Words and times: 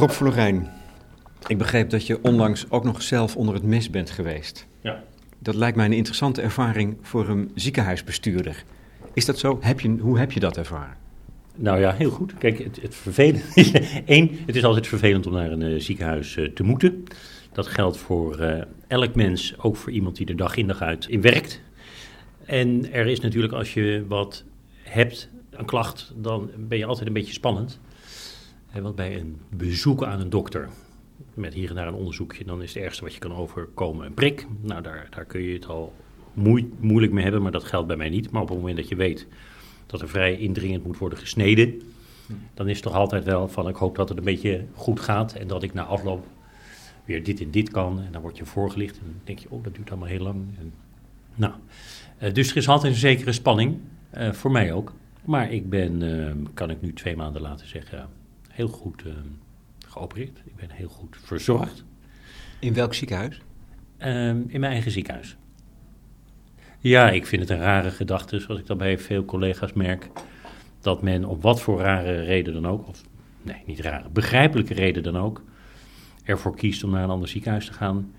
Rob 0.00 0.10
Florijn, 0.10 0.70
ik 1.46 1.58
begreep 1.58 1.90
dat 1.90 2.06
je 2.06 2.22
onlangs 2.22 2.70
ook 2.70 2.84
nog 2.84 3.02
zelf 3.02 3.36
onder 3.36 3.54
het 3.54 3.62
mes 3.62 3.90
bent 3.90 4.10
geweest. 4.10 4.66
Ja. 4.80 5.02
Dat 5.38 5.54
lijkt 5.54 5.76
mij 5.76 5.86
een 5.86 5.92
interessante 5.92 6.42
ervaring 6.42 6.96
voor 7.02 7.28
een 7.28 7.50
ziekenhuisbestuurder. 7.54 8.64
Is 9.12 9.24
dat 9.24 9.38
zo? 9.38 9.58
Heb 9.60 9.80
je, 9.80 9.96
hoe 10.00 10.18
heb 10.18 10.32
je 10.32 10.40
dat 10.40 10.56
ervaren? 10.56 10.96
Nou 11.56 11.80
ja, 11.80 11.92
heel 11.92 12.10
goed. 12.10 12.34
Kijk, 12.38 12.58
het, 12.58 12.82
het 12.82 12.94
vervelend 12.94 13.56
is... 13.56 13.72
één, 14.04 14.30
het 14.46 14.56
is 14.56 14.64
altijd 14.64 14.86
vervelend 14.86 15.26
om 15.26 15.32
naar 15.32 15.50
een 15.50 15.62
eh, 15.62 15.80
ziekenhuis 15.80 16.36
eh, 16.36 16.44
te 16.44 16.62
moeten. 16.62 17.04
Dat 17.52 17.66
geldt 17.66 17.96
voor 17.96 18.38
eh, 18.38 18.62
elk 18.86 19.14
mens, 19.14 19.54
ook 19.58 19.76
voor 19.76 19.92
iemand 19.92 20.16
die 20.16 20.26
er 20.26 20.36
dag 20.36 20.56
in 20.56 20.66
dag 20.66 20.80
uit 20.80 21.06
in 21.06 21.20
werkt. 21.20 21.60
En 22.44 22.92
er 22.92 23.06
is 23.06 23.20
natuurlijk, 23.20 23.52
als 23.52 23.74
je 23.74 24.04
wat 24.08 24.44
hebt, 24.82 25.28
een 25.50 25.64
klacht, 25.64 26.12
dan 26.16 26.50
ben 26.56 26.78
je 26.78 26.84
altijd 26.84 27.06
een 27.06 27.12
beetje 27.12 27.32
spannend. 27.32 27.80
Want 28.72 28.94
bij 28.94 29.20
een 29.20 29.40
bezoek 29.48 30.04
aan 30.04 30.20
een 30.20 30.30
dokter, 30.30 30.68
met 31.34 31.54
hier 31.54 31.68
en 31.68 31.74
daar 31.74 31.86
een 31.86 31.94
onderzoekje, 31.94 32.44
dan 32.44 32.62
is 32.62 32.74
het 32.74 32.82
ergste 32.82 33.04
wat 33.04 33.14
je 33.14 33.20
kan 33.20 33.34
overkomen 33.34 34.06
een 34.06 34.14
prik. 34.14 34.46
Nou, 34.60 34.82
daar, 34.82 35.06
daar 35.10 35.24
kun 35.24 35.42
je 35.42 35.54
het 35.54 35.66
al 35.66 35.92
moe- 36.34 36.68
moeilijk 36.80 37.12
mee 37.12 37.22
hebben, 37.22 37.42
maar 37.42 37.52
dat 37.52 37.64
geldt 37.64 37.86
bij 37.86 37.96
mij 37.96 38.08
niet. 38.08 38.30
Maar 38.30 38.42
op 38.42 38.48
het 38.48 38.58
moment 38.58 38.76
dat 38.76 38.88
je 38.88 38.96
weet 38.96 39.26
dat 39.86 40.00
er 40.00 40.08
vrij 40.08 40.38
indringend 40.38 40.84
moet 40.84 40.98
worden 40.98 41.18
gesneden, 41.18 41.80
dan 42.54 42.68
is 42.68 42.74
het 42.74 42.84
toch 42.84 42.94
altijd 42.94 43.24
wel 43.24 43.48
van 43.48 43.68
ik 43.68 43.76
hoop 43.76 43.96
dat 43.96 44.08
het 44.08 44.18
een 44.18 44.24
beetje 44.24 44.64
goed 44.74 45.00
gaat 45.00 45.32
en 45.32 45.46
dat 45.46 45.62
ik 45.62 45.74
na 45.74 45.84
afloop 45.84 46.26
weer 47.04 47.24
dit 47.24 47.40
en 47.40 47.50
dit 47.50 47.70
kan. 47.70 48.00
En 48.00 48.12
dan 48.12 48.22
word 48.22 48.36
je 48.36 48.44
voorgelicht 48.44 48.98
en 48.98 49.04
dan 49.04 49.20
denk 49.24 49.38
je, 49.38 49.50
oh, 49.50 49.64
dat 49.64 49.74
duurt 49.74 49.90
allemaal 49.90 50.08
heel 50.08 50.22
lang. 50.22 50.44
En, 50.58 50.72
nou, 51.34 51.52
eh, 52.18 52.34
dus 52.34 52.50
er 52.50 52.56
is 52.56 52.68
altijd 52.68 52.92
een 52.92 52.98
zekere 52.98 53.32
spanning, 53.32 53.78
eh, 54.10 54.32
voor 54.32 54.50
mij 54.50 54.72
ook. 54.72 54.92
Maar 55.24 55.52
ik 55.52 55.70
ben, 55.70 56.26
eh, 56.26 56.34
kan 56.54 56.70
ik 56.70 56.80
nu 56.80 56.92
twee 56.92 57.16
maanden 57.16 57.42
laten 57.42 57.68
zeggen, 57.68 58.08
heel 58.60 58.68
goed 58.68 59.02
eh, 59.06 59.12
geopereerd. 59.88 60.38
Ik 60.44 60.56
ben 60.56 60.70
heel 60.70 60.88
goed 60.88 61.16
verzorgd. 61.20 61.84
In 62.58 62.74
welk 62.74 62.94
ziekenhuis? 62.94 63.40
Ehm, 63.96 64.42
in 64.46 64.60
mijn 64.60 64.72
eigen 64.72 64.90
ziekenhuis. 64.90 65.36
Ja, 66.78 67.10
ik 67.10 67.26
vind 67.26 67.42
het 67.42 67.50
een 67.50 67.64
rare 67.64 67.90
gedachte, 67.90 68.38
zoals 68.38 68.60
ik 68.60 68.66
dat 68.66 68.78
bij 68.78 68.98
veel 68.98 69.24
collega's 69.24 69.72
merk. 69.72 70.10
Dat 70.80 71.02
men 71.02 71.24
op 71.24 71.42
wat 71.42 71.60
voor 71.60 71.80
rare 71.80 72.22
reden 72.22 72.52
dan 72.52 72.66
ook, 72.66 72.88
of 72.88 73.02
nee, 73.42 73.62
niet 73.66 73.80
rare, 73.80 74.08
begrijpelijke 74.08 74.74
reden 74.74 75.02
dan 75.02 75.16
ook, 75.16 75.42
ervoor 76.24 76.56
kiest 76.56 76.84
om 76.84 76.90
naar 76.90 77.02
een 77.02 77.10
ander 77.10 77.28
ziekenhuis 77.28 77.66
te 77.66 77.72
gaan. 77.72 78.12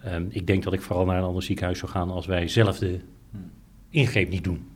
Ehm, 0.00 0.26
ik 0.28 0.46
denk 0.46 0.62
dat 0.62 0.72
ik 0.72 0.82
vooral 0.82 1.04
naar 1.04 1.18
een 1.18 1.24
ander 1.24 1.42
ziekenhuis 1.42 1.78
zou 1.78 1.90
gaan 1.90 2.10
als 2.10 2.26
wij 2.26 2.48
zelf 2.48 2.78
de 2.78 3.00
ingreep 3.90 4.28
niet 4.28 4.44
doen. 4.44 4.68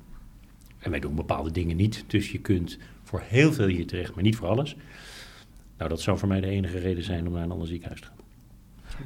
En 0.79 0.91
wij 0.91 1.01
doen 1.01 1.15
bepaalde 1.15 1.51
dingen 1.51 1.77
niet, 1.77 2.05
dus 2.07 2.33
je 2.33 2.39
kunt 2.39 2.79
voor 3.09 3.23
heel 3.25 3.53
veel 3.53 3.67
hier 3.67 3.87
terecht, 3.87 4.15
maar 4.15 4.25
niet 4.25 4.37
voor 4.37 4.49
alles. 4.49 4.77
Nou, 5.79 5.91
dat 5.91 6.01
zou 6.01 6.19
voor 6.19 6.29
mij 6.29 6.41
de 6.41 6.47
enige 6.47 6.79
reden 6.79 7.05
zijn 7.05 7.27
om 7.27 7.33
naar 7.33 7.43
een 7.43 7.51
ander 7.51 7.69
ziekenhuis 7.69 8.01
te 8.01 8.07
gaan. 8.07 8.17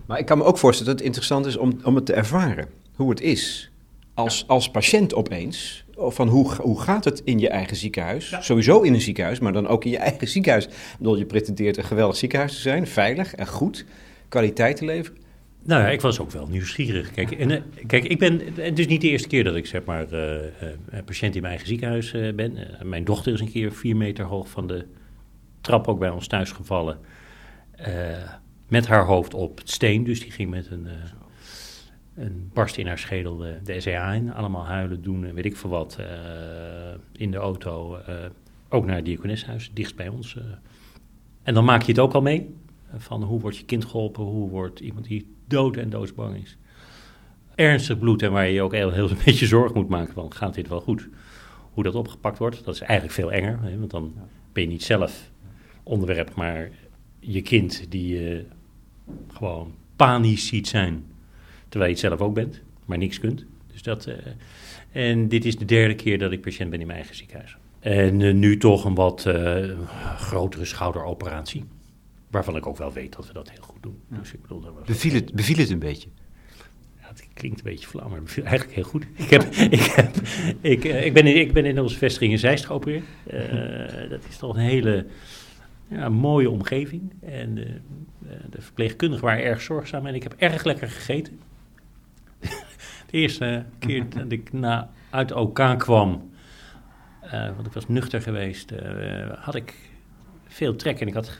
Maar 0.07 0.19
ik 0.19 0.27
kan 0.27 0.39
me 0.39 0.45
ook 0.45 0.59
voorstellen 0.59 0.91
dat 0.91 0.99
het 0.99 1.07
interessant 1.07 1.47
is 1.47 1.57
om, 1.57 1.81
om 1.85 1.95
het 1.95 2.07
te 2.07 2.13
ervaren. 2.13 2.69
Hoe 2.95 3.11
het 3.11 3.21
is. 3.21 3.71
Als, 4.15 4.45
als 4.47 4.71
patiënt 4.71 5.15
opeens. 5.15 5.85
Van 5.97 6.29
hoe, 6.29 6.55
hoe 6.55 6.81
gaat 6.81 7.05
het 7.05 7.21
in 7.25 7.39
je 7.39 7.49
eigen 7.49 7.77
ziekenhuis? 7.77 8.31
Ja. 8.31 8.41
Sowieso 8.41 8.81
in 8.81 8.95
een 8.95 9.01
ziekenhuis, 9.01 9.39
maar 9.39 9.53
dan 9.53 9.67
ook 9.67 9.85
in 9.85 9.91
je 9.91 9.99
eigen 9.99 10.29
ziekenhuis. 10.29 10.65
Ik 10.67 10.73
bedoel, 10.99 11.17
je 11.17 11.27
pretendeert 11.27 11.77
een 11.77 11.85
geweldig 11.85 12.17
ziekenhuis 12.17 12.55
te 12.55 12.61
zijn. 12.61 12.87
Veilig 12.87 13.35
en 13.35 13.47
goed. 13.47 13.85
Kwaliteit 14.29 14.77
te 14.77 14.85
leveren. 14.85 15.22
Nou 15.65 15.83
ja, 15.83 15.89
ik 15.89 16.01
was 16.01 16.21
ook 16.21 16.31
wel 16.31 16.47
nieuwsgierig. 16.47 17.11
Kijk, 17.11 17.31
en, 17.31 17.51
eh, 17.51 17.63
kijk 17.87 18.05
ik 18.05 18.19
ben, 18.19 18.41
het 18.55 18.79
is 18.79 18.87
niet 18.87 19.01
de 19.01 19.09
eerste 19.09 19.29
keer 19.29 19.45
dat 19.45 19.55
ik 19.55 19.67
zeg 19.67 19.85
maar 19.85 20.13
eh, 20.13 20.47
eh, 20.47 21.05
patiënt 21.05 21.35
in 21.35 21.41
mijn 21.41 21.53
eigen 21.53 21.69
ziekenhuis 21.69 22.11
ben. 22.35 22.57
Mijn 22.83 23.05
dochter 23.05 23.33
is 23.33 23.41
een 23.41 23.51
keer 23.51 23.73
vier 23.73 23.97
meter 23.97 24.25
hoog 24.25 24.49
van 24.49 24.67
de 24.67 24.87
trap 25.61 25.89
ook 25.89 25.99
bij 25.99 26.11
ons 26.11 26.27
thuis 26.27 26.53
gevallen. 26.53 26.99
Met 28.69 28.87
haar 28.87 29.05
hoofd 29.05 29.35
op 29.35 29.59
het 29.59 29.71
steen, 29.71 30.05
dus 30.05 30.21
die 30.21 30.31
ging 30.31 30.51
met 30.51 30.71
een, 30.71 30.87
een 32.15 32.51
barst 32.53 32.77
in 32.77 32.87
haar 32.87 32.99
schedel 32.99 33.37
de, 33.37 33.81
SEA 33.81 34.13
in. 34.13 34.33
Allemaal 34.33 34.67
huilen, 34.67 35.03
doen, 35.03 35.25
en 35.25 35.35
weet 35.35 35.45
ik 35.45 35.57
veel 35.57 35.71
wat, 35.71 35.99
in 37.13 37.31
de 37.31 37.37
auto. 37.37 37.99
ook 38.69 38.87
naar 38.87 38.97
het 38.97 39.05
diakoneshuis, 39.05 39.71
dichtst 39.75 39.97
bij 39.97 40.09
ons. 40.09 40.37
En 41.43 41.55
dan 41.55 41.65
maak 41.65 41.83
je 41.83 41.93
het 41.93 42.01
ook 42.01 42.13
al 42.13 42.23
mee. 42.23 42.55
Van 42.97 43.23
hoe 43.23 43.41
wordt 43.41 43.57
je 43.57 43.65
kind 43.65 43.85
geholpen, 43.85 44.25
hoe 44.25 44.51
wordt 44.51 44.81
iemand 44.81 45.05
die 45.05 45.27
dood 45.53 45.77
en 45.77 45.91
doodsbang 45.91 46.43
is. 46.43 46.57
Ernstig 47.55 47.99
bloed 47.99 48.23
en 48.23 48.33
waar 48.33 48.47
je 48.47 48.53
je 48.53 48.63
ook 48.63 48.73
heel, 48.73 48.91
heel 48.91 49.11
een 49.11 49.17
beetje 49.25 49.47
zorg 49.47 49.75
moet 49.75 49.89
maken 49.89 50.15
van, 50.15 50.35
gaat 50.35 50.55
dit 50.55 50.69
wel 50.69 50.81
goed? 50.81 51.09
Hoe 51.73 51.83
dat 51.83 51.95
opgepakt 51.95 52.39
wordt, 52.39 52.65
dat 52.65 52.75
is 52.75 52.81
eigenlijk 52.81 53.13
veel 53.13 53.33
enger. 53.33 53.59
Hè, 53.63 53.79
want 53.79 53.91
dan 53.91 54.15
ben 54.53 54.63
je 54.63 54.69
niet 54.69 54.83
zelf 54.83 55.31
onderwerp, 55.83 56.35
maar 56.35 56.71
je 57.21 57.43
kind 57.43 57.87
die 57.89 58.15
je 58.15 58.45
gewoon 59.33 59.75
panisch 59.97 60.47
ziet 60.47 60.69
zijn, 60.69 61.05
terwijl 61.69 61.91
je 61.91 61.97
het 61.99 62.09
zelf 62.09 62.21
ook 62.21 62.35
bent, 62.35 62.61
maar 62.85 62.99
niks 62.99 63.19
kunt. 63.21 63.45
Dus 63.73 63.83
dat, 63.83 64.07
eh, 64.07 64.17
en 64.93 65.29
dit 65.29 65.45
is 65.45 65.57
de 65.57 65.65
derde 65.65 65.95
keer 65.95 66.19
dat 66.19 66.33
ik 66.33 66.41
patiënt 66.41 66.71
ben 66.71 66.81
in 66.81 66.87
mijn 66.87 66.99
eigen 66.99 67.17
ziekenhuis. 67.17 67.57
En 67.81 68.23
eh, 68.23 68.35
nu 68.35 68.57
toch 68.57 68.85
een 68.85 68.95
wat 68.95 69.27
eh, 69.27 69.65
grotere 70.17 70.65
schouderoperatie. 70.65 71.65
Waarvan 72.33 72.57
ik 72.57 72.67
ook 72.67 72.77
wel 72.77 72.93
weet 72.93 73.17
dat 73.17 73.27
we 73.27 73.33
dat 73.33 73.51
heel 73.51 73.63
goed 73.63 73.83
doen. 73.83 74.01
Dus 74.09 74.33
ik 74.33 74.43
bedoel, 74.43 74.61
dat 74.61 74.75
was 74.75 74.87
Beviel 74.87 75.15
het, 75.15 75.33
beviel 75.33 75.57
het 75.57 75.71
een 75.71 75.79
beetje? 75.79 76.09
ja, 77.01 77.09
het 77.09 77.29
klinkt 77.35 77.59
een 77.59 77.65
beetje 77.65 77.87
flauw, 77.87 78.07
maar 78.07 78.17
het 78.17 78.25
beviel 78.25 78.45
eigenlijk 78.45 78.75
heel 78.75 78.85
goed. 78.85 79.07
Ik, 79.15 79.31
heb, 79.31 79.43
ik, 79.79 79.81
heb, 79.83 80.17
ik, 80.61 80.85
eh, 80.85 81.05
ik, 81.05 81.13
ben, 81.13 81.27
in, 81.27 81.41
ik 81.41 81.53
ben 81.53 81.65
in 81.65 81.81
onze 81.81 81.99
vestiging 81.99 82.33
in 82.33 82.39
Zeist 82.39 82.67
geopereerd. 82.67 83.05
Eh, 83.27 84.11
dat 84.11 84.21
is 84.29 84.37
toch 84.37 84.55
een 84.55 84.63
hele 84.63 85.07
ja, 85.89 86.09
mooie 86.09 86.51
omgeving. 86.51 87.13
En 87.21 87.55
de, 87.55 87.81
de 88.51 88.61
verpleegkundigen 88.61 89.25
waren 89.25 89.45
erg 89.45 89.61
zorgzaam 89.61 90.07
en 90.07 90.15
ik 90.15 90.23
heb 90.23 90.35
erg 90.37 90.65
lekker 90.65 90.89
gegeten. 90.89 91.41
De 93.11 93.19
eerste 93.19 93.65
keer 93.79 94.09
dat 94.09 94.33
ik 94.33 94.53
na, 94.53 94.91
uit 95.11 95.33
OK 95.33 95.79
kwam, 95.79 96.31
eh, 97.21 97.55
want 97.55 97.67
ik 97.67 97.73
was 97.73 97.89
nuchter 97.89 98.23
geweest, 98.23 98.71
eh, 98.71 99.31
had 99.39 99.55
ik 99.55 99.75
veel 100.53 100.77
trek. 100.77 101.01
En 101.01 101.07
ik 101.07 101.15
had 101.15 101.39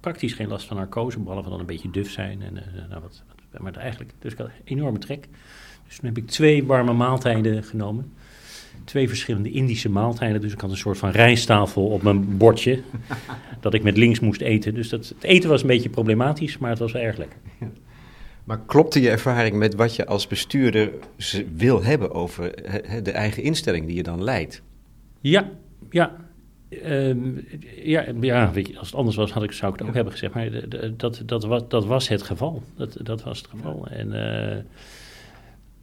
praktisch 0.00 0.32
geen 0.32 0.48
last 0.48 0.66
van 0.66 0.76
narcose, 0.76 1.18
behalve 1.18 1.50
dan 1.50 1.60
een 1.60 1.66
beetje 1.66 1.90
duf 1.90 2.10
zijn. 2.10 2.42
En, 2.42 2.56
eh, 2.56 2.88
nou, 2.88 3.02
wat, 3.02 3.22
wat, 3.50 3.60
maar 3.60 3.76
eigenlijk, 3.76 4.12
dus 4.18 4.32
ik 4.32 4.38
had 4.38 4.50
enorme 4.64 4.98
trek. 4.98 5.28
Dus 5.86 5.96
toen 5.96 6.08
heb 6.08 6.16
ik 6.16 6.26
twee 6.26 6.64
warme 6.64 6.92
maaltijden 6.92 7.64
genomen. 7.64 8.12
Twee 8.84 9.08
verschillende 9.08 9.50
Indische 9.50 9.88
maaltijden. 9.88 10.40
Dus 10.40 10.52
ik 10.52 10.60
had 10.60 10.70
een 10.70 10.76
soort 10.76 10.98
van 10.98 11.10
rijsttafel 11.10 11.86
op 11.86 12.02
mijn 12.02 12.36
bordje. 12.36 12.82
dat 13.60 13.74
ik 13.74 13.82
met 13.82 13.96
links 13.96 14.20
moest 14.20 14.40
eten. 14.40 14.74
Dus 14.74 14.88
dat, 14.88 15.08
het 15.08 15.24
eten 15.24 15.50
was 15.50 15.60
een 15.60 15.66
beetje 15.66 15.88
problematisch, 15.88 16.58
maar 16.58 16.70
het 16.70 16.78
was 16.78 16.92
wel 16.92 17.02
erg 17.02 17.16
lekker. 17.16 17.38
Maar 18.44 18.60
klopte 18.66 19.00
je 19.00 19.10
ervaring 19.10 19.56
met 19.56 19.74
wat 19.74 19.96
je 19.96 20.06
als 20.06 20.26
bestuurder 20.26 20.92
wil 21.54 21.82
hebben 21.82 22.12
over 22.12 22.54
de 23.02 23.12
eigen 23.12 23.42
instelling 23.42 23.86
die 23.86 23.96
je 23.96 24.02
dan 24.02 24.22
leidt? 24.22 24.62
Ja, 25.20 25.50
ja. 25.90 26.27
Ehm, 26.68 27.18
ja, 27.82 28.04
ja 28.20 28.50
weet 28.52 28.68
je, 28.68 28.78
als 28.78 28.86
het 28.86 28.96
anders 28.96 29.16
was, 29.16 29.32
had 29.32 29.42
ik, 29.42 29.52
zou 29.52 29.72
ik 29.72 29.78
het 29.78 29.88
ook 29.88 29.94
hebben 29.94 30.12
gezegd. 30.12 30.34
Maar 30.34 30.50
de- 30.50 30.68
de- 30.68 30.96
dat, 30.96 31.22
dat, 31.26 31.44
was, 31.44 31.62
dat 31.68 31.86
was 31.86 32.08
het 32.08 32.22
geval. 32.22 32.62
Dat, 32.76 32.96
dat 33.02 33.22
was 33.22 33.38
het 33.38 33.46
geval. 33.46 33.86
En 33.86 34.12
eh, 34.12 34.58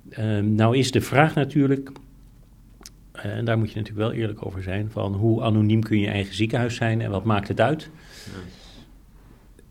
ehm, 0.09 0.55
nou 0.55 0.77
is 0.77 0.91
de 0.91 1.01
vraag 1.01 1.35
natuurlijk, 1.35 1.91
eh, 3.11 3.37
en 3.37 3.45
daar 3.45 3.57
moet 3.57 3.71
je 3.71 3.75
natuurlijk 3.79 4.07
wel 4.07 4.19
eerlijk 4.19 4.45
over 4.45 4.63
zijn, 4.63 4.91
van 4.91 5.13
hoe 5.13 5.41
anoniem 5.43 5.81
kun 5.83 5.99
je 5.99 6.07
eigen 6.07 6.35
ziekenhuis 6.35 6.75
zijn 6.75 7.01
en 7.01 7.11
wat 7.11 7.23
maakt 7.23 7.47
het 7.47 7.61
uit? 7.61 7.89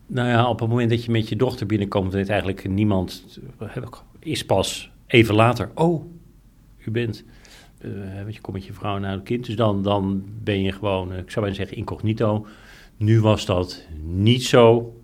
Nou 0.07 0.27
ja, 0.29 0.49
op 0.49 0.59
het 0.59 0.69
moment 0.69 0.89
dat 0.89 1.03
je 1.03 1.11
met 1.11 1.29
je 1.29 1.35
dochter 1.35 1.65
binnenkomt, 1.65 2.13
weet 2.13 2.29
eigenlijk 2.29 2.67
niemand, 2.69 3.39
is 4.19 4.45
pas 4.45 4.91
even 5.07 5.35
later, 5.35 5.69
oh, 5.75 6.05
u 6.85 6.91
bent 6.91 7.23
eh, 7.23 7.33
want 8.23 8.35
je 8.35 8.41
komt 8.41 8.55
met 8.55 8.65
je 8.65 8.73
vrouw 8.73 8.97
naar 8.97 9.11
het 9.11 9.23
kind. 9.23 9.45
Dus 9.45 9.55
dan, 9.55 9.83
dan 9.83 10.23
ben 10.43 10.61
je 10.61 10.71
gewoon, 10.71 11.11
eh, 11.11 11.17
ik 11.17 11.31
zou 11.31 11.45
bijna 11.45 11.59
zeggen, 11.59 11.77
incognito. 11.77 12.47
Nu 12.97 13.21
was 13.21 13.45
dat 13.45 13.85
niet 14.01 14.43
zo. 14.43 14.95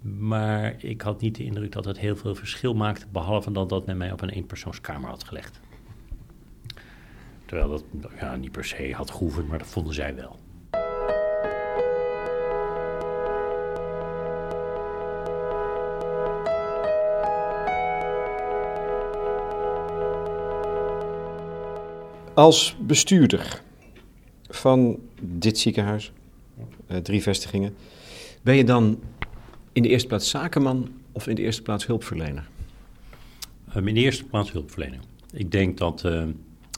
Maar 0.00 0.84
ik 0.84 1.00
had 1.00 1.20
niet 1.20 1.36
de 1.36 1.44
indruk 1.44 1.72
dat 1.72 1.84
het 1.84 1.98
heel 1.98 2.16
veel 2.16 2.34
verschil 2.34 2.74
maakte. 2.74 3.06
Behalve 3.12 3.52
dat 3.52 3.68
dat 3.68 3.86
met 3.86 3.96
mij 3.96 4.12
op 4.12 4.20
een 4.20 4.28
eenpersoonskamer 4.28 5.10
had 5.10 5.24
gelegd. 5.24 5.60
Terwijl 7.46 7.68
dat 7.68 8.10
ja, 8.20 8.36
niet 8.36 8.52
per 8.52 8.64
se 8.64 8.92
had 8.92 9.10
gehoeven, 9.10 9.46
maar 9.46 9.58
dat 9.58 9.66
vonden 9.66 9.94
zij 9.94 10.14
wel. 10.14 10.38
Als 22.34 22.76
bestuurder 22.80 23.62
van 24.48 24.98
dit 25.20 25.58
ziekenhuis, 25.58 26.12
eh, 26.86 26.96
drie 26.96 27.22
vestigingen, 27.22 27.74
ben 28.42 28.56
je 28.56 28.64
dan 28.64 29.00
in 29.72 29.82
de 29.82 29.88
eerste 29.88 30.08
plaats 30.08 30.30
zakenman 30.30 30.88
of 31.12 31.26
in 31.26 31.34
de 31.34 31.42
eerste 31.42 31.62
plaats 31.62 31.86
hulpverlener? 31.86 32.48
Um, 33.76 33.88
in 33.88 33.94
de 33.94 34.00
eerste 34.00 34.24
plaats 34.24 34.52
hulpverlener. 34.52 35.00
Ik 35.32 35.50
denk 35.50 35.78
dat 35.78 36.04
eh, 36.04 36.24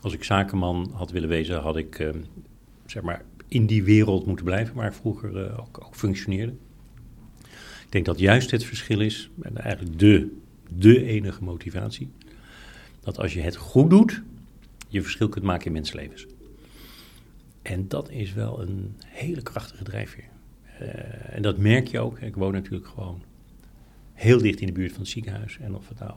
als 0.02 0.12
ik 0.12 0.24
zakenman 0.24 0.90
had 0.94 1.10
willen 1.10 1.28
wezen, 1.28 1.60
had 1.60 1.76
ik 1.76 1.98
eh, 1.98 2.08
zeg 2.86 3.02
maar 3.02 3.24
in 3.48 3.66
die 3.66 3.82
wereld 3.82 4.26
moeten 4.26 4.44
blijven 4.44 4.74
waar 4.74 4.94
vroeger 4.94 5.44
eh, 5.44 5.58
ook, 5.58 5.84
ook 5.84 5.94
functioneerde. 5.94 6.52
Ik 7.84 7.88
denk 7.88 8.04
dat 8.04 8.18
juist 8.18 8.50
het 8.50 8.64
verschil 8.64 9.00
is, 9.00 9.30
en 9.42 9.56
eigenlijk 9.56 9.98
de, 9.98 10.36
de 10.74 11.04
enige 11.04 11.44
motivatie, 11.44 12.10
dat 13.00 13.18
als 13.18 13.32
je 13.32 13.40
het 13.40 13.56
goed 13.56 13.90
doet, 13.90 14.22
je 14.92 15.02
verschil 15.02 15.28
kunt 15.28 15.44
maken 15.44 15.66
in 15.66 15.72
mensenlevens. 15.72 16.26
En 17.62 17.88
dat 17.88 18.10
is 18.10 18.32
wel 18.32 18.60
een 18.60 18.96
hele 19.06 19.42
krachtige 19.42 19.84
drijfveer. 19.84 20.28
Uh, 20.80 21.34
en 21.34 21.42
dat 21.42 21.58
merk 21.58 21.86
je 21.86 21.98
ook. 21.98 22.18
Ik 22.18 22.34
woon 22.34 22.52
natuurlijk 22.52 22.86
gewoon 22.86 23.22
heel 24.12 24.38
dicht 24.38 24.60
in 24.60 24.66
de 24.66 24.72
buurt 24.72 24.92
van 24.92 25.00
het 25.00 25.10
ziekenhuis. 25.10 25.58
En 25.58 25.74
of, 25.74 25.88
het 25.88 25.98
nou, 25.98 26.12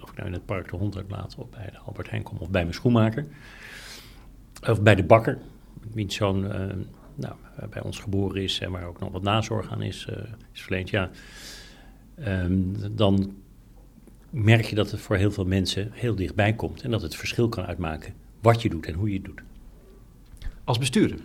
of 0.00 0.10
ik 0.10 0.16
nou 0.16 0.26
in 0.28 0.32
het 0.32 0.46
park 0.46 0.70
de 0.70 0.76
hond 0.76 0.96
uitlaat, 0.96 1.34
of 1.38 1.50
bij 1.50 1.70
de 1.70 1.78
Albert 1.78 2.10
Heijn 2.10 2.22
kom, 2.22 2.38
of 2.38 2.50
bij 2.50 2.62
mijn 2.62 2.74
schoenmaker. 2.74 3.26
Of 4.68 4.82
bij 4.82 4.94
de 4.94 5.04
bakker, 5.04 5.38
wiens 5.92 6.14
zoon 6.14 6.44
uh, 6.44 6.72
nou, 7.14 7.34
bij 7.70 7.82
ons 7.82 7.98
geboren 7.98 8.42
is 8.42 8.58
en 8.58 8.70
waar 8.70 8.86
ook 8.86 9.00
nog 9.00 9.12
wat 9.12 9.22
nazorg 9.22 9.70
aan 9.70 9.82
is, 9.82 10.06
uh, 10.10 10.16
is 10.52 10.62
verleend. 10.62 10.90
Ja, 10.90 11.10
um, 12.26 12.74
dan 12.96 13.34
merk 14.32 14.64
je 14.64 14.74
dat 14.74 14.90
het 14.90 15.00
voor 15.00 15.16
heel 15.16 15.30
veel 15.30 15.44
mensen 15.44 15.90
heel 15.92 16.14
dichtbij 16.14 16.52
komt. 16.52 16.82
En 16.82 16.90
dat 16.90 17.02
het 17.02 17.16
verschil 17.16 17.48
kan 17.48 17.64
uitmaken 17.64 18.14
wat 18.40 18.62
je 18.62 18.68
doet 18.68 18.86
en 18.86 18.94
hoe 18.94 19.08
je 19.08 19.14
het 19.14 19.24
doet. 19.24 19.40
Als 20.64 20.78
bestuurder? 20.78 21.18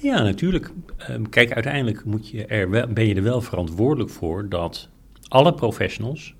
Ja, 0.00 0.22
natuurlijk. 0.22 0.70
Um, 1.10 1.28
kijk, 1.28 1.52
uiteindelijk 1.52 2.04
moet 2.04 2.28
je 2.28 2.46
er 2.46 2.70
wel, 2.70 2.86
ben 2.86 3.06
je 3.06 3.14
er 3.14 3.22
wel 3.22 3.40
verantwoordelijk 3.40 4.10
voor 4.10 4.48
dat 4.48 4.88
alle 5.28 5.54
professionals, 5.54 6.34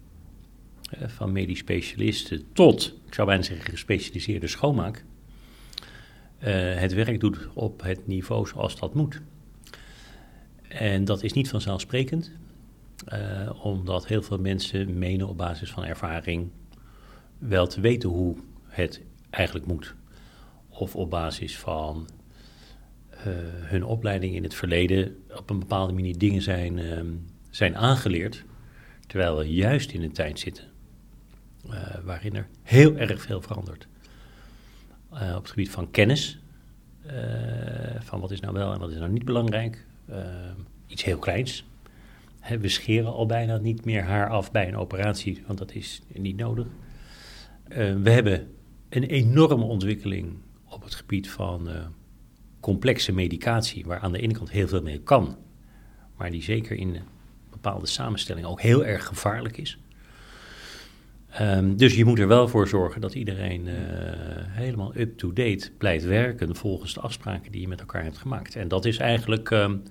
uh, 0.98 1.08
van 1.08 1.32
medisch 1.32 1.58
specialisten 1.58 2.42
tot, 2.52 2.94
ik 3.06 3.14
zou 3.14 3.26
bijna 3.26 3.42
zeggen, 3.42 3.70
gespecialiseerde 3.70 4.46
schoonmaak, 4.46 5.04
uh, 6.38 6.74
het 6.74 6.92
werk 6.92 7.20
doet 7.20 7.48
op 7.54 7.82
het 7.82 8.06
niveau 8.06 8.46
zoals 8.46 8.78
dat 8.78 8.94
moet. 8.94 9.20
En 10.68 11.04
dat 11.04 11.22
is 11.22 11.32
niet 11.32 11.48
vanzelfsprekend, 11.48 12.32
uh, 13.12 13.64
omdat 13.64 14.06
heel 14.06 14.22
veel 14.22 14.38
mensen 14.38 14.98
menen 14.98 15.28
op 15.28 15.36
basis 15.36 15.70
van 15.70 15.84
ervaring 15.84 16.50
wel 17.38 17.66
te 17.66 17.80
weten 17.80 18.08
hoe 18.08 18.36
het 18.66 19.02
eigenlijk 19.30 19.66
moet. 19.66 19.94
Of 20.68 20.96
op 20.96 21.10
basis 21.10 21.58
van 21.58 22.08
uh, 23.12 23.22
hun 23.44 23.84
opleiding 23.84 24.34
in 24.34 24.42
het 24.42 24.54
verleden 24.54 25.16
op 25.36 25.50
een 25.50 25.58
bepaalde 25.58 25.92
manier 25.92 26.18
dingen 26.18 26.42
zijn, 26.42 26.78
uh, 26.78 27.00
zijn 27.50 27.76
aangeleerd. 27.76 28.44
Terwijl 29.06 29.36
we 29.36 29.54
juist 29.54 29.92
in 29.92 30.02
een 30.02 30.12
tijd 30.12 30.38
zitten 30.38 30.64
uh, 31.66 31.72
waarin 32.04 32.36
er 32.36 32.48
heel 32.62 32.96
erg 32.96 33.22
veel 33.22 33.42
verandert. 33.42 33.88
Op 35.10 35.42
het 35.42 35.48
gebied 35.48 35.70
van 35.70 35.90
kennis, 35.90 36.38
van 37.98 38.20
wat 38.20 38.30
is 38.30 38.40
nou 38.40 38.54
wel 38.54 38.72
en 38.72 38.78
wat 38.78 38.90
is 38.90 38.98
nou 38.98 39.10
niet 39.10 39.24
belangrijk. 39.24 39.86
iets 40.86 41.04
heel 41.04 41.18
kleins. 41.18 41.64
We 42.60 42.68
scheren 42.68 43.12
al 43.12 43.26
bijna 43.26 43.56
niet 43.56 43.84
meer 43.84 44.02
haar 44.02 44.28
af 44.28 44.50
bij 44.50 44.68
een 44.68 44.76
operatie, 44.76 45.42
want 45.46 45.58
dat 45.58 45.74
is 45.74 46.02
niet 46.12 46.36
nodig. 46.36 46.66
we 48.02 48.10
hebben 48.10 48.50
een 48.88 49.04
enorme 49.04 49.64
ontwikkeling 49.64 50.36
op 50.64 50.82
het 50.84 50.94
gebied 50.94 51.30
van 51.30 51.68
complexe 52.60 53.12
medicatie, 53.12 53.84
waar 53.86 54.00
aan 54.00 54.12
de 54.12 54.20
ene 54.20 54.32
kant 54.32 54.50
heel 54.50 54.68
veel 54.68 54.82
mee 54.82 55.00
kan, 55.00 55.36
maar 56.16 56.30
die 56.30 56.42
zeker 56.42 56.76
in 56.76 56.96
bepaalde 57.50 57.86
samenstelling 57.86 58.46
ook 58.46 58.60
heel 58.60 58.84
erg 58.84 59.06
gevaarlijk 59.06 59.56
is. 59.56 59.78
Um, 61.40 61.76
dus 61.76 61.94
je 61.94 62.04
moet 62.04 62.18
er 62.18 62.28
wel 62.28 62.48
voor 62.48 62.68
zorgen 62.68 63.00
dat 63.00 63.14
iedereen 63.14 63.66
uh, 63.66 63.74
helemaal 64.34 64.96
up-to-date 64.96 65.70
blijft 65.78 66.04
werken 66.04 66.56
volgens 66.56 66.94
de 66.94 67.00
afspraken 67.00 67.52
die 67.52 67.60
je 67.60 67.68
met 67.68 67.80
elkaar 67.80 68.02
hebt 68.02 68.18
gemaakt. 68.18 68.56
En 68.56 68.68
dat 68.68 68.84
is 68.84 68.98
eigenlijk 68.98 69.50
um, 69.50 69.82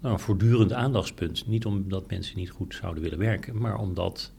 nou, 0.00 0.14
een 0.14 0.20
voortdurend 0.20 0.72
aandachtspunt. 0.72 1.46
Niet 1.46 1.66
omdat 1.66 2.10
mensen 2.10 2.38
niet 2.38 2.50
goed 2.50 2.74
zouden 2.74 3.02
willen 3.02 3.18
werken, 3.18 3.58
maar 3.58 3.78
omdat 3.78 4.32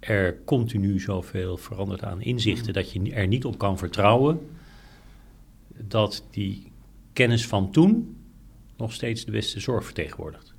er 0.00 0.38
continu 0.44 1.00
zoveel 1.00 1.56
verandert 1.56 2.04
aan 2.04 2.22
inzichten 2.22 2.72
dat 2.72 2.90
je 2.90 3.12
er 3.12 3.26
niet 3.26 3.44
op 3.44 3.58
kan 3.58 3.78
vertrouwen 3.78 4.40
dat 5.76 6.24
die 6.30 6.72
kennis 7.12 7.46
van 7.46 7.70
toen 7.70 8.16
nog 8.76 8.92
steeds 8.92 9.24
de 9.24 9.30
beste 9.30 9.60
zorg 9.60 9.84
vertegenwoordigt. 9.84 10.54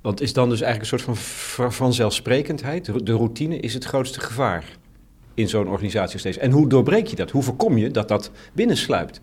Want 0.00 0.20
is 0.20 0.32
dan 0.32 0.48
dus 0.48 0.60
eigenlijk 0.60 0.92
een 0.92 0.98
soort 0.98 1.18
van 1.18 1.72
vanzelfsprekendheid, 1.72 3.06
de 3.06 3.12
routine 3.12 3.60
is 3.60 3.74
het 3.74 3.84
grootste 3.84 4.20
gevaar 4.20 4.76
in 5.34 5.48
zo'n 5.48 5.68
organisatie 5.68 6.18
steeds. 6.18 6.36
En 6.36 6.50
hoe 6.50 6.68
doorbreek 6.68 7.06
je 7.06 7.16
dat? 7.16 7.30
Hoe 7.30 7.42
voorkom 7.42 7.78
je 7.78 7.90
dat 7.90 8.08
dat 8.08 8.30
binnensluipt? 8.52 9.20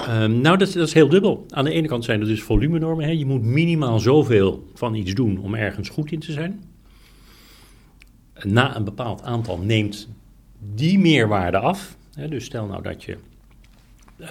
Um, 0.00 0.40
nou, 0.40 0.56
dat, 0.56 0.74
is 0.74 0.92
heel 0.92 1.08
dubbel. 1.08 1.46
Aan 1.48 1.64
de 1.64 1.70
ene 1.70 1.88
kant 1.88 2.04
zijn 2.04 2.20
er 2.20 2.26
dus 2.26 2.42
volumenormen. 2.42 3.04
Hè. 3.04 3.10
Je 3.10 3.26
moet 3.26 3.42
minimaal 3.42 3.98
zoveel 3.98 4.70
van 4.74 4.94
iets 4.94 5.14
doen 5.14 5.38
om 5.38 5.54
ergens 5.54 5.88
goed 5.88 6.12
in 6.12 6.20
te 6.20 6.32
zijn. 6.32 6.64
Na 8.42 8.76
een 8.76 8.84
bepaald 8.84 9.22
aantal 9.22 9.58
neemt 9.58 10.08
die 10.74 10.98
meerwaarde 10.98 11.58
af. 11.58 11.96
Hè. 12.14 12.28
Dus 12.28 12.44
stel 12.44 12.66
nou 12.66 12.82
dat 12.82 13.04
je 13.04 13.16
uh, 14.18 14.28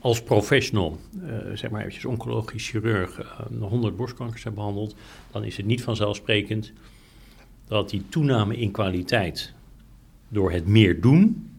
als 0.00 0.22
professional, 0.22 0.98
uh, 1.22 1.36
zeg 1.54 1.70
maar 1.70 1.80
eventjes 1.80 2.04
oncologisch 2.04 2.68
chirurg, 2.68 3.20
uh, 3.20 3.68
100 3.68 3.96
borstkankers 3.96 4.44
hebt 4.44 4.54
behandeld, 4.54 4.94
dan 5.30 5.44
is 5.44 5.56
het 5.56 5.66
niet 5.66 5.82
vanzelfsprekend 5.82 6.72
dat 7.66 7.90
die 7.90 8.02
toename 8.08 8.56
in 8.56 8.70
kwaliteit 8.70 9.52
door 10.28 10.52
het 10.52 10.66
meer 10.66 11.00
doen 11.00 11.50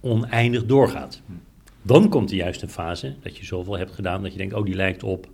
oneindig 0.00 0.66
doorgaat. 0.66 1.22
Dan 1.82 2.08
komt 2.08 2.30
er 2.30 2.36
juist 2.36 2.62
een 2.62 2.68
fase 2.68 3.14
dat 3.22 3.36
je 3.36 3.44
zoveel 3.44 3.78
hebt 3.78 3.92
gedaan 3.92 4.22
dat 4.22 4.32
je 4.32 4.38
denkt, 4.38 4.54
oh 4.54 4.64
die 4.64 4.74
lijkt 4.74 5.02
op, 5.02 5.28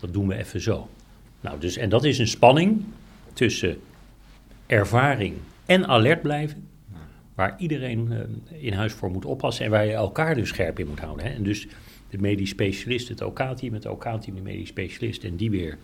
dat 0.00 0.12
doen 0.12 0.28
we 0.28 0.36
even 0.36 0.60
zo. 0.60 0.88
Nou, 1.40 1.60
dus, 1.60 1.76
en 1.76 1.88
dat 1.88 2.04
is 2.04 2.18
een 2.18 2.28
spanning 2.28 2.84
tussen 3.32 3.80
ervaring 4.66 5.34
en 5.66 5.86
alert 5.86 6.22
blijven 6.22 6.68
waar 7.34 7.54
iedereen 7.58 8.08
uh, 8.10 8.62
in 8.62 8.72
huis 8.72 8.92
voor 8.92 9.10
moet 9.10 9.24
oppassen 9.24 9.64
en 9.64 9.70
waar 9.70 9.86
je 9.86 9.92
elkaar 9.92 10.34
dus 10.34 10.48
scherp 10.48 10.78
in 10.78 10.86
moet 10.86 11.00
houden. 11.00 11.26
Hè? 11.26 11.32
En 11.32 11.42
dus 11.42 11.66
de 12.10 12.18
medisch 12.18 12.48
specialist, 12.48 13.08
het 13.08 13.22
OK-team, 13.22 13.74
het 13.74 13.86
OK-team, 13.86 14.34
de 14.34 14.42
medisch 14.42 14.68
specialist 14.68 15.24
en 15.24 15.36
die 15.36 15.50
weer 15.50 15.78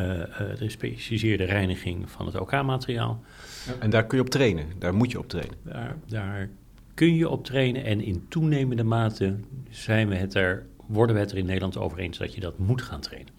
uh, 0.00 0.08
uh, 0.08 0.24
de 0.36 0.56
gespecialiseerde 0.56 1.44
reiniging 1.44 2.10
van 2.10 2.26
het 2.26 2.40
OK-materiaal. 2.40 3.22
Ja, 3.66 3.72
en 3.78 3.90
daar 3.90 4.06
kun 4.06 4.18
je 4.18 4.24
op 4.24 4.30
trainen, 4.30 4.66
daar 4.78 4.94
moet 4.94 5.10
je 5.10 5.18
op 5.18 5.28
trainen. 5.28 5.56
Daar, 5.62 5.96
daar 6.06 6.48
kun 6.94 7.14
je 7.14 7.28
op 7.28 7.44
trainen 7.44 7.84
en 7.84 8.00
in 8.00 8.28
toenemende 8.28 8.84
mate 8.84 9.36
zijn 9.70 10.08
we 10.08 10.14
het 10.14 10.34
er, 10.34 10.66
worden 10.86 11.14
we 11.14 11.20
het 11.20 11.30
er 11.30 11.38
in 11.38 11.46
Nederland 11.46 11.76
over 11.76 11.98
eens 11.98 12.18
dat 12.18 12.34
je 12.34 12.40
dat 12.40 12.58
moet 12.58 12.82
gaan 12.82 13.00
trainen. 13.00 13.32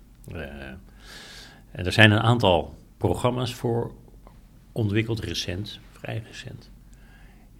en 1.71 1.85
er 1.85 1.91
zijn 1.91 2.11
een 2.11 2.19
aantal 2.19 2.75
programma's 2.97 3.53
voor 3.53 3.93
ontwikkeld, 4.71 5.19
recent, 5.19 5.79
vrij 5.91 6.23
recent 6.27 6.71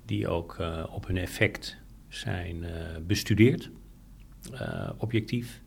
die 0.05 0.27
ook 0.27 0.57
uh, 0.61 0.83
op 0.89 1.07
hun 1.07 1.17
effect 1.17 1.77
zijn 2.07 2.63
uh, 2.63 2.69
bestudeerd, 3.07 3.69
objectief. 4.97 5.61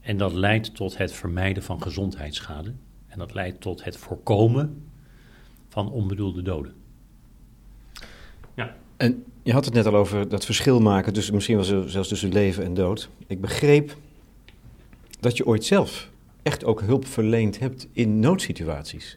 En 0.00 0.16
dat 0.16 0.32
leidt 0.32 0.74
tot 0.74 0.98
het 0.98 1.12
vermijden 1.12 1.62
van 1.62 1.82
gezondheidsschade. 1.82 2.74
En 3.06 3.18
dat 3.18 3.34
leidt 3.34 3.60
tot 3.60 3.84
het 3.84 3.96
voorkomen 3.96 4.88
van 5.68 5.90
onbedoelde 5.90 6.42
doden. 6.42 6.74
Ja. 8.54 8.76
En 8.96 9.24
je 9.48 9.54
had 9.54 9.64
het 9.64 9.74
net 9.74 9.86
al 9.86 9.94
over 9.94 10.28
dat 10.28 10.44
verschil 10.44 10.80
maken, 10.80 11.14
dus 11.14 11.30
misschien 11.30 11.56
wel 11.56 11.88
zelfs 11.88 12.08
tussen 12.08 12.32
leven 12.32 12.64
en 12.64 12.74
dood. 12.74 13.08
Ik 13.26 13.40
begreep 13.40 13.96
dat 15.20 15.36
je 15.36 15.46
ooit 15.46 15.64
zelf 15.64 16.10
echt 16.42 16.64
ook 16.64 16.80
hulp 16.80 17.06
verleend 17.06 17.58
hebt 17.58 17.88
in 17.92 18.20
noodsituaties. 18.20 19.16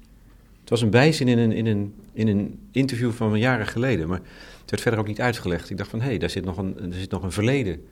Het 0.60 0.70
was 0.70 0.82
een 0.82 0.90
bijzin 0.90 1.28
in 1.28 1.38
een, 1.38 1.52
in 1.52 1.66
een 1.66 1.94
in 2.14 2.28
een 2.28 2.60
interview 2.72 3.12
van 3.12 3.40
jaren 3.40 3.68
geleden. 3.68 4.08
Maar 4.08 4.22
het 4.62 4.70
werd 4.70 4.82
verder 4.82 5.00
ook 5.00 5.08
niet 5.08 5.22
uitgelegd. 5.22 5.70
Ik 5.70 5.78
dacht 5.78 5.90
van, 5.90 6.00
hé, 6.00 6.08
hey, 6.08 6.18
daar 6.18 6.30
zit 6.30 6.46
nog 6.46 6.58
een, 6.58 6.94
zit 6.94 7.12
nog 7.12 7.24
een 7.24 7.32
verleden. 7.32 7.86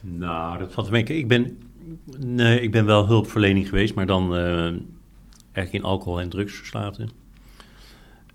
Nou, 0.00 0.58
dat 0.58 0.72
valt 0.72 0.90
mee. 0.90 1.04
Ik 1.04 1.28
ben, 1.28 1.58
nee, 2.18 2.60
ik 2.60 2.70
ben 2.70 2.84
wel 2.84 3.06
hulpverlening 3.06 3.68
geweest, 3.68 3.94
maar 3.94 4.06
dan 4.06 4.36
uh, 4.36 4.64
eigenlijk 5.52 5.72
in 5.72 5.82
alcohol- 5.82 6.20
en 6.20 6.28
drugsverslaafden. 6.28 7.10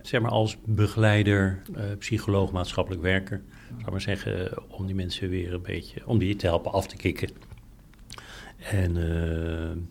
Zeg 0.02 0.22
maar 0.22 0.32
als 0.32 0.58
begeleider, 0.66 1.62
uh, 1.76 1.84
psycholoog, 1.98 2.52
maatschappelijk 2.52 3.02
werker. 3.02 3.42
Zou 3.80 3.92
maar 3.92 4.02
zeggen, 4.02 4.70
om 4.70 4.86
die 4.86 4.96
mensen 4.96 5.30
weer 5.30 5.54
een 5.54 5.62
beetje, 5.62 6.08
om 6.08 6.18
die 6.18 6.36
te 6.36 6.46
helpen 6.46 6.72
af 6.72 6.88
te 6.88 6.96
kicken. 6.96 7.30
En 8.58 8.96
uh, 8.96 9.04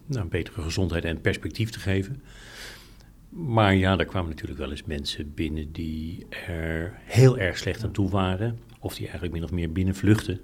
nou, 0.07 0.23
een 0.23 0.29
betere 0.29 0.63
gezondheid 0.63 1.05
en 1.05 1.21
perspectief 1.21 1.71
te 1.71 1.81
geven. 1.81 2.23
Maar 3.29 3.75
ja, 3.75 3.97
daar 3.97 4.07
kwamen 4.07 4.31
natuurlijk 4.31 4.59
wel 4.59 4.71
eens 4.71 4.85
mensen 4.85 5.35
binnen 5.35 5.73
die 5.73 6.27
er 6.47 6.99
heel 7.05 7.39
erg 7.39 7.59
slecht 7.59 7.85
aan 7.85 7.93
toe 7.93 8.11
waren. 8.11 8.59
Of 8.79 8.95
die 8.95 9.03
eigenlijk 9.03 9.35
min 9.35 9.45
of 9.45 9.51
meer 9.51 9.73
binnenvluchten. 9.73 10.41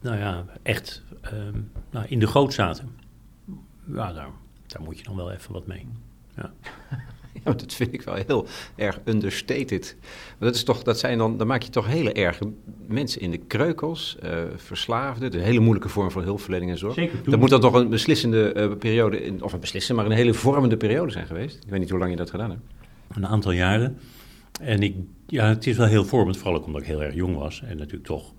Nou 0.00 0.16
ja, 0.16 0.44
echt 0.62 1.02
um, 1.32 1.70
nou, 1.90 2.06
in 2.08 2.18
de 2.18 2.26
goot 2.26 2.52
zaten. 2.52 2.90
Ja, 3.86 4.12
daar, 4.12 4.28
daar 4.66 4.82
moet 4.82 4.98
je 4.98 5.04
dan 5.04 5.16
wel 5.16 5.32
even 5.32 5.52
wat 5.52 5.66
mee. 5.66 5.86
Ja. 6.36 6.52
Ja, 7.44 7.52
dat 7.52 7.72
vind 7.72 7.92
ik 7.92 8.02
wel 8.02 8.14
heel 8.14 8.46
erg 8.76 9.00
understated. 9.04 9.96
Maar 10.38 10.48
dat, 10.48 10.54
is 10.54 10.64
toch, 10.64 10.82
dat 10.82 10.98
zijn 10.98 11.18
dan, 11.18 11.36
dan 11.36 11.46
maak 11.46 11.62
je 11.62 11.70
toch 11.70 11.86
hele 11.86 12.12
erge 12.12 12.52
mensen 12.86 13.20
in 13.20 13.30
de 13.30 13.38
kreukels, 13.38 14.16
uh, 14.24 14.30
verslaafden. 14.56 15.30
De 15.30 15.38
hele 15.38 15.60
moeilijke 15.60 15.88
vorm 15.88 16.10
van 16.10 16.22
hulpverlening 16.22 16.70
en 16.70 16.78
zorg. 16.78 16.94
Zeker 16.94 17.18
dat 17.24 17.40
moet 17.40 17.50
dan 17.50 17.60
toch 17.60 17.74
een 17.74 17.88
beslissende 17.88 18.54
uh, 18.56 18.76
periode, 18.76 19.22
in, 19.22 19.42
of 19.42 19.52
een 19.52 19.60
beslissende, 19.60 20.02
maar 20.02 20.10
een 20.10 20.16
hele 20.16 20.34
vormende 20.34 20.76
periode 20.76 21.12
zijn 21.12 21.26
geweest. 21.26 21.56
Ik 21.64 21.70
weet 21.70 21.80
niet 21.80 21.90
hoe 21.90 21.98
lang 21.98 22.10
je 22.10 22.16
dat 22.16 22.30
gedaan 22.30 22.50
hebt. 22.50 22.62
Een 23.08 23.26
aantal 23.26 23.52
jaren. 23.52 23.98
En 24.60 24.82
ik, 24.82 24.94
ja, 25.26 25.48
het 25.48 25.66
is 25.66 25.76
wel 25.76 25.86
heel 25.86 26.04
vormend, 26.04 26.36
vooral 26.36 26.56
ook 26.56 26.66
omdat 26.66 26.80
ik 26.80 26.86
heel 26.86 27.02
erg 27.02 27.14
jong 27.14 27.36
was. 27.36 27.62
En 27.62 27.76
natuurlijk 27.76 28.06
toch 28.06 28.32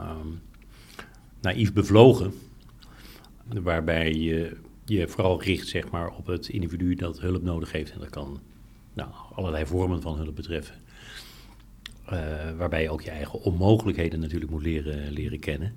um, 0.00 0.40
naïef 1.40 1.72
bevlogen. 1.72 2.32
Waarbij 3.62 4.12
je 4.12 4.56
je 4.86 5.08
vooral 5.08 5.42
richt 5.42 5.68
zeg 5.68 5.90
maar, 5.90 6.10
op 6.10 6.26
het 6.26 6.48
individu 6.48 6.94
dat 6.94 7.20
hulp 7.20 7.42
nodig 7.42 7.72
heeft. 7.72 7.92
En 7.92 8.00
dat 8.00 8.10
kan 8.10 8.40
nou, 8.92 9.10
allerlei 9.34 9.66
vormen 9.66 10.02
van 10.02 10.16
hulp 10.16 10.34
betreffen. 10.36 10.74
Uh, 12.12 12.50
waarbij 12.56 12.82
je 12.82 12.90
ook 12.90 13.02
je 13.02 13.10
eigen 13.10 13.40
onmogelijkheden 13.42 14.20
natuurlijk 14.20 14.50
moet 14.50 14.62
leren, 14.62 15.10
leren 15.12 15.38
kennen. 15.38 15.76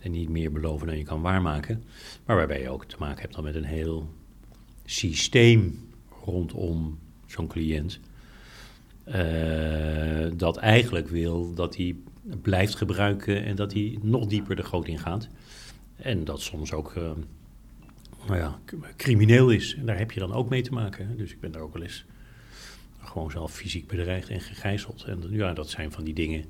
En 0.00 0.10
niet 0.10 0.28
meer 0.28 0.52
beloven 0.52 0.86
dan 0.86 0.96
je 0.96 1.04
kan 1.04 1.22
waarmaken. 1.22 1.84
Maar 2.24 2.36
waarbij 2.36 2.60
je 2.60 2.70
ook 2.70 2.84
te 2.84 2.96
maken 2.98 3.20
hebt 3.20 3.34
dan 3.34 3.44
met 3.44 3.54
een 3.54 3.64
heel 3.64 4.08
systeem 4.84 5.88
rondom 6.24 6.98
zo'n 7.26 7.46
cliënt. 7.46 8.00
Uh, 9.08 10.30
dat 10.36 10.56
eigenlijk 10.56 11.08
wil 11.08 11.54
dat 11.54 11.76
hij 11.76 11.96
blijft 12.42 12.74
gebruiken 12.74 13.44
en 13.44 13.56
dat 13.56 13.72
hij 13.72 13.98
nog 14.02 14.26
dieper 14.26 14.56
de 14.56 14.64
goot 14.64 14.86
in 14.86 14.98
gaat. 14.98 15.28
En 15.96 16.24
dat 16.24 16.40
soms 16.40 16.72
ook 16.72 16.94
uh, 16.94 17.10
nou 18.26 18.38
ja, 18.38 18.58
crimineel 18.96 19.50
is. 19.50 19.74
En 19.74 19.86
daar 19.86 19.98
heb 19.98 20.10
je 20.10 20.20
dan 20.20 20.32
ook 20.32 20.48
mee 20.48 20.62
te 20.62 20.72
maken. 20.72 21.16
Dus 21.16 21.32
ik 21.32 21.40
ben 21.40 21.52
daar 21.52 21.62
ook 21.62 21.72
wel 21.72 21.82
eens 21.82 22.04
gewoon 23.00 23.30
zelf 23.30 23.52
fysiek 23.52 23.86
bedreigd 23.86 24.28
en 24.28 24.40
gegijzeld. 24.40 25.04
En 25.04 25.24
ja, 25.30 25.52
dat 25.52 25.70
zijn 25.70 25.92
van 25.92 26.04
die 26.04 26.14
dingen 26.14 26.44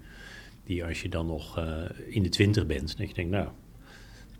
die 0.65 0.85
als 0.85 1.03
je 1.03 1.09
dan 1.09 1.27
nog 1.27 1.59
uh, 1.59 1.83
in 2.09 2.23
de 2.23 2.29
twintig 2.29 2.67
bent, 2.67 2.99
dat 2.99 3.09
je 3.09 3.15
denkt, 3.15 3.31
nou, 3.31 3.49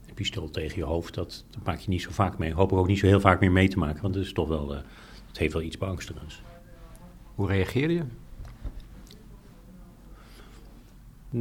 een 0.08 0.14
pistool 0.14 0.50
tegen 0.50 0.78
je 0.78 0.84
hoofd, 0.84 1.14
dat, 1.14 1.44
dat, 1.50 1.64
maak 1.64 1.78
je 1.78 1.88
niet 1.88 2.02
zo 2.02 2.10
vaak 2.10 2.38
mee. 2.38 2.52
Hoop 2.52 2.72
ik 2.72 2.78
ook 2.78 2.87
niet 2.87 2.99
zo 2.99 3.06
heel 3.06 3.20
vaak 3.20 3.40
meer 3.40 3.52
mee 3.52 3.68
te 3.68 3.78
maken, 3.78 4.02
want 4.02 4.14
het 4.14 4.25
is 4.25 4.32
toch 4.32 4.49
wel, 4.49 4.75
uh, 4.75 4.80
het 5.26 5.38
heeft 5.38 5.52
wel 5.52 5.62
iets 5.62 5.78
beangstigends. 5.78 6.42
Hoe 7.34 7.46
reageerde 7.46 7.94
je? 7.94 8.04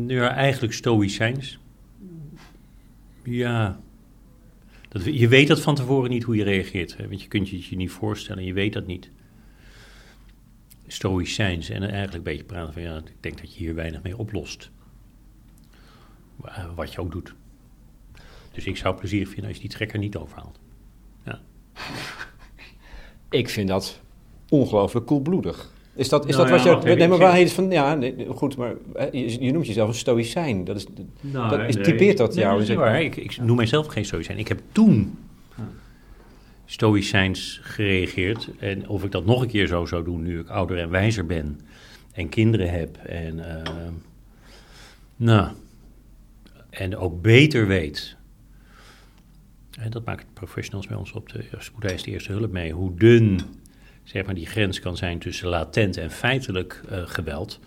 Ja, 0.07 0.35
eigenlijk 0.35 0.73
stoïcijns. 0.73 1.59
Ja. 3.23 3.79
Dat, 4.89 5.03
je 5.03 5.27
weet 5.27 5.47
dat 5.47 5.59
van 5.59 5.75
tevoren 5.75 6.09
niet 6.09 6.23
hoe 6.23 6.35
je 6.35 6.43
reageert. 6.43 6.97
Hè? 6.97 7.07
Want 7.07 7.21
je 7.21 7.27
kunt 7.27 7.49
je 7.49 7.55
het 7.55 7.65
je 7.65 7.75
niet 7.75 7.91
voorstellen, 7.91 8.43
je 8.43 8.53
weet 8.53 8.73
dat 8.73 8.85
niet. 8.85 9.09
Stoïcijns 10.87 11.69
en 11.69 11.81
eigenlijk 11.81 12.13
een 12.13 12.23
beetje 12.23 12.43
praten 12.43 12.73
van 12.73 12.81
ja, 12.81 12.97
ik 12.97 13.13
denk 13.19 13.37
dat 13.41 13.53
je 13.53 13.59
hier 13.59 13.75
weinig 13.75 14.01
mee 14.01 14.17
oplost. 14.17 14.69
Wat 16.75 16.93
je 16.93 17.01
ook 17.01 17.11
doet. 17.11 17.33
Dus 18.51 18.65
ik 18.65 18.77
zou 18.77 18.95
plezier 18.95 19.27
vinden 19.27 19.45
als 19.45 19.55
je 19.55 19.61
die 19.61 19.71
trekker 19.71 19.99
niet 19.99 20.15
overhaalt. 20.15 20.59
Ja. 21.25 21.41
Ik 23.29 23.49
vind 23.49 23.67
dat 23.67 24.01
ongelooflijk 24.49 25.05
koelbloedig. 25.05 25.71
Is 25.99 26.09
dat, 26.09 26.27
is 26.27 26.35
nou 26.35 26.49
dat 26.49 26.63
wat 26.63 26.83
je... 26.83 26.95
Nee, 26.95 27.07
maar 27.07 27.17
waar 27.17 27.33
heet 27.33 27.53
van... 27.53 27.71
Ja, 27.71 27.95
nee, 27.95 28.27
goed, 28.29 28.57
maar 28.57 28.73
je, 29.11 29.43
je, 29.43 29.51
noemt 29.51 29.67
jezelf 29.67 29.87
een 29.87 29.95
stoïcijn. 29.95 30.63
Dat 30.63 30.75
is, 30.75 30.85
nou, 31.21 31.57
dat 31.57 31.67
is, 31.67 31.75
typeert 31.75 32.17
dat 32.17 32.35
nee, 32.35 32.43
jou? 32.43 32.65
Dat 32.65 32.75
waar. 32.75 33.01
Ik, 33.01 33.15
ik 33.15 33.37
noem 33.41 33.55
mijzelf 33.55 33.87
geen 33.87 34.05
stoïcijn. 34.05 34.37
Ik 34.37 34.47
heb 34.47 34.59
toen 34.71 35.17
stoïcijns 36.65 37.59
gereageerd. 37.63 38.49
En 38.59 38.87
of 38.87 39.03
ik 39.03 39.11
dat 39.11 39.25
nog 39.25 39.41
een 39.41 39.47
keer 39.47 39.67
zo 39.67 39.85
zou 39.85 40.03
doen 40.03 40.21
nu 40.21 40.39
ik 40.39 40.49
ouder 40.49 40.77
en 40.77 40.89
wijzer 40.89 41.25
ben... 41.25 41.59
en 42.11 42.29
kinderen 42.29 42.71
heb 42.71 42.97
en... 42.97 43.37
Uh, 43.37 43.43
nou... 45.15 45.47
En 46.69 46.97
ook 46.97 47.21
beter 47.21 47.67
weet... 47.67 48.15
En 49.79 49.91
dat 49.91 50.05
maakt 50.05 50.25
professionals 50.33 50.87
bij 50.87 50.97
ons 50.97 51.11
op 51.11 51.29
de 51.29 51.45
spoedeisende 51.57 52.11
eerste 52.11 52.31
hulp 52.31 52.51
mee. 52.51 52.71
Hoe 52.71 52.95
dun 52.95 53.39
zeg 54.09 54.25
maar, 54.25 54.35
die 54.35 54.45
grens 54.45 54.79
kan 54.79 54.97
zijn 54.97 55.19
tussen 55.19 55.47
latent 55.47 55.97
en 55.97 56.11
feitelijk 56.11 56.81
uh, 56.91 57.01
geweld, 57.05 57.59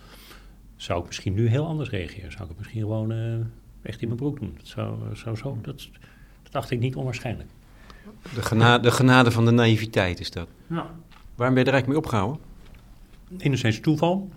zou 0.75 0.99
ik 0.99 1.05
misschien 1.05 1.33
nu 1.33 1.47
heel 1.47 1.65
anders 1.65 1.89
reageren. 1.89 2.31
Zou 2.31 2.43
ik 2.43 2.49
het 2.49 2.57
misschien 2.57 2.81
gewoon 2.81 3.11
uh, 3.11 3.35
echt 3.81 4.01
in 4.01 4.07
mijn 4.07 4.19
broek 4.19 4.39
doen. 4.39 4.53
Dat, 4.57 4.67
zou, 4.67 5.15
zou 5.15 5.35
zo, 5.35 5.57
dat, 5.61 5.89
dat 6.43 6.51
dacht 6.51 6.71
ik 6.71 6.79
niet 6.79 6.95
onwaarschijnlijk. 6.95 7.49
De 8.35 8.41
genade, 8.41 8.83
de 8.83 8.91
genade 8.91 9.31
van 9.31 9.45
de 9.45 9.51
naïviteit 9.51 10.19
is 10.19 10.31
dat. 10.31 10.47
Ja. 10.67 10.91
Waarom 11.35 11.55
ben 11.55 11.63
je 11.63 11.69
er 11.69 11.75
eigenlijk 11.75 11.87
mee 11.87 11.97
opgehouden? 11.97 12.41
Enerzijds 13.37 13.79
toeval. 13.79 14.29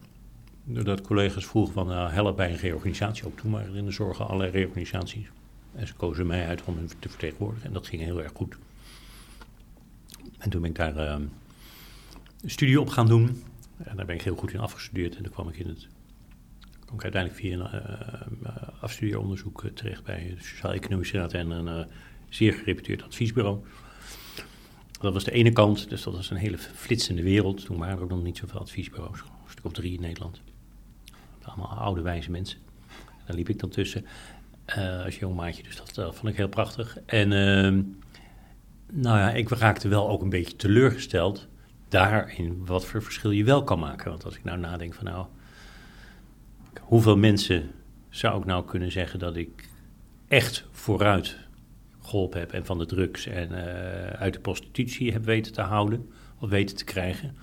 Doordat 0.65 1.01
collega's 1.01 1.47
vroegen 1.47 1.75
van 1.75 1.93
uh, 1.93 2.13
help 2.13 2.37
bij 2.37 2.51
een 2.51 2.57
reorganisatie. 2.57 3.27
Ook 3.27 3.37
toen 3.37 3.51
waren 3.51 3.71
er 3.71 3.77
in 3.77 3.85
de 3.85 3.91
zorgen 3.91 4.27
allerlei 4.27 4.51
reorganisaties. 4.51 5.31
En 5.75 5.87
ze 5.87 5.95
kozen 5.95 6.27
mij 6.27 6.47
uit 6.47 6.65
om 6.65 6.77
hen 6.77 6.89
te 6.99 7.09
vertegenwoordigen. 7.09 7.67
En 7.67 7.73
dat 7.73 7.87
ging 7.87 8.03
heel 8.03 8.23
erg 8.23 8.33
goed. 8.35 8.57
En 10.39 10.51
toen 10.51 10.61
ben 10.61 10.71
ik 10.71 10.77
daar 10.77 10.97
uh, 10.97 11.17
studie 12.47 12.81
op 12.81 12.89
gaan 12.89 13.07
doen. 13.07 13.43
En 13.85 13.97
daar 13.97 14.07
ben 14.07 14.15
ik 14.15 14.23
heel 14.23 14.37
goed 14.37 14.53
in 14.53 14.61
afgestudeerd. 14.61 15.17
En 15.17 15.23
dan 15.23 15.33
kwam 15.33 15.49
ik 15.49 15.59
in 15.59 15.69
het 15.69 15.89
kwam 16.85 16.99
ik 16.99 17.03
uiteindelijk 17.03 17.43
via 17.43 17.53
een 17.53 18.39
uh, 18.43 18.51
afstudeeronderzoek 18.81 19.65
terecht 19.75 20.05
bij 20.05 20.35
de 20.39 20.45
Sociaal-Economische 20.45 21.19
Raad 21.19 21.33
en 21.33 21.51
een 21.51 21.87
zeer 22.29 22.53
gereputeerd 22.53 23.03
adviesbureau. 23.03 23.59
Dat 25.01 25.13
was 25.13 25.25
de 25.25 25.31
ene 25.31 25.53
kant, 25.53 25.89
dus 25.89 26.03
dat 26.03 26.15
was 26.15 26.31
een 26.31 26.37
hele 26.37 26.59
flitsende 26.59 27.23
wereld. 27.23 27.65
Toen 27.65 27.79
waren 27.79 27.97
er 27.97 28.03
ook 28.03 28.11
nog 28.11 28.23
niet 28.23 28.37
zoveel 28.37 28.61
adviesbureaus, 28.61 29.21
een 29.21 29.51
stuk 29.51 29.65
of 29.65 29.73
drie 29.73 29.95
in 29.95 30.01
Nederland. 30.01 30.41
Allemaal 31.43 31.69
oude, 31.69 32.01
wijze 32.01 32.31
mensen. 32.31 32.59
Daar 33.27 33.37
liep 33.37 33.49
ik 33.49 33.59
dan 33.59 33.71
tussen 33.71 34.05
als 35.05 35.19
jong 35.19 35.37
maatje, 35.37 35.63
dus 35.63 35.77
dat, 35.95 36.15
vond 36.15 36.29
ik 36.29 36.37
heel 36.37 36.49
prachtig. 36.49 36.99
En 37.07 37.31
uh, 37.31 37.83
nou 38.93 39.19
ja, 39.19 39.31
ik 39.31 39.49
raakte 39.49 39.89
wel 39.89 40.09
ook 40.09 40.23
een 40.23 40.29
beetje 40.29 40.57
teleurgesteld 40.57 41.49
daarin 41.89 42.67
wat 42.67 42.85
voor 42.85 43.03
verschil 43.03 43.31
je 43.31 43.45
wel 43.45 43.65
kan 43.65 43.79
maken. 43.79 44.11
Want 44.11 44.25
als 44.25 44.37
ik 44.37 44.45
nou 44.45 44.59
nadenk 44.59 44.95
van 44.95 45.05
nou, 45.05 45.27
hoeveel 46.81 47.17
mensen 47.17 47.71
zou 48.09 48.39
ik 48.39 48.45
nou 48.45 48.65
kunnen 48.65 48.93
zeggen 48.93 49.19
dat 49.19 49.37
ik 49.37 49.69
echt 50.29 50.65
vooruit 50.71 51.37
geholpen 52.01 52.41
heb 52.41 52.53
en 52.53 52.67
van 52.67 52.79
de 52.79 52.87
drugs 52.87 53.27
en 53.27 53.51
uh, 53.51 53.59
uit 54.09 54.33
de 54.33 54.41
prostitutie 54.41 55.13
heb 55.13 55.25
weten 55.25 55.53
te 55.53 55.61
houden 55.61 56.11
of 56.39 56.49
weten 56.49 56.77
te 56.77 56.85
krijgen. 56.85 57.37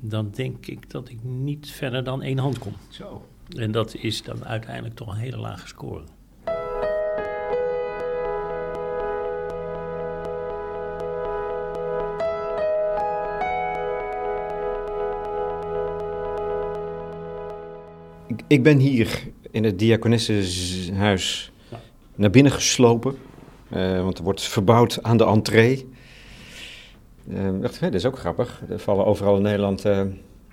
Dan 0.00 0.30
denk 0.30 0.66
ik 0.66 0.90
dat 0.90 1.08
ik 1.08 1.22
niet 1.22 1.70
verder 1.70 2.04
dan 2.04 2.22
één 2.22 2.38
hand 2.38 2.58
kom. 2.58 2.72
Zo. 2.88 3.28
En 3.56 3.70
dat 3.70 3.94
is 3.94 4.22
dan 4.22 4.44
uiteindelijk 4.44 4.94
toch 4.94 5.08
een 5.08 5.16
hele 5.16 5.36
lage 5.36 5.66
score. 5.66 6.02
Ik 18.46 18.62
ben 18.62 18.78
hier 18.78 19.22
in 19.50 19.64
het 19.64 19.78
diakonessenhuis 19.78 21.52
naar 22.14 22.30
binnen 22.30 22.52
geslopen. 22.52 23.16
Uh, 23.74 24.02
want 24.02 24.18
er 24.18 24.24
wordt 24.24 24.42
verbouwd 24.42 25.02
aan 25.02 25.16
de 25.16 25.24
entree. 25.24 25.88
Uh, 27.28 27.60
dacht, 27.60 27.80
dat 27.80 27.94
is 27.94 28.04
ook 28.04 28.18
grappig. 28.18 28.62
Er 28.68 28.78
vallen 28.78 29.04
overal 29.04 29.36
in 29.36 29.42
Nederland 29.42 29.86
uh, 29.86 30.00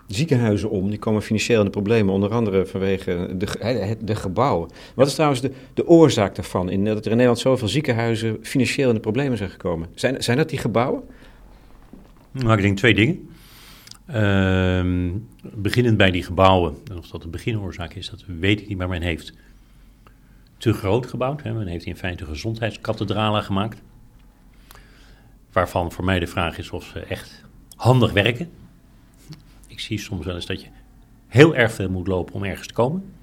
ziekenhuizen 0.08 0.70
om. 0.70 0.90
Die 0.90 1.00
komen 1.00 1.22
financieel 1.22 1.60
in 1.60 1.66
de 1.66 1.72
problemen, 1.72 2.14
onder 2.14 2.32
andere 2.32 2.66
vanwege 2.66 3.36
de, 3.38 3.98
de 4.02 4.16
gebouwen. 4.16 4.70
Wat 4.96 5.08
is 5.08 5.14
trouwens 5.14 5.42
de, 5.42 5.52
de 5.74 5.88
oorzaak 5.88 6.36
daarvan? 6.36 6.70
In, 6.70 6.86
dat 6.86 6.98
er 6.98 7.04
in 7.04 7.18
Nederland 7.18 7.40
zoveel 7.40 7.68
ziekenhuizen 7.68 8.38
financieel 8.42 8.90
in 8.90 8.96
de 8.96 9.02
problemen 9.02 9.38
zijn 9.38 9.50
gekomen. 9.50 9.88
Zijn, 9.96 10.24
zijn 10.24 10.38
dat 10.38 10.50
die 10.50 10.60
gebouwen? 10.60 11.04
Nou, 12.32 12.56
ik 12.56 12.62
denk 12.62 12.78
twee 12.78 12.94
dingen. 12.94 13.30
Uh, 14.14 15.16
beginnend 15.42 15.98
bij 15.98 16.12
die 16.12 16.24
gebouwen, 16.24 16.76
en 16.90 16.98
of 16.98 17.08
dat 17.08 17.22
de 17.22 17.28
beginoorzaak 17.28 17.94
is, 17.94 18.10
dat 18.10 18.24
weet 18.26 18.62
ik 18.62 18.68
niet, 18.68 18.78
maar 18.78 18.90
men 18.90 19.02
heeft 19.02 19.34
te 20.58 20.74
groot 20.74 21.08
gebouwd. 21.08 21.44
Hè. 21.44 21.54
Men 21.54 21.68
heeft 21.68 21.86
in 21.86 21.98
feite 21.98 22.26
gezondheidskathedralen 22.26 23.44
gemaakt. 23.44 23.82
Waarvan 25.52 25.92
voor 25.92 26.04
mij 26.04 26.20
de 26.20 26.28
vraag 26.28 26.58
is 26.58 26.70
of 26.70 26.86
ze 26.86 27.00
echt 27.00 27.44
handig 27.76 28.12
werken. 28.12 28.50
Ik 29.68 29.80
zie 29.80 30.00
soms 30.00 30.26
wel 30.26 30.36
eens 30.36 30.46
dat 30.46 30.62
je 30.62 30.68
heel 31.28 31.56
erg 31.56 31.72
veel 31.72 31.90
moet 31.90 32.08
lopen 32.08 32.34
om 32.34 32.44
ergens 32.44 32.68
te 32.68 32.74
komen. 32.74 33.14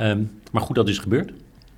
Um, 0.00 0.40
maar 0.52 0.62
goed, 0.62 0.76
dat 0.76 0.88
is 0.88 0.98
gebeurd. 0.98 1.32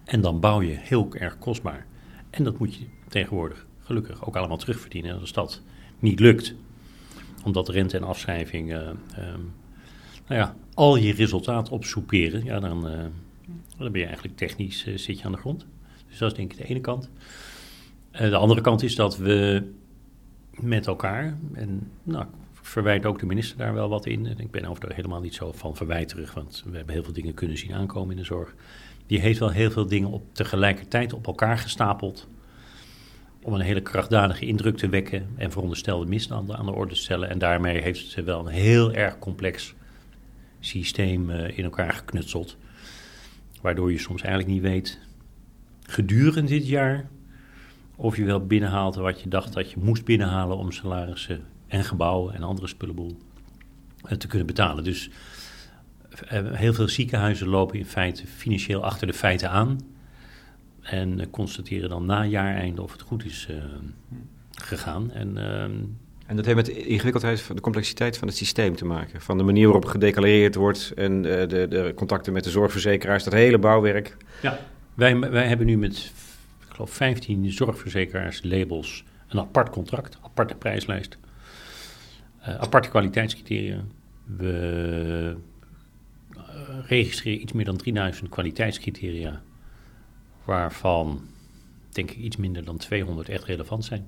En 0.04 0.20
dan 0.20 0.40
bouw 0.40 0.62
je 0.62 0.76
heel 0.78 1.14
erg 1.14 1.38
kostbaar. 1.38 1.86
En 2.30 2.44
dat 2.44 2.58
moet 2.58 2.74
je 2.74 2.84
tegenwoordig 3.08 3.66
gelukkig 3.80 4.26
ook 4.26 4.36
allemaal 4.36 4.56
terugverdienen. 4.56 5.10
En 5.10 5.20
als 5.20 5.32
dat 5.32 5.62
niet 5.98 6.20
lukt, 6.20 6.54
omdat 7.44 7.68
rente 7.68 7.96
en 7.96 8.04
afschrijving, 8.04 8.72
uh, 8.72 8.78
um, 8.78 9.52
nou 10.26 10.40
ja, 10.40 10.56
al 10.74 10.96
je 10.96 11.12
resultaat 11.12 11.68
opsoeperen, 11.68 12.44
ja, 12.44 12.60
dan, 12.60 12.90
uh, 12.90 12.98
dan 13.76 13.92
ben 13.92 14.00
je 14.00 14.06
eigenlijk 14.06 14.36
technisch 14.36 14.86
uh, 14.86 14.98
zit 14.98 15.18
je 15.18 15.24
aan 15.24 15.32
de 15.32 15.38
grond. 15.38 15.66
Dus 16.08 16.18
dat 16.18 16.30
is 16.30 16.36
denk 16.36 16.52
ik 16.52 16.58
de 16.58 16.64
ene 16.64 16.80
kant. 16.80 17.10
de 18.10 18.36
andere 18.36 18.60
kant 18.60 18.82
is 18.82 18.94
dat 18.94 19.16
we 19.16 19.62
met 20.50 20.86
elkaar. 20.86 21.36
En 21.52 21.90
nou, 22.02 22.26
verwijt 22.52 23.06
ook 23.06 23.18
de 23.18 23.26
minister 23.26 23.58
daar 23.58 23.74
wel 23.74 23.88
wat 23.88 24.06
in. 24.06 24.26
En 24.26 24.38
ik 24.38 24.50
ben 24.50 24.64
over 24.64 24.94
helemaal 24.94 25.20
niet 25.20 25.34
zo 25.34 25.52
van 25.52 25.76
verwijterig, 25.76 26.34
want 26.34 26.62
we 26.66 26.76
hebben 26.76 26.94
heel 26.94 27.04
veel 27.04 27.12
dingen 27.12 27.34
kunnen 27.34 27.58
zien 27.58 27.74
aankomen 27.74 28.10
in 28.10 28.16
de 28.16 28.24
zorg. 28.24 28.54
Die 29.06 29.20
heeft 29.20 29.38
wel 29.38 29.50
heel 29.50 29.70
veel 29.70 29.86
dingen 29.86 30.10
op, 30.10 30.22
tegelijkertijd 30.32 31.12
op 31.12 31.26
elkaar 31.26 31.58
gestapeld. 31.58 32.28
Om 33.44 33.54
een 33.54 33.60
hele 33.60 33.82
krachtdadige 33.82 34.46
indruk 34.46 34.76
te 34.76 34.88
wekken 34.88 35.28
en 35.36 35.50
veronderstelde 35.50 36.06
misstanden 36.06 36.56
aan 36.56 36.66
de 36.66 36.72
orde 36.72 36.94
te 36.94 37.00
stellen. 37.00 37.30
En 37.30 37.38
daarmee 37.38 37.80
heeft 37.80 38.06
ze 38.06 38.22
wel 38.22 38.40
een 38.40 38.52
heel 38.52 38.92
erg 38.92 39.18
complex 39.18 39.74
systeem 40.60 41.30
uh, 41.30 41.58
in 41.58 41.64
elkaar 41.64 41.92
geknutseld. 41.92 42.56
Waardoor 43.60 43.92
je 43.92 43.98
soms 43.98 44.22
eigenlijk 44.22 44.54
niet 44.54 44.62
weet, 44.62 44.98
gedurende 45.82 46.50
dit 46.50 46.66
jaar, 46.66 47.08
of 47.96 48.16
je 48.16 48.24
wel 48.24 48.46
binnenhaalt 48.46 48.94
wat 48.94 49.20
je 49.20 49.28
dacht 49.28 49.52
dat 49.52 49.70
je 49.70 49.76
moest 49.80 50.04
binnenhalen 50.04 50.56
om 50.56 50.72
salarissen 50.72 51.44
en 51.66 51.84
gebouwen 51.84 52.34
en 52.34 52.42
andere 52.42 52.66
spullenboel 52.66 53.18
eh, 54.04 54.16
te 54.16 54.26
kunnen 54.26 54.46
betalen. 54.46 54.84
Dus 54.84 55.10
eh, 56.28 56.52
heel 56.52 56.74
veel 56.74 56.88
ziekenhuizen 56.88 57.48
lopen 57.48 57.78
in 57.78 57.86
feite 57.86 58.26
financieel 58.26 58.84
achter 58.84 59.06
de 59.06 59.12
feiten 59.12 59.50
aan. 59.50 59.78
En 60.84 61.20
eh, 61.20 61.26
constateren 61.30 61.88
dan 61.88 62.06
na 62.06 62.24
jaareinde 62.24 62.82
of 62.82 62.92
het 62.92 63.00
goed 63.00 63.24
is 63.24 63.48
gegaan. 64.50 65.10
En, 65.12 65.38
ehm, 65.38 65.72
en 66.26 66.36
dat 66.36 66.44
heeft 66.44 66.56
met 66.56 66.66
de 66.66 66.86
ingewikkeldheid, 66.86 67.46
de 67.54 67.60
complexiteit 67.60 68.18
van 68.18 68.28
het 68.28 68.36
systeem 68.36 68.76
te 68.76 68.84
maken. 68.84 69.20
Van 69.20 69.38
de 69.38 69.44
manier 69.44 69.64
waarop 69.64 69.84
gedeclareerd 69.84 70.54
wordt 70.54 70.92
en 70.94 71.22
de, 71.22 71.66
de 71.68 71.92
contacten 71.94 72.32
met 72.32 72.44
de 72.44 72.50
zorgverzekeraars, 72.50 73.24
dat 73.24 73.32
hele 73.32 73.58
bouwwerk. 73.58 74.16
Ja, 74.42 74.58
wij, 74.94 75.18
wij 75.18 75.46
hebben 75.46 75.66
nu 75.66 75.76
met, 75.76 76.12
ik 76.68 76.74
geloof, 76.74 76.90
15 76.90 77.52
zorgverzekeraars 77.52 78.40
labels 78.42 79.04
een 79.28 79.40
apart 79.40 79.70
contract, 79.70 80.18
aparte 80.22 80.54
prijslijst. 80.54 81.18
Uh, 82.40 82.54
aparte 82.54 82.88
kwaliteitscriteria. 82.88 83.84
We 84.24 85.36
registreren 86.86 87.40
iets 87.40 87.52
meer 87.52 87.64
dan 87.64 87.76
3000 87.76 88.28
kwaliteitscriteria, 88.28 89.42
waarvan 90.44 91.20
denk 91.88 92.10
ik 92.10 92.16
iets 92.16 92.36
minder 92.36 92.64
dan 92.64 92.76
200 92.76 93.28
echt 93.28 93.44
relevant 93.44 93.84
zijn. 93.84 94.06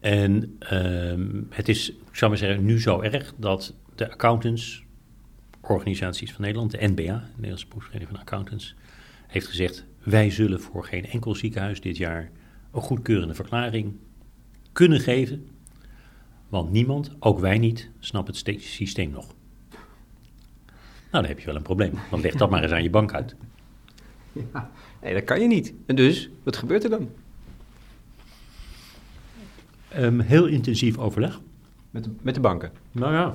En 0.00 0.58
uh, 0.72 1.44
het 1.50 1.68
is, 1.68 1.90
ik 1.90 1.96
zou 2.16 2.30
maar 2.30 2.40
zeggen, 2.40 2.64
nu 2.64 2.80
zo 2.80 3.00
erg 3.00 3.34
dat 3.36 3.74
de 3.94 4.10
accountants, 4.10 4.84
organisaties 5.60 6.32
van 6.32 6.42
Nederland, 6.42 6.70
de 6.70 6.86
NBA, 6.86 6.94
de 6.94 7.20
Nederlandse 7.34 7.66
Beroepsvereniging 7.66 8.16
van 8.16 8.26
Accountants, 8.26 8.74
heeft 9.26 9.46
gezegd: 9.46 9.84
wij 10.02 10.30
zullen 10.30 10.60
voor 10.60 10.84
geen 10.84 11.06
enkel 11.06 11.34
ziekenhuis 11.34 11.80
dit 11.80 11.96
jaar 11.96 12.30
een 12.72 12.80
goedkeurende 12.80 13.34
verklaring 13.34 13.96
kunnen 14.72 15.00
geven 15.00 15.48
want 16.48 16.70
niemand, 16.70 17.10
ook 17.18 17.38
wij 17.38 17.58
niet, 17.58 17.90
snapt 17.98 18.28
het 18.28 18.62
systeem 18.62 19.10
nog. 19.10 19.26
Nou, 21.10 21.22
dan 21.22 21.24
heb 21.24 21.38
je 21.38 21.46
wel 21.46 21.56
een 21.56 21.62
probleem. 21.62 21.92
Dan 22.10 22.20
leg 22.20 22.34
dat 22.34 22.50
maar 22.50 22.62
eens 22.62 22.72
aan 22.72 22.82
je 22.82 22.90
bank 22.90 23.14
uit. 23.14 23.36
Ja, 24.54 24.70
nee, 25.02 25.14
dat 25.14 25.24
kan 25.24 25.40
je 25.40 25.46
niet. 25.46 25.74
En 25.86 25.96
dus, 25.96 26.30
wat 26.42 26.56
gebeurt 26.56 26.84
er 26.84 26.90
dan? 26.90 27.08
Um, 29.96 30.20
heel 30.20 30.46
intensief 30.46 30.98
overleg. 30.98 31.40
Met 31.90 32.04
de, 32.04 32.10
met 32.22 32.34
de 32.34 32.40
banken? 32.40 32.72
Nou 32.92 33.12
ja. 33.12 33.34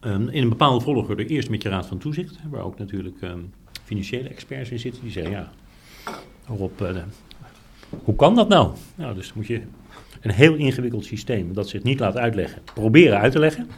Um, 0.00 0.28
in 0.28 0.42
een 0.42 0.48
bepaalde 0.48 0.84
volgorde 0.84 1.26
eerst 1.26 1.50
met 1.50 1.62
je 1.62 1.68
raad 1.68 1.86
van 1.86 1.98
toezicht, 1.98 2.38
waar 2.50 2.62
ook 2.62 2.78
natuurlijk 2.78 3.22
um, 3.22 3.52
financiële 3.84 4.28
experts 4.28 4.70
in 4.70 4.78
zitten. 4.78 5.02
Die 5.02 5.10
zeggen, 5.10 5.32
ja, 5.32 5.50
Rob, 6.46 6.80
uh, 6.80 6.96
hoe 7.88 8.16
kan 8.16 8.34
dat 8.34 8.48
nou? 8.48 8.74
Nou, 8.94 9.14
dus 9.14 9.32
moet 9.32 9.46
je 9.46 9.62
een 10.20 10.30
heel 10.30 10.54
ingewikkeld 10.54 11.04
systeem 11.04 11.54
dat 11.54 11.68
zich 11.68 11.82
niet 11.82 12.00
laat 12.00 12.16
uitleggen, 12.16 12.62
proberen 12.74 13.18
uit 13.18 13.32
te 13.32 13.38
leggen. 13.38 13.68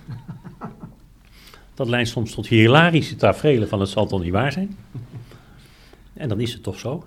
Dat 1.79 1.88
leidt 1.88 2.09
soms 2.09 2.35
tot 2.35 2.47
hilarische 2.47 3.17
tafereelen 3.17 3.69
van 3.69 3.81
het 3.81 3.88
zal 3.88 4.07
toch 4.07 4.23
niet 4.23 4.33
waar 4.33 4.53
zijn. 4.53 4.77
En 6.12 6.29
dan 6.29 6.41
is 6.41 6.53
het 6.53 6.62
toch 6.62 6.79
zo. 6.79 7.05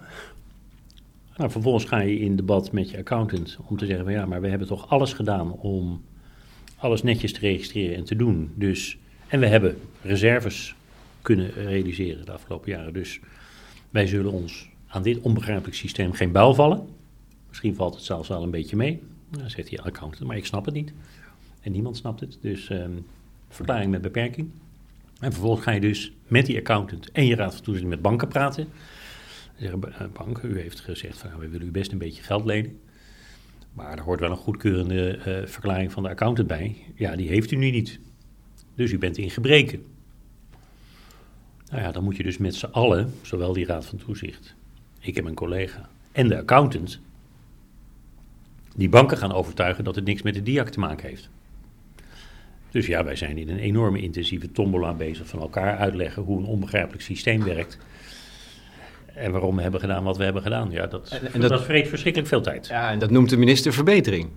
Nou, 1.38 1.52
vervolgens 1.52 1.86
ga 1.86 2.00
je 2.00 2.20
in 2.20 2.36
debat 2.36 2.72
met 2.72 2.90
je 2.90 2.98
accountant 2.98 3.58
om 3.66 3.78
te 3.78 3.86
zeggen 3.86 4.06
van 4.06 4.14
ja, 4.14 4.26
maar 4.26 4.42
we 4.42 4.48
hebben 4.48 4.68
toch 4.68 4.90
alles 4.90 5.14
gedaan 5.14 5.52
om 5.52 6.04
alles 6.78 7.04
netjes 7.04 7.34
te 7.34 7.40
registreren 7.40 7.96
en 7.96 8.04
te 8.04 8.16
doen. 8.16 8.52
Dus, 8.56 8.98
en 9.28 9.40
we 9.40 9.48
hebben 9.48 9.78
reserves 10.02 10.76
kunnen 11.22 11.52
realiseren 11.54 12.26
de 12.26 12.32
afgelopen 12.32 12.72
jaren. 12.72 12.94
Dus 12.94 13.20
wij 13.90 14.08
zullen 14.08 14.32
ons 14.32 14.70
aan 14.88 15.04
dit 15.04 15.20
onbegrijpelijk 15.20 15.76
systeem 15.76 16.12
geen 16.14 16.32
buil 16.32 16.54
vallen. 16.54 16.88
Misschien 17.48 17.76
valt 17.76 17.96
het 17.96 18.04
zelfs 18.04 18.28
wel 18.28 18.44
een 18.44 18.52
beetje 18.52 18.76
mee. 18.76 19.02
Dan 19.30 19.50
zegt 19.50 19.70
die 19.70 19.82
accountant, 19.82 20.28
maar 20.28 20.38
ik 20.38 20.46
snap 20.46 20.66
het 20.66 20.74
niet. 20.74 20.94
En 21.62 21.72
niemand 21.72 21.98
snapt 21.98 22.20
het. 22.20 22.38
Dus 22.42 22.70
um, 22.70 23.06
verklaring 23.52 23.92
met 23.92 24.02
beperking. 24.02 24.52
En 25.20 25.32
vervolgens 25.32 25.64
ga 25.64 25.72
je 25.72 25.80
dus 25.80 26.12
met 26.28 26.46
die 26.46 26.58
accountant 26.58 27.12
en 27.12 27.26
je 27.26 27.36
raad 27.36 27.54
van 27.54 27.64
toezicht 27.64 27.88
met 27.88 28.02
banken 28.02 28.28
praten. 28.28 28.68
Zeggen, 29.56 29.94
eh, 29.94 30.08
bank, 30.14 30.42
u 30.42 30.60
heeft 30.60 30.80
gezegd 30.80 31.18
van 31.18 31.30
nou, 31.30 31.42
we 31.42 31.50
willen 31.50 31.68
u 31.68 31.72
best 31.72 31.92
een 31.92 31.98
beetje 31.98 32.24
geld 32.24 32.46
lenen. 32.46 32.80
Maar 33.74 33.98
er 33.98 34.04
hoort 34.04 34.20
wel 34.20 34.32
een 34.32 34.38
goedkeurende 34.38 35.18
uh, 35.18 35.48
verklaring 35.48 35.92
van 35.92 36.04
de 36.04 36.10
accountant 36.10 36.48
bij. 36.48 36.76
Ja, 36.96 37.16
die 37.16 37.28
heeft 37.28 37.52
u 37.52 37.56
nu 37.56 37.72
niet. 37.72 38.00
Dus 38.76 38.92
u 38.92 38.98
bent 38.98 39.18
in 39.18 39.30
gebreken. 39.30 39.84
Nou 41.70 41.84
ja, 41.84 41.92
dan 41.92 42.04
moet 42.04 42.18
je 42.18 42.24
dus 42.24 42.38
met 42.38 42.56
z'n 42.56 42.66
allen, 42.66 43.14
zowel 43.22 43.54
die 43.54 43.66
raad 43.66 43.86
van 43.86 43.98
toezicht, 43.98 44.56
ik 45.00 45.18
en 45.18 45.24
mijn 45.24 45.36
collega, 45.36 45.90
en 46.12 46.28
de 46.28 46.38
accountant, 46.38 47.00
die 48.76 48.90
banken 48.90 49.18
gaan 49.18 49.32
overtuigen 49.32 49.84
dat 49.84 49.96
het 49.96 50.06
niks 50.06 50.22
met 50.22 50.34
de 50.34 50.44
DIAC 50.44 50.70
te 50.70 50.80
maken 50.80 51.10
heeft. 51.10 51.30
Dus 52.72 52.86
ja, 52.86 53.04
wij 53.04 53.16
zijn 53.16 53.38
in 53.38 53.50
een 53.50 53.60
enorme 53.60 54.02
intensieve 54.02 54.52
tombola 54.52 54.94
bezig 54.94 55.28
van 55.28 55.40
elkaar 55.40 55.78
uitleggen 55.78 56.24
hoe 56.24 56.40
een 56.40 56.46
onbegrijpelijk 56.46 57.04
systeem 57.04 57.44
werkt. 57.44 57.78
En 59.06 59.32
waarom 59.32 59.56
we 59.56 59.62
hebben 59.62 59.80
gedaan 59.80 60.04
wat 60.04 60.18
we 60.18 60.24
hebben 60.24 60.42
gedaan. 60.42 60.72
Ja, 60.72 60.88
dat, 60.88 61.20
en, 61.34 61.42
dat, 61.42 61.64
vreet 61.64 61.88
verschrikkelijk 61.88 62.30
veel 62.30 62.42
tijd. 62.42 62.68
Ja, 62.68 62.92
en 62.92 63.00
dat 63.00 63.10
noemt 63.10 63.30
de 63.30 63.38
minister 63.38 63.74
verbetering. 63.74 64.30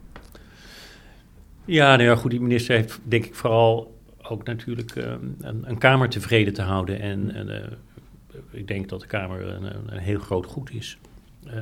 Ja, 1.64 1.96
nou 1.96 2.08
ja, 2.08 2.16
goed, 2.16 2.30
die 2.30 2.40
minister 2.40 2.76
heeft 2.76 3.00
denk 3.02 3.24
ik 3.24 3.34
vooral 3.34 3.98
ook 4.22 4.44
natuurlijk 4.44 4.94
uh, 4.94 5.04
een, 5.40 5.62
een, 5.68 5.78
Kamer 5.78 6.08
tevreden 6.08 6.52
te 6.52 6.62
houden. 6.62 7.00
En, 7.00 7.34
en 7.34 7.48
uh, 7.48 8.40
ik 8.50 8.68
denk 8.68 8.88
dat 8.88 9.00
de 9.00 9.06
Kamer 9.06 9.46
een, 9.46 9.92
een 9.92 9.98
heel 9.98 10.18
groot 10.18 10.46
goed 10.46 10.70
is. 10.70 10.98
Uh, 11.46 11.52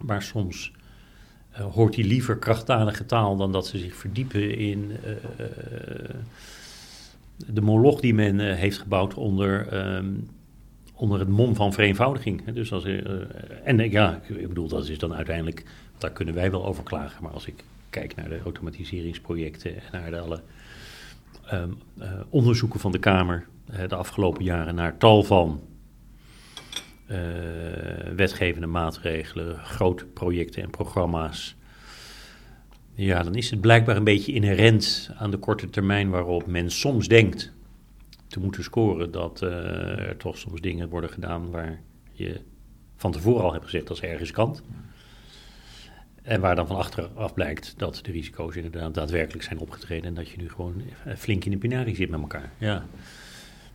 maar 0.00 0.22
soms 0.22 0.72
hoort 1.52 1.94
hij 1.94 2.04
liever 2.04 2.36
krachtdadige 2.36 3.06
taal 3.06 3.36
dan 3.36 3.52
dat 3.52 3.66
ze 3.66 3.78
zich 3.78 3.94
verdiepen 3.94 4.58
in 4.58 4.90
uh, 5.06 5.14
de 7.46 7.60
moloch 7.60 8.00
die 8.00 8.14
men 8.14 8.54
heeft 8.54 8.78
gebouwd 8.78 9.14
onder, 9.14 9.84
um, 9.96 10.28
onder 10.94 11.18
het 11.18 11.28
mom 11.28 11.54
van 11.54 11.72
vereenvoudiging. 11.72 12.44
Dus 12.44 12.72
als, 12.72 12.84
en 13.64 13.90
ja, 13.90 14.20
ik 14.26 14.48
bedoel, 14.48 14.68
dat 14.68 14.88
is 14.88 14.98
dan 14.98 15.14
uiteindelijk, 15.14 15.64
daar 15.98 16.10
kunnen 16.10 16.34
wij 16.34 16.50
wel 16.50 16.66
over 16.66 16.82
klagen. 16.82 17.22
Maar 17.22 17.32
als 17.32 17.46
ik 17.46 17.64
kijk 17.90 18.14
naar 18.14 18.28
de 18.28 18.40
automatiseringsprojecten 18.44 19.74
en 19.74 19.82
naar 19.92 20.10
de 20.10 20.18
alle 20.18 20.40
um, 21.52 21.78
onderzoeken 22.28 22.80
van 22.80 22.92
de 22.92 22.98
Kamer 22.98 23.46
de 23.88 23.94
afgelopen 23.94 24.44
jaren 24.44 24.74
naar 24.74 24.98
tal 24.98 25.22
van 25.22 25.60
uh, 27.10 27.18
wetgevende 28.16 28.66
maatregelen, 28.66 29.58
grote 29.58 30.04
projecten 30.04 30.62
en 30.62 30.70
programma's. 30.70 31.56
Ja, 32.94 33.22
dan 33.22 33.34
is 33.34 33.50
het 33.50 33.60
blijkbaar 33.60 33.96
een 33.96 34.04
beetje 34.04 34.32
inherent 34.32 35.10
aan 35.16 35.30
de 35.30 35.36
korte 35.36 35.70
termijn 35.70 36.10
waarop 36.10 36.46
men 36.46 36.70
soms 36.70 37.08
denkt 37.08 37.52
te 38.26 38.40
moeten 38.40 38.62
scoren 38.62 39.10
dat 39.10 39.42
uh, 39.42 39.48
er 39.98 40.16
toch 40.16 40.38
soms 40.38 40.60
dingen 40.60 40.88
worden 40.88 41.10
gedaan 41.10 41.50
waar 41.50 41.80
je 42.12 42.40
van 42.96 43.12
tevoren 43.12 43.44
al 43.44 43.52
hebt 43.52 43.64
gezegd 43.64 43.86
dat 43.86 43.96
is 43.96 44.02
ergens 44.02 44.30
kant. 44.30 44.62
En 46.22 46.40
waar 46.40 46.56
dan 46.56 46.66
van 46.66 46.76
achteraf 46.76 47.34
blijkt 47.34 47.74
dat 47.76 48.00
de 48.02 48.12
risico's 48.12 48.56
inderdaad 48.56 48.94
daadwerkelijk 48.94 49.44
zijn 49.44 49.58
opgetreden 49.58 50.04
en 50.04 50.14
dat 50.14 50.28
je 50.28 50.36
nu 50.36 50.50
gewoon 50.50 50.82
flink 51.16 51.44
in 51.44 51.50
de 51.50 51.56
pinarie 51.56 51.96
zit 51.96 52.10
met 52.10 52.20
elkaar. 52.20 52.52
Ja. 52.58 52.86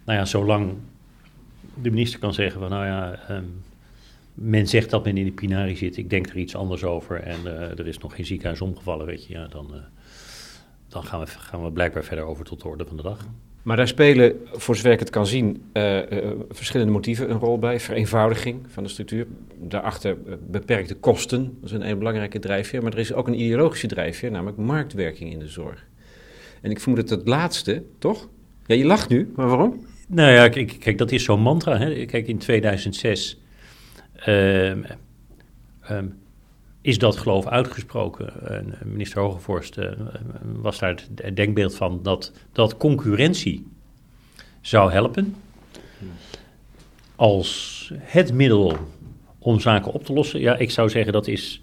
Nou 0.06 0.20
ja, 0.20 0.26
zolang 0.26 0.74
de 1.82 1.90
minister 1.90 2.20
kan 2.20 2.34
zeggen 2.34 2.60
van 2.60 2.70
nou 2.70 2.86
ja, 2.86 3.20
um, 3.30 3.64
men 4.34 4.68
zegt 4.68 4.90
dat 4.90 5.04
men 5.04 5.18
in 5.18 5.26
de 5.26 5.32
pinari 5.32 5.76
zit, 5.76 5.98
ik 5.98 6.10
denk 6.10 6.30
er 6.30 6.38
iets 6.38 6.56
anders 6.56 6.84
over 6.84 7.20
en 7.20 7.40
uh, 7.46 7.52
er 7.80 7.88
is 7.88 7.98
nog 7.98 8.16
geen 8.16 8.26
ziekenhuis 8.26 8.62
omgevallen, 8.62 9.06
weet 9.06 9.26
je, 9.26 9.34
ja, 9.34 9.48
dan, 9.48 9.68
uh, 9.74 9.80
dan 10.88 11.04
gaan, 11.04 11.20
we, 11.20 11.28
gaan 11.28 11.64
we 11.64 11.72
blijkbaar 11.72 12.04
verder 12.04 12.26
over 12.26 12.46
tot 12.46 12.62
de 12.62 12.68
orde 12.68 12.86
van 12.86 12.98
de 12.98 13.04
dag. 13.04 13.28
Maar 13.64 13.78
daar 13.78 13.88
spelen, 13.88 14.36
voor 14.54 14.76
zover 14.76 14.92
ik 14.92 15.00
het 15.00 15.10
kan 15.10 15.28
zien, 15.28 15.64
uh, 15.74 16.00
verschillende 16.50 16.92
motieven 16.92 17.32
een 17.32 17.40
rol 17.40 17.60
bij. 17.60 17.80
Vereenvoudiging 17.80 18.66
van 18.68 18.84
de 18.84 18.90
structuur. 18.90 19.28
Daarachter 19.60 20.18
beperkte 20.48 20.96
kosten, 20.96 21.44
dat 21.44 21.70
is 21.70 21.72
een, 21.72 21.90
een 21.90 21.98
belangrijke 21.98 22.40
drijfveer. 22.40 22.84
Maar 22.84 22.92
er 22.92 23.00
is 23.00 23.14
ook 23.14 23.28
een 23.28 23.42
ideologische 23.42 23.88
drijfveer, 23.88 24.32
namelijk 24.32 24.58
marktwerking 24.58 25.32
in 25.32 25.40
de 25.40 25.48
zorg. 25.48 25.88
En 26.62 26.72
ik 26.72 26.80
vermoed 26.80 27.08
dat 27.10 27.20
het 27.20 27.28
laatste, 27.28 27.84
toch? 28.00 28.30
Ja, 28.66 28.76
je 28.76 28.86
lacht 28.86 29.10
nu, 29.10 29.32
maar 29.36 29.48
waarom? 29.48 29.86
Nou 30.10 30.32
ja, 30.32 30.50
kijk, 30.50 30.78
kijk 30.80 30.98
dat 30.98 31.12
is 31.12 31.24
zo'n 31.24 31.42
mantra. 31.42 31.78
Hè. 31.78 32.06
Kijk, 32.06 32.28
in 32.28 32.38
2006 32.38 33.38
uh, 34.28 34.70
um, 34.70 36.20
is 36.82 36.98
dat 36.98 37.18
geloof 37.18 37.48
uitgesproken. 37.48 38.34
minister 38.84 39.22
Hogevorst 39.22 39.78
was 40.42 40.80
daar 40.80 41.04
het 41.16 41.36
denkbeeld 41.36 41.76
van 41.76 42.00
dat, 42.04 42.32
dat 42.52 42.78
concurrentie 42.78 43.68
zou 44.62 44.92
helpen. 44.92 45.36
Als 47.16 47.92
het 48.00 48.34
middel 48.34 48.78
om 49.40 49.60
zaken 49.60 49.92
op 49.92 50.06
te 50.06 50.14
lossen. 50.14 50.40
Ja, 50.40 50.56
ik 50.58 50.72
zou 50.72 50.90
zeggen 50.90 51.14
dat 51.14 51.28
is 51.28 51.62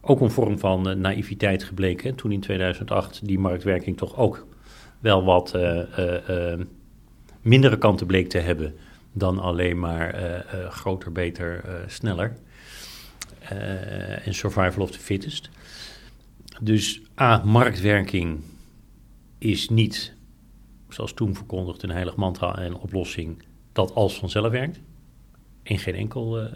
ook 0.00 0.20
een 0.20 0.30
vorm 0.30 0.58
van 0.58 1.00
naïviteit 1.00 1.64
gebleken. 1.64 2.14
Toen 2.14 2.32
in 2.32 2.40
2008 2.40 3.26
die 3.26 3.38
marktwerking 3.38 3.96
toch 3.96 4.16
ook 4.16 4.46
wel 5.00 5.24
wat 5.24 5.54
mindere 7.42 7.78
kanten 7.78 8.06
bleek 8.06 8.28
te 8.28 8.38
hebben 8.38 8.74
dan 9.12 9.38
alleen 9.38 9.78
maar 9.78 10.44
groter, 10.70 11.12
beter, 11.12 11.64
sneller. 11.86 12.36
Uh, 13.52 14.26
en 14.26 14.34
survival 14.34 14.82
of 14.82 14.90
the 14.90 14.98
fittest. 14.98 15.50
Dus 16.60 17.02
A, 17.20 17.42
marktwerking 17.44 18.40
is 19.38 19.68
niet, 19.68 20.14
zoals 20.88 21.12
toen 21.12 21.34
verkondigd, 21.34 21.82
een 21.82 21.90
heilig 21.90 22.16
mantra 22.16 22.58
en 22.58 22.74
oplossing 22.74 23.42
dat 23.72 23.94
als 23.94 24.18
vanzelf 24.18 24.50
werkt. 24.50 24.80
In 25.62 25.78
geen 25.78 25.94
enkel 25.94 26.48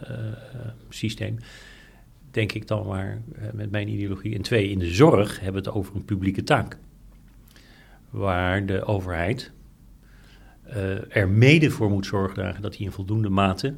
systeem. 0.88 1.38
Denk 2.31 2.53
ik 2.53 2.66
dan 2.66 2.87
maar 2.87 3.23
met 3.53 3.71
mijn 3.71 3.88
ideologie. 3.88 4.35
En 4.35 4.42
twee, 4.42 4.68
in 4.68 4.79
de 4.79 4.95
zorg 4.95 5.40
hebben 5.40 5.62
we 5.62 5.68
het 5.68 5.79
over 5.79 5.97
een 5.97 6.05
publieke 6.05 6.45
taak. 6.45 6.79
Waar 8.11 8.66
de 8.66 8.85
overheid 8.85 9.53
er 11.09 11.29
mede 11.29 11.71
voor 11.71 11.91
moet 11.91 12.07
zorgen 12.07 12.35
dragen 12.35 12.63
dat 12.63 12.77
hij 12.77 12.87
in 12.87 12.93
voldoende 12.93 13.29
mate 13.29 13.75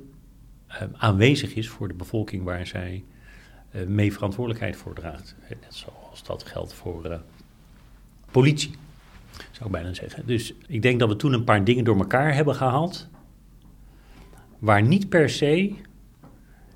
Ehm, 0.78 0.88
aanwezig 0.96 1.54
is 1.54 1.68
voor 1.68 1.88
de 1.88 1.94
bevolking 1.94 2.44
waar 2.44 2.66
zij 2.66 3.04
uh, 3.74 3.86
mee 3.86 4.12
verantwoordelijkheid 4.12 4.76
voor 4.76 4.94
draagt. 4.94 5.36
Net 5.48 5.74
zoals 5.74 6.22
dat 6.22 6.44
geldt 6.44 6.74
voor 6.74 7.20
politie, 8.30 8.70
zou 9.50 9.64
ik 9.64 9.70
bijna 9.70 9.94
zeggen. 9.94 10.26
Dus 10.26 10.54
ik 10.66 10.82
denk 10.82 11.00
dat 11.00 11.08
we 11.08 11.16
toen 11.16 11.32
een 11.32 11.44
paar 11.44 11.64
dingen 11.64 11.84
door 11.84 11.96
elkaar 11.96 12.34
hebben 12.34 12.54
gehaald, 12.54 13.08
waar 14.58 14.82
niet 14.82 15.08
per 15.08 15.30
se 15.30 15.74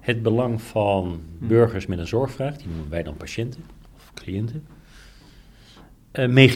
het 0.01 0.23
belang 0.23 0.63
van 0.63 1.23
burgers 1.39 1.87
met 1.87 1.99
een 1.99 2.07
zorgvraag, 2.07 2.57
die 2.57 2.67
noemen 2.67 2.89
wij 2.89 3.03
dan 3.03 3.17
patiënten 3.17 3.65
of 3.97 4.13
cliënten, 4.15 4.67
uh, 6.13 6.29
mee 6.29 6.49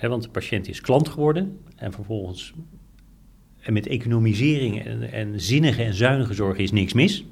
want 0.00 0.22
de 0.22 0.28
patiënt 0.28 0.68
is 0.68 0.80
klant 0.80 1.08
geworden 1.08 1.60
en 1.76 1.92
vervolgens 1.92 2.54
en 3.60 3.72
met 3.72 3.86
economisering 3.86 4.84
en, 4.84 5.12
en 5.12 5.40
zinnige 5.40 5.82
en 5.82 5.94
zuinige 5.94 6.34
zorg 6.34 6.56
is 6.56 6.72
niks 6.72 6.92
mis. 6.92 7.24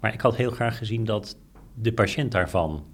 Maar 0.00 0.12
ik 0.12 0.20
had 0.20 0.36
heel 0.36 0.50
graag 0.50 0.78
gezien 0.78 1.04
dat 1.04 1.38
de 1.74 1.92
patiënt 1.92 2.32
daarvan 2.32 2.84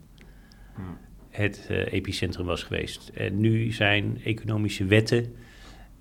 het 1.30 1.66
uh, 1.70 1.92
epicentrum 1.92 2.46
was 2.46 2.62
geweest. 2.62 3.08
En 3.08 3.40
nu 3.40 3.72
zijn 3.72 4.20
economische 4.24 4.84
wetten 4.84 5.34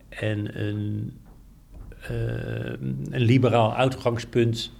en 0.09 0.61
een, 0.65 1.13
uh, 2.11 2.73
een 3.09 3.21
liberaal 3.21 3.75
uitgangspunt 3.75 4.71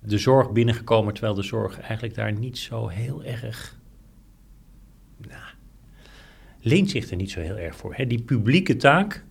de 0.00 0.18
zorg 0.18 0.52
binnengekomen, 0.52 1.12
terwijl 1.12 1.34
de 1.34 1.42
zorg 1.42 1.80
eigenlijk 1.80 2.14
daar 2.14 2.32
niet 2.32 2.58
zo 2.58 2.88
heel 2.88 3.24
erg. 3.24 3.78
Leent 6.66 6.90
zich 6.90 7.10
er 7.10 7.16
niet 7.16 7.30
zo 7.30 7.40
heel 7.40 7.56
erg 7.58 7.76
voor. 7.76 7.94
Hè? 7.94 8.06
Die 8.06 8.22
publieke 8.22 8.76
taak 8.76 9.24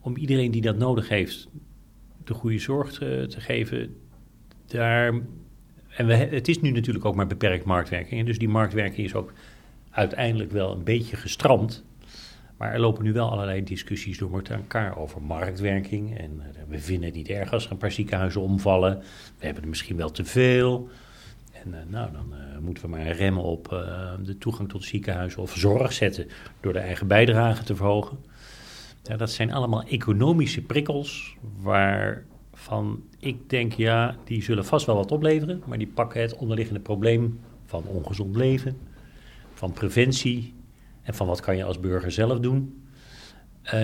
om 0.00 0.16
iedereen 0.16 0.50
die 0.50 0.60
dat 0.60 0.76
nodig 0.76 1.08
heeft 1.08 1.48
de 2.24 2.34
goede 2.34 2.58
zorg 2.58 2.92
te, 2.92 3.26
geven. 3.28 3.96
Daar, 4.66 5.14
en 5.88 6.06
we, 6.06 6.14
het 6.14 6.48
is 6.48 6.60
nu 6.60 6.70
natuurlijk 6.70 7.04
ook 7.04 7.14
maar 7.14 7.26
beperkt 7.26 7.64
marktwerking. 7.64 8.20
En 8.20 8.26
dus 8.26 8.38
die 8.38 8.48
marktwerking 8.48 9.06
is 9.06 9.14
ook 9.14 9.32
uiteindelijk 9.90 10.52
wel 10.52 10.72
een 10.72 10.84
beetje 10.84 11.16
gestrand. 11.16 11.84
Maar 12.56 12.72
er 12.72 12.80
lopen 12.80 13.04
nu 13.04 13.12
wel 13.12 13.30
allerlei 13.30 13.64
discussies 13.64 14.18
door 14.18 14.42
elkaar 14.42 14.98
over 14.98 15.22
marktwerking. 15.22 16.18
En 16.18 16.40
eh, 16.40 16.62
we 16.68 16.78
vinden 16.78 17.04
het 17.04 17.14
niet 17.14 17.28
erg 17.28 17.52
als 17.52 17.64
er 17.64 17.70
een 17.70 17.76
paar 17.76 17.92
ziekenhuizen 17.92 18.40
omvallen. 18.40 18.98
We 19.38 19.44
hebben 19.44 19.62
er 19.62 19.68
misschien 19.68 19.96
wel 19.96 20.10
te 20.10 20.24
veel. 20.24 20.88
En 21.64 21.70
uh, 21.70 21.78
nou, 21.88 22.12
dan 22.12 22.26
uh, 22.32 22.58
moeten 22.58 22.84
we 22.84 22.90
maar 22.90 23.10
remmen 23.10 23.42
op 23.42 23.72
uh, 23.72 24.12
de 24.24 24.38
toegang 24.38 24.68
tot 24.68 24.84
ziekenhuizen 24.84 25.42
of 25.42 25.54
zorg 25.56 25.92
zetten 25.92 26.28
door 26.60 26.72
de 26.72 26.78
eigen 26.78 27.06
bijdrage 27.06 27.64
te 27.64 27.76
verhogen. 27.76 28.18
Ja, 29.02 29.16
dat 29.16 29.30
zijn 29.30 29.52
allemaal 29.52 29.82
economische 29.82 30.62
prikkels 30.62 31.36
waarvan 31.60 33.02
ik 33.18 33.50
denk, 33.50 33.72
ja, 33.72 34.16
die 34.24 34.42
zullen 34.42 34.64
vast 34.64 34.86
wel 34.86 34.96
wat 34.96 35.12
opleveren, 35.12 35.62
maar 35.66 35.78
die 35.78 35.86
pakken 35.86 36.20
het 36.20 36.36
onderliggende 36.36 36.80
probleem 36.80 37.40
van 37.64 37.84
ongezond 37.84 38.36
leven, 38.36 38.76
van 39.54 39.72
preventie 39.72 40.54
en 41.02 41.14
van 41.14 41.26
wat 41.26 41.40
kan 41.40 41.56
je 41.56 41.64
als 41.64 41.80
burger 41.80 42.10
zelf 42.12 42.40
doen, 42.40 42.82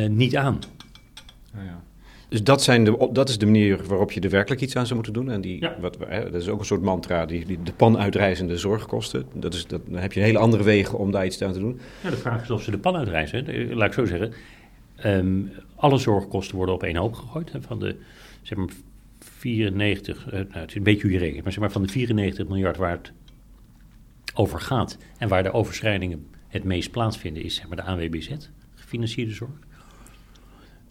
niet 0.08 0.36
aan. 0.36 0.58
ja. 1.54 1.82
Dus 2.30 2.42
dat, 2.42 2.62
zijn 2.62 2.84
de, 2.84 3.08
dat 3.12 3.28
is 3.28 3.38
de 3.38 3.46
manier 3.46 3.80
waarop 3.86 4.12
je 4.12 4.20
er 4.20 4.30
werkelijk 4.30 4.60
iets 4.60 4.76
aan 4.76 4.84
zou 4.84 4.94
moeten 4.94 5.12
doen. 5.12 5.30
En 5.30 5.40
die, 5.40 5.60
ja. 5.60 5.76
wat, 5.80 5.96
hè, 6.08 6.30
dat 6.30 6.42
is 6.42 6.48
ook 6.48 6.58
een 6.58 6.64
soort 6.64 6.82
mantra, 6.82 7.26
die, 7.26 7.44
die, 7.46 7.62
de 7.62 7.72
pan 7.72 7.98
uitreizende 7.98 8.58
zorgkosten. 8.58 9.26
Dat 9.32 9.54
is, 9.54 9.66
dat, 9.66 9.80
dan 9.86 10.00
heb 10.00 10.12
je 10.12 10.20
een 10.20 10.26
hele 10.26 10.38
andere 10.38 10.62
wegen 10.62 10.98
om 10.98 11.10
daar 11.10 11.26
iets 11.26 11.42
aan 11.42 11.52
te 11.52 11.58
doen. 11.58 11.80
Ja, 12.02 12.10
de 12.10 12.16
vraag 12.16 12.42
is 12.42 12.50
of 12.50 12.62
ze 12.62 12.70
de 12.70 12.78
pan 12.78 12.96
uitreizen. 12.96 13.74
Laat 13.74 13.86
ik 13.86 13.92
zo 13.92 14.04
zeggen. 14.04 14.32
Um, 15.04 15.52
alle 15.76 15.98
zorgkosten 15.98 16.56
worden 16.56 16.74
op 16.74 16.82
één 16.82 16.96
hoop 16.96 17.14
gegooid. 17.14 17.52
Hè, 17.52 17.62
van 17.62 17.78
de 17.78 17.96
zeg 18.42 18.58
maar 18.58 18.68
94, 19.18 20.26
uh, 20.26 20.32
nou, 20.32 20.46
het 20.50 20.70
is 20.70 20.74
een 20.74 20.82
beetje 20.82 21.02
hoe 21.02 21.12
je 21.12 21.18
rekent, 21.18 21.42
maar 21.42 21.52
zeg 21.52 21.60
maar 21.60 21.72
van 21.72 21.82
de 21.82 21.88
94 21.88 22.48
miljard 22.48 22.76
waar 22.76 22.90
het 22.90 23.12
over 24.34 24.60
gaat 24.60 24.98
en 25.18 25.28
waar 25.28 25.42
de 25.42 25.52
overschrijdingen 25.52 26.26
het 26.48 26.64
meest 26.64 26.90
plaatsvinden, 26.90 27.42
is 27.42 27.54
zeg 27.54 27.68
maar 27.68 27.76
de 27.76 27.82
AWBZ, 27.82 28.30
gefinancierde 28.74 29.32
zorg. 29.32 29.68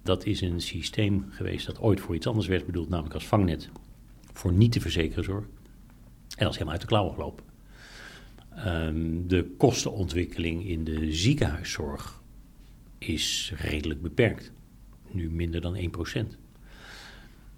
Dat 0.04 0.26
is 0.26 0.42
een 0.42 0.62
systeem 0.62 1.26
geweest 1.30 1.66
dat 1.66 1.80
ooit 1.80 2.00
voor 2.00 2.16
iets 2.16 2.28
anders 2.28 2.48
werd 2.48 2.66
bedoeld, 2.66 2.90
namelijk 2.90 3.14
als 3.14 3.28
vangnet 3.28 3.70
voor 4.34 4.54
niet 4.54 4.72
te 4.72 4.82
verzekeren 4.82 5.24
zorg. 5.24 5.44
En 5.44 6.46
dat 6.46 6.50
is 6.50 6.54
helemaal 6.54 6.72
uit 6.72 6.82
de 6.82 6.88
klauwen 6.88 7.14
gelopen. 7.14 7.46
Um, 8.66 9.28
de 9.28 9.56
kostenontwikkeling 9.58 10.66
in 10.66 10.84
de 10.84 11.14
ziekenhuiszorg 11.14 12.22
is 12.98 13.54
redelijk 13.56 14.02
beperkt. 14.02 14.52
Nu 15.12 15.32
minder 15.32 15.62
dan 15.62 15.76
1%. 15.76 15.80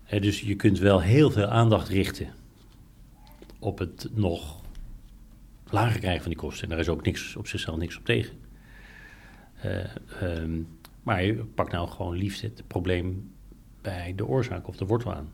He, 0.03 0.19
dus 0.19 0.41
je 0.41 0.55
kunt 0.55 0.79
wel 0.79 1.01
heel 1.01 1.31
veel 1.31 1.47
aandacht 1.47 1.87
richten 1.87 2.27
op 3.59 3.77
het 3.77 4.09
nog 4.13 4.61
lager 5.69 5.99
krijgen 5.99 6.21
van 6.21 6.31
die 6.31 6.39
kosten. 6.39 6.63
En 6.63 6.69
daar 6.69 6.79
is 6.79 6.89
ook 6.89 7.05
niks, 7.05 7.35
op 7.35 7.47
zichzelf 7.47 7.77
niks 7.77 7.97
op 7.97 8.05
tegen. 8.05 8.33
Uh, 9.65 10.43
maar 11.03 11.23
je 11.23 11.33
pakt 11.33 11.71
nou 11.71 11.87
gewoon 11.87 12.15
liefst 12.15 12.41
het 12.41 12.63
probleem 12.67 13.31
bij 13.81 14.13
de 14.15 14.25
oorzaak 14.25 14.67
of 14.67 14.77
de 14.77 14.85
wortel 14.85 15.13
aan. 15.13 15.33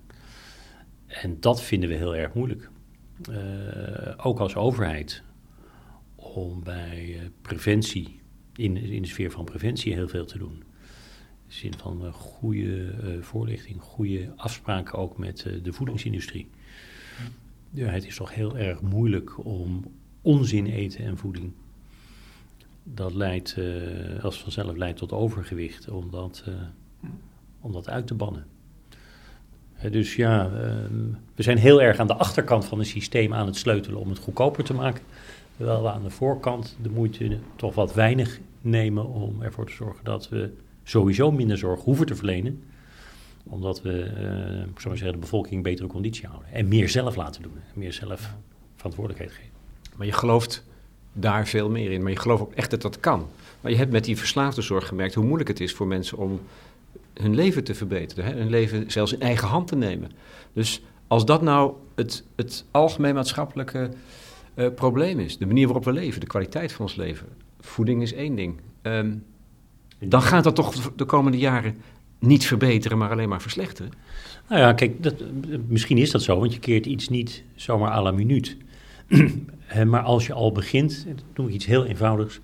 En 1.07 1.39
dat 1.39 1.63
vinden 1.63 1.89
we 1.89 1.95
heel 1.95 2.15
erg 2.15 2.33
moeilijk. 2.33 2.69
Uh, 3.29 4.13
ook 4.17 4.39
als 4.39 4.55
overheid. 4.55 5.23
Om 6.15 6.63
bij 6.63 7.07
uh, 7.07 7.21
preventie 7.41 8.21
in, 8.55 8.77
in 8.77 9.01
de 9.01 9.07
sfeer 9.07 9.31
van 9.31 9.45
preventie 9.45 9.93
heel 9.93 10.07
veel 10.07 10.25
te 10.25 10.37
doen. 10.37 10.53
In 10.53 10.63
de 11.47 11.53
zin 11.53 11.73
van 11.77 12.05
uh, 12.05 12.13
goede 12.13 12.93
voorlichting, 13.21 13.81
goede 13.81 14.33
afspraken 14.35 14.97
ook 14.97 15.17
met 15.17 15.49
de 15.63 15.73
voedingsindustrie. 15.73 16.49
Ja, 17.69 17.87
het 17.87 18.05
is 18.05 18.15
toch 18.15 18.33
heel 18.33 18.57
erg 18.57 18.81
moeilijk 18.81 19.45
om 19.45 19.83
onzin 20.21 20.65
eten 20.65 21.05
en 21.05 21.17
voeding. 21.17 21.53
Dat 22.93 23.13
leidt, 23.13 23.57
als 24.21 24.41
vanzelf 24.41 24.75
leidt 24.75 24.97
tot 24.97 25.11
overgewicht, 25.11 25.89
om 25.89 26.11
dat, 26.11 26.43
om 27.61 27.71
dat 27.71 27.89
uit 27.89 28.07
te 28.07 28.13
bannen. 28.13 28.45
dus 29.91 30.15
ja, 30.15 30.45
ehm, 30.45 30.93
we 31.35 31.43
zijn 31.43 31.57
heel 31.57 31.81
erg 31.81 31.99
aan 31.99 32.07
de 32.07 32.15
achterkant 32.15 32.65
van 32.65 32.79
het 32.79 32.87
systeem 32.87 33.33
aan 33.33 33.45
het 33.45 33.55
sleutelen 33.55 33.99
om 33.99 34.09
het 34.09 34.19
goedkoper 34.19 34.63
te 34.63 34.73
maken. 34.73 35.03
Terwijl 35.57 35.81
we 35.81 35.91
aan 35.91 36.03
de 36.03 36.09
voorkant 36.09 36.77
de 36.81 36.89
moeite 36.89 37.37
toch 37.55 37.75
wat 37.75 37.93
weinig 37.93 38.39
nemen 38.61 39.05
om 39.05 39.41
ervoor 39.41 39.65
te 39.65 39.73
zorgen 39.73 40.03
dat 40.03 40.29
we 40.29 40.53
sowieso 40.83 41.31
minder 41.31 41.57
zorg 41.57 41.83
hoeven 41.83 42.05
te 42.05 42.15
verlenen. 42.15 42.63
Omdat 43.43 43.81
we, 43.81 43.89
uh, 43.89 44.69
ik 44.69 44.79
zou 44.79 44.97
zeggen, 44.97 45.13
de 45.13 45.19
bevolking 45.19 45.55
een 45.55 45.61
betere 45.61 45.87
conditie 45.87 46.27
houden. 46.27 46.51
En 46.51 46.67
meer 46.67 46.89
zelf 46.89 47.15
laten 47.15 47.41
doen. 47.41 47.59
Meer 47.73 47.93
zelf 47.93 48.33
verantwoordelijkheid 48.75 49.35
geven. 49.37 49.51
Maar 49.95 50.05
je 50.05 50.11
gelooft 50.11 50.63
daar 51.19 51.47
veel 51.47 51.69
meer 51.69 51.91
in. 51.91 52.01
Maar 52.01 52.11
je 52.11 52.19
gelooft 52.19 52.41
ook 52.41 52.53
echt 52.53 52.69
dat 52.69 52.81
dat 52.81 52.99
kan. 52.99 53.27
Maar 53.61 53.71
je 53.71 53.77
hebt 53.77 53.91
met 53.91 54.05
die 54.05 54.17
verslaafde 54.17 54.61
zorg 54.61 54.87
gemerkt 54.87 55.13
hoe 55.13 55.25
moeilijk 55.25 55.49
het 55.49 55.59
is 55.59 55.73
voor 55.73 55.87
mensen 55.87 56.17
om 56.17 56.39
hun 57.13 57.35
leven 57.35 57.63
te 57.63 57.75
verbeteren. 57.75 58.25
Hè? 58.25 58.33
Hun 58.33 58.49
leven 58.49 58.91
zelfs 58.91 59.13
in 59.13 59.21
eigen 59.21 59.47
hand 59.47 59.67
te 59.67 59.75
nemen. 59.75 60.11
Dus 60.53 60.81
als 61.07 61.25
dat 61.25 61.41
nou 61.41 61.73
het, 61.95 62.23
het 62.35 62.65
algemeen 62.71 63.13
maatschappelijke 63.13 63.89
uh, 64.55 64.67
probleem 64.75 65.19
is, 65.19 65.37
de 65.37 65.45
manier 65.45 65.65
waarop 65.65 65.85
we 65.85 65.91
leven, 65.91 66.19
de 66.19 66.27
kwaliteit 66.27 66.71
van 66.71 66.85
ons 66.85 66.95
leven, 66.95 67.27
voeding 67.59 68.01
is 68.01 68.13
één 68.13 68.35
ding. 68.35 68.59
Um, 68.81 69.23
dan 69.99 70.21
gaat 70.21 70.43
dat 70.43 70.55
toch 70.55 70.93
de 70.95 71.05
komende 71.05 71.37
jaren 71.37 71.77
niet 72.19 72.45
verbeteren, 72.45 72.97
maar 72.97 73.11
alleen 73.11 73.29
maar 73.29 73.41
verslechteren? 73.41 73.91
Nou 74.49 74.61
ja, 74.61 74.73
kijk, 74.73 75.03
dat, 75.03 75.13
misschien 75.67 75.97
is 75.97 76.11
dat 76.11 76.23
zo, 76.23 76.39
want 76.39 76.53
je 76.53 76.59
keert 76.59 76.85
iets 76.85 77.09
niet 77.09 77.43
zomaar 77.55 77.91
à 77.91 78.01
la 78.01 78.11
minuut. 78.11 78.57
maar 79.85 80.01
als 80.01 80.25
je 80.27 80.33
al 80.33 80.51
begint, 80.51 81.07
doe 81.33 81.47
ik 81.47 81.53
iets 81.53 81.65
heel 81.65 81.85
eenvoudigs, 81.85 82.39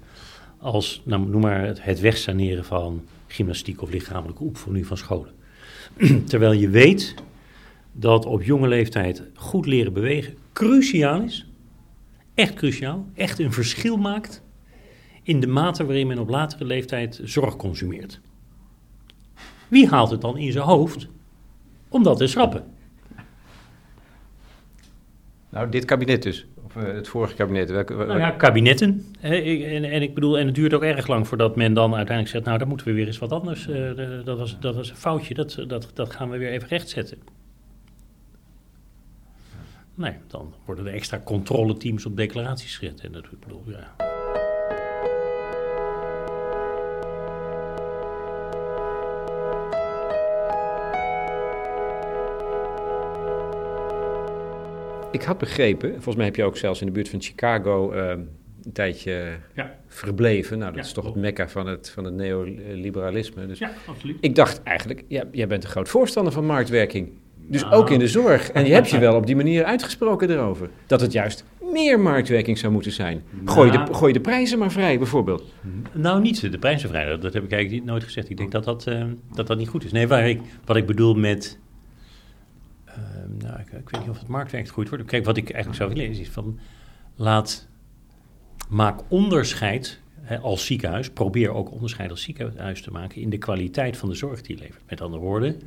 als, 0.58 1.02
nou, 1.06 1.28
noem 1.28 1.42
maar 1.42 1.66
het, 1.66 1.84
het 1.84 2.00
wegsaneren 2.00 2.66
van 2.66 3.06
gymnastiek 3.28 3.82
of 3.82 3.90
lichamelijke 3.90 4.44
oefening 4.44 4.86
van 4.86 4.98
scholen. 4.98 5.32
Terwijl 6.26 6.52
je 6.52 6.70
weet 6.70 7.16
dat 7.92 8.26
op 8.26 8.44
jonge 8.44 8.68
leeftijd 8.68 9.24
goed 9.36 9.66
leren 9.66 9.94
bewegen 9.94 10.38
cruciaal 10.54 11.22
is. 11.22 11.48
Echt 12.34 12.54
cruciaal. 12.54 13.08
Echt 13.14 13.40
een 13.40 13.52
verschil 13.52 13.98
maakt 13.98 14.44
in 15.24 15.40
de 15.40 15.48
mate 15.48 15.86
waarin 15.86 16.08
men 16.08 16.20
op 16.20 16.30
latere 16.30 16.66
leeftijd 16.66 17.22
zorg 17.24 17.56
consumeert. 17.56 18.22
Wie 19.68 19.88
haalt 19.88 20.10
het 20.10 20.22
dan 20.22 20.38
in 20.38 20.52
zijn 20.52 20.66
hoofd 20.66 21.08
om 21.90 22.04
dat 22.04 22.18
te 22.18 22.28
schrappen? 22.28 22.64
Nou, 25.50 25.70
dit 25.70 25.86
kabinet 25.86 26.24
dus. 26.24 26.46
Uh, 26.78 26.84
het 26.84 27.08
vorige 27.08 27.36
kabinet. 27.36 27.70
Welke, 27.70 27.94
nou 27.94 28.20
ja, 28.20 28.32
kabinetten. 28.32 29.06
En, 29.20 29.84
en, 29.84 30.02
ik 30.02 30.14
bedoel, 30.14 30.40
en 30.40 30.46
het 30.46 30.56
duurt 30.56 30.74
ook 30.74 30.84
erg 30.84 31.08
lang 31.08 31.28
voordat 31.28 31.56
men 31.56 31.74
dan 31.74 31.96
uiteindelijk 31.96 32.36
zegt... 32.36 32.46
nou, 32.46 32.58
dan 32.58 32.68
moeten 32.68 32.88
we 32.88 32.94
weer 32.94 33.08
eens 33.08 33.18
wat 33.18 33.32
anders. 33.32 33.68
Uh, 33.68 33.92
dat, 34.24 34.38
was, 34.38 34.60
dat 34.60 34.76
was 34.76 34.90
een 34.90 34.96
foutje, 34.96 35.34
dat, 35.34 35.64
dat, 35.68 35.92
dat 35.94 36.12
gaan 36.12 36.30
we 36.30 36.38
weer 36.38 36.52
even 36.52 36.68
rechtzetten. 36.68 37.18
Nee, 39.96 40.14
dan 40.28 40.54
worden 40.66 40.88
er 40.88 40.94
extra 40.94 41.22
controleteams 41.24 42.06
op 42.06 42.18
declaraties 42.18 42.78
gezet. 42.78 43.02
En 43.02 43.12
dat, 43.12 43.24
ik 43.24 43.40
bedoel, 43.40 43.64
ja... 43.66 44.13
ik 55.14 55.24
had 55.24 55.38
begrepen, 55.38 55.92
volgens 55.92 56.16
mij 56.16 56.26
heb 56.26 56.36
je 56.36 56.44
ook 56.44 56.58
zelfs 56.58 56.80
in 56.80 56.86
de 56.86 56.92
buurt 56.92 57.10
van 57.10 57.22
Chicago 57.22 57.94
uh, 57.94 58.10
een 58.64 58.72
tijdje 58.74 59.38
ja. 59.54 59.76
verbleven. 59.88 60.58
Nou, 60.58 60.76
dat 60.76 60.86
is 60.86 60.92
toch 60.92 61.06
het 61.06 61.16
mekka 61.16 61.50
van 61.50 61.68
het, 61.68 61.90
van 61.90 62.04
het 62.04 62.14
neoliberalisme. 62.14 63.46
Dus 63.46 63.60
ja, 63.60 63.72
absoluut. 63.86 64.18
Ik 64.20 64.36
dacht 64.36 64.64
eigenlijk, 64.64 65.04
ja, 65.08 65.24
jij 65.32 65.48
bent 65.48 65.64
een 65.64 65.70
groot 65.70 65.90
voorstander 65.90 66.34
van 66.34 66.46
marktwerking. 66.46 67.10
Dus 67.48 67.62
nou. 67.62 67.74
ook 67.74 67.90
in 67.90 68.00
de 68.00 68.08
zorg. 68.08 68.52
En 68.52 68.66
je 68.66 68.74
hebt 68.74 68.90
je 68.90 69.00
wel 69.00 69.16
op 69.16 69.26
die 69.26 69.36
manier 69.36 69.64
uitgesproken 69.64 70.30
erover. 70.30 70.70
Dat 70.88 71.02
het 71.02 71.12
juist 71.12 71.46
meer 71.60 72.00
marktwerking 72.00 72.58
zou 72.58 72.74
moeten 72.74 72.92
zijn. 72.92 73.24
Gooi, 73.46 73.72
de, 73.72 73.78
nou. 73.78 73.94
gooi 73.94 74.14
de 74.14 74.22
prijzen 74.22 74.60
maar 74.60 74.72
vrij, 74.72 74.98
bijvoorbeeld. 74.98 75.54
Nou, 75.92 76.22
niet 76.22 76.52
de 76.52 76.60
prijzen 76.60 76.90
vrij. 76.90 77.18
Dat, 77.18 77.34
heb 77.34 77.44
ik 77.44 77.52
eigenlijk 77.52 77.86
nooit 77.86 78.04
gezegd. 78.04 78.30
Ik 78.30 78.38
denk 78.38 78.52
dat 78.52 78.64
dat, 78.64 78.86
uh, 78.88 79.04
dat, 79.34 79.48
dat 79.48 79.58
niet 79.58 79.68
goed 79.68 79.84
is. 79.84 79.92
Nee, 79.92 80.08
waar 80.08 80.30
ik, 80.30 80.42
wat 80.66 80.76
ik 80.76 80.86
bedoel 80.86 81.14
met 81.14 81.60
Ehm, 81.63 81.63
nou, 83.38 83.60
ik, 83.60 83.90
weet 83.90 84.00
niet 84.00 84.10
of 84.10 84.20
het 84.20 84.28
marktwerk 84.28 84.70
goed 84.70 84.90
wordt. 84.90 85.06
Kijk, 85.06 85.26
wat 85.26 85.38
ik 85.38 85.50
eigenlijk 85.50 85.84
zou 85.84 85.94
willen 85.94 86.20
is 86.20 86.30
van 86.30 86.60
laat, 87.16 87.68
maak 88.70 89.02
onderscheid 89.08 90.00
hè, 90.22 90.40
als 90.40 90.66
ziekenhuis. 90.66 91.10
Probeer 91.10 91.50
ook 91.50 91.72
onderscheid 91.72 92.10
als 92.10 92.22
ziekenhuis 92.22 92.82
te 92.82 92.92
maken 92.92 93.22
in 93.22 93.30
de 93.30 93.38
kwaliteit 93.38 93.98
van 93.98 94.10
de 94.10 94.16
zorg 94.16 94.42
die 94.42 94.56
je 94.56 94.62
levert. 94.62 94.84
Met 94.90 95.02
andere 95.02 95.22
woorden, 95.22 95.62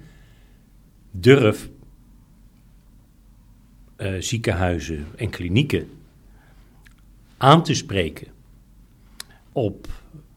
durf 1.10 1.68
uh, 3.96 4.20
ziekenhuizen 4.20 5.06
en 5.16 5.30
klinieken 5.30 5.88
aan 7.36 7.62
te 7.62 7.74
spreken 7.74 8.26
op 9.52 9.88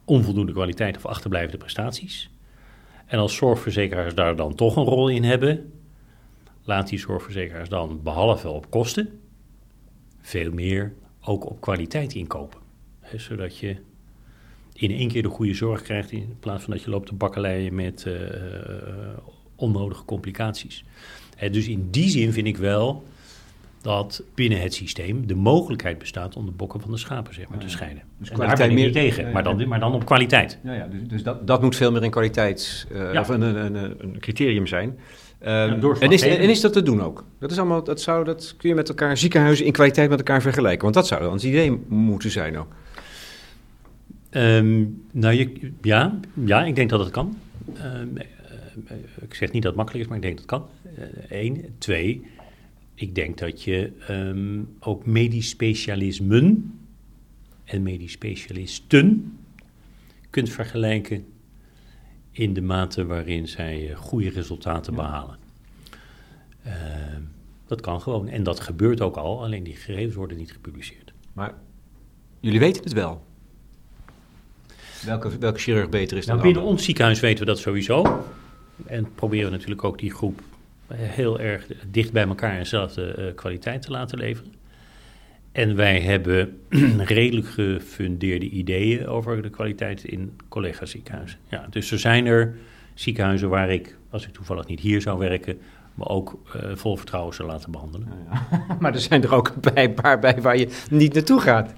onvoldoende 0.06 0.52
kwaliteit 0.52 0.96
of 0.98 1.06
achterblijvende 1.06 1.58
prestaties. 1.58 2.30
En 3.06 3.20
als 3.20 3.36
zorgverzekeraars 3.36 4.16
daar 4.16 4.36
dan 4.36 4.56
toch 4.56 4.76
een 4.76 4.84
rol 4.84 5.10
in 5.10 5.24
hebben, 5.24 5.72
laat 6.70 6.90
die 6.90 7.00
zorgverzekeraars 7.00 7.70
dan 7.70 8.00
behalve 8.04 8.50
op 8.50 8.70
kosten 8.70 9.20
veel 10.22 10.52
meer 10.52 10.94
ook 11.22 11.50
op 11.50 11.62
kwaliteit 11.62 12.14
inkopen. 12.14 12.60
zodat 13.16 13.58
je 13.58 13.76
in 14.74 14.92
één 14.92 15.08
keer 15.08 15.22
de 15.22 15.30
goede 15.30 15.54
zorg 15.54 15.82
krijgt 15.82 16.12
in 16.12 16.36
plaats 16.40 16.64
van 16.64 16.74
dat 16.74 16.84
je 16.84 16.90
loopt 16.90 17.08
te 17.08 17.14
bakkeleien 17.14 17.76
met 17.76 18.06
uh, 18.08 18.16
onnodige 19.56 20.06
complicaties. 20.06 20.84
dus 21.52 21.68
in 21.68 21.88
die 21.92 22.10
zin 22.10 22.34
vind 22.34 22.48
ik 22.48 22.58
wel 22.58 23.04
dat 23.82 24.24
binnen 24.36 24.62
het 24.62 24.74
systeem 24.74 25.28
de 25.28 25.36
mogelijkheid 25.36 25.98
bestaat 25.98 26.36
om 26.36 26.46
de 26.46 26.52
bokken 26.52 26.82
van 26.82 26.92
de 26.92 26.98
schapen 26.98 27.34
zeg 27.34 27.48
maar, 27.48 27.60
te 27.60 27.70
scheiden. 27.70 28.04
Dus 28.18 28.30
kwaliteit 28.30 28.58
daar 28.58 28.68
ben 28.68 28.78
ik 28.78 28.84
meer, 28.84 28.92
tegen, 29.04 29.32
maar, 29.32 29.44
dan, 29.44 29.68
maar 29.68 29.80
dan 29.80 29.94
op 29.94 30.06
kwaliteit. 30.06 30.60
Ja, 30.64 30.74
ja 30.74 30.88
dus, 30.88 31.08
dus 31.08 31.24
dat, 31.24 31.48
dat 31.48 31.62
moet 31.62 31.76
veel 31.76 31.92
meer 31.92 32.04
een 32.04 32.10
kwaliteits- 32.10 32.86
uh, 32.92 33.20
of 33.20 33.28
een, 33.28 33.42
een, 33.42 33.76
een, 33.76 33.96
een, 33.98 34.20
criterium 34.20 34.68
zijn. 34.68 35.00
Um, 35.46 35.94
en, 36.00 36.12
is, 36.12 36.22
en 36.22 36.50
is 36.50 36.62
dat 36.62 36.74
te 36.74 36.84
doen 36.84 37.02
ook? 37.02 37.26
Dat, 37.40 37.52
is 37.52 37.58
allemaal, 37.58 37.84
dat, 37.84 38.02
zou, 38.02 38.26
dat 38.26 38.56
kun 38.58 38.70
je 38.70 38.76
met 38.76 38.90
elkaar, 38.90 39.18
ziekenhuizen 39.18 39.66
in 39.66 39.72
kwaliteit 39.72 40.10
met 40.10 40.18
elkaar 40.18 40.42
vergelijken. 40.42 40.82
Want 40.82 40.94
dat 40.94 41.08
zou 41.08 41.22
dan 41.22 41.34
het 41.34 41.44
idee 41.44 41.80
moeten 41.88 42.32
zijn 42.32 42.58
ook. 42.58 42.68
Um, 44.32 45.04
nou, 45.12 45.34
je, 45.34 45.72
ja, 45.82 46.20
ja, 46.46 46.66
ik 46.66 46.76
denk 46.76 46.90
dat 46.90 47.00
het 47.00 47.10
kan. 47.10 47.38
Um, 47.84 48.18
ik 49.22 49.34
zeg 49.34 49.52
niet 49.52 49.62
dat 49.64 49.72
het 49.72 49.76
makkelijk 49.76 50.04
is, 50.04 50.08
maar 50.10 50.18
ik 50.18 50.24
denk 50.24 50.48
dat 50.48 50.50
het 50.50 50.60
kan. 50.60 50.70
Eén. 51.30 51.58
Uh, 51.58 51.64
twee, 51.78 52.26
ik 52.96 53.16
denk 53.16 53.38
dat 53.38 53.64
je 53.64 53.92
ook 54.80 55.06
medisch 55.06 55.50
specialismen 55.50 56.80
en 57.64 57.82
medisch 57.82 58.12
specialisten 58.12 59.38
kunt 60.30 60.50
vergelijken 60.50 61.26
in 62.32 62.54
de 62.54 62.62
mate 62.62 63.06
waarin 63.06 63.48
zij 63.48 63.90
eh, 63.90 63.98
goede 63.98 64.30
resultaten 64.30 64.96
behalen. 64.96 65.38
Uh, 66.68 66.74
dat 67.68 67.82
kan 67.82 68.02
gewoon. 68.02 68.28
En 68.28 68.44
dat 68.44 68.60
gebeurt 68.60 69.02
ook 69.02 69.16
al, 69.16 69.44
alleen 69.44 69.64
die 69.64 69.76
gegevens 69.76 70.16
worden 70.16 70.38
niet 70.38 70.52
gepubliceerd. 70.52 71.14
Maar 71.34 71.54
jullie 72.40 72.60
weten 72.60 72.84
het 72.84 72.94
wel. 72.94 73.28
Welke, 75.06 75.38
welke 75.38 75.60
chirurg 75.60 75.90
beter 75.90 76.18
is 76.18 76.26
dan 76.26 76.36
nou, 76.36 76.48
Binnen 76.48 76.70
ons 76.70 76.84
ziekenhuis 76.84 77.20
weten 77.20 77.40
we 77.40 77.46
dat 77.46 77.60
sowieso. 77.60 78.24
En 78.86 79.14
proberen 79.16 79.46
we 79.46 79.52
natuurlijk 79.52 79.84
ook 79.84 80.00
die 80.00 80.12
groep 80.12 80.42
eh, 80.88 80.98
heel 81.00 81.40
erg 81.40 81.68
dicht 81.88 82.12
bij 82.12 82.28
elkaar 82.28 82.52
en 82.52 82.58
dezelfde 82.58 83.16
uh, 83.18 83.36
kwaliteit 83.36 83.82
te 83.82 83.92
laten 83.92 84.18
leveren. 84.18 84.54
En 85.52 85.76
wij 85.76 86.00
hebben 86.00 86.60
redelijk 87.18 87.48
gefundeerde 87.48 88.50
ideeën 88.50 89.08
over 89.08 89.42
de 89.42 89.50
kwaliteit 89.50 90.04
in 90.04 90.40
collega-ziekenhuizen. 90.48 91.40
Ja, 91.50 91.68
dus 91.70 91.92
er 91.92 92.00
zijn 92.00 92.26
er 92.26 92.56
ziekenhuizen 92.94 93.50
waar 93.50 93.70
ik, 93.70 93.98
als 94.10 94.28
ik 94.28 94.34
toevallig 94.34 94.68
niet 94.68 94.80
hier 94.80 95.02
zou 95.02 95.20
werken, 95.20 95.58
me 95.94 96.06
ook 96.06 96.40
uh, 96.56 96.76
vol 96.76 96.98
vertrouwen 96.98 97.36
zou 97.36 97.48
laten 97.48 97.72
behandelen. 97.72 98.08
Ja, 98.30 98.48
ja. 98.52 98.76
maar 98.80 98.94
er 98.94 99.00
zijn 99.00 99.24
er 99.24 99.34
ook 99.34 99.54
een 99.74 99.94
paar 99.94 100.20
bij 100.20 100.42
waar 100.42 100.58
je 100.58 100.70
niet 100.90 101.14
naartoe 101.14 101.40
gaat. 101.40 101.74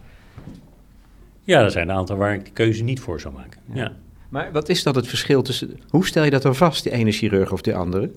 Ja, 1.43 1.61
er 1.61 1.71
zijn 1.71 1.89
een 1.89 1.95
aantal 1.95 2.17
waar 2.17 2.33
ik 2.33 2.45
de 2.45 2.51
keuze 2.51 2.83
niet 2.83 2.99
voor 2.99 3.19
zou 3.19 3.33
maken. 3.33 3.61
Ja. 3.73 3.91
Maar 4.29 4.51
wat 4.51 4.69
is 4.69 4.83
dat 4.83 4.95
het 4.95 5.07
verschil 5.07 5.41
tussen... 5.41 5.79
Hoe 5.89 6.05
stel 6.05 6.23
je 6.23 6.29
dat 6.29 6.41
dan 6.41 6.55
vast, 6.55 6.83
de 6.83 6.91
ene 6.91 7.11
chirurg 7.11 7.51
of 7.51 7.61
de 7.61 7.73
andere? 7.73 8.11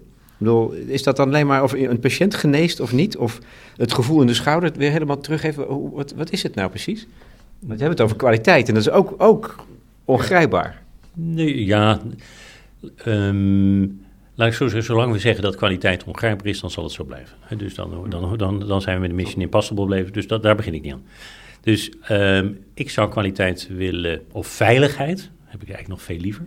Is 0.87 1.03
dat 1.03 1.17
dan 1.17 1.29
alleen 1.29 1.47
maar 1.47 1.63
of 1.63 1.73
een 1.73 2.01
patiënt 2.01 2.35
geneest 2.35 2.81
of 2.81 2.93
niet? 2.93 3.17
Of 3.17 3.39
het 3.77 3.93
gevoel 3.93 4.21
in 4.21 4.27
de 4.27 4.35
schouder 4.35 4.73
weer 4.77 4.91
helemaal 4.91 5.21
teruggeven? 5.21 5.91
Wat, 5.93 6.15
wat 6.17 6.33
is 6.33 6.43
het 6.43 6.55
nou 6.55 6.71
precies? 6.71 7.07
Want 7.59 7.79
je 7.79 7.85
hebt 7.85 7.99
het 7.99 8.07
over 8.07 8.17
kwaliteit 8.17 8.69
en 8.69 8.75
dat 8.75 8.83
is 8.83 8.91
ook, 8.91 9.15
ook 9.19 9.67
ongrijpbaar. 10.05 10.83
Nee, 11.13 11.65
ja, 11.65 12.01
um, 13.07 14.01
laat 14.35 14.49
ik 14.49 14.55
zo 14.55 14.65
zeggen, 14.65 14.85
zolang 14.85 15.13
we 15.13 15.19
zeggen 15.19 15.43
dat 15.43 15.57
kwaliteit 15.57 16.05
ongrijpbaar 16.05 16.47
is, 16.47 16.61
dan 16.61 16.71
zal 16.71 16.85
het 16.85 16.93
zo 16.93 17.05
blijven. 17.05 17.37
Dus 17.57 17.75
dan, 17.75 18.07
dan, 18.09 18.37
dan, 18.37 18.59
dan 18.67 18.81
zijn 18.81 18.95
we 18.95 19.01
met 19.01 19.11
de 19.11 19.17
Mission 19.17 19.43
Impossible 19.43 19.87
blijven, 19.87 20.13
dus 20.13 20.27
dat, 20.27 20.43
daar 20.43 20.57
begin 20.57 20.75
ik 20.75 20.83
niet 20.83 20.93
aan. 20.93 21.05
Dus 21.61 21.93
um, 22.11 22.59
ik 22.75 22.91
zou 22.91 23.11
kwaliteit 23.11 23.69
willen, 23.77 24.21
of 24.33 24.47
veiligheid, 24.47 25.31
heb 25.45 25.63
ik 25.63 25.69
eigenlijk 25.69 25.89
nog 25.89 26.03
veel 26.03 26.19
liever, 26.19 26.47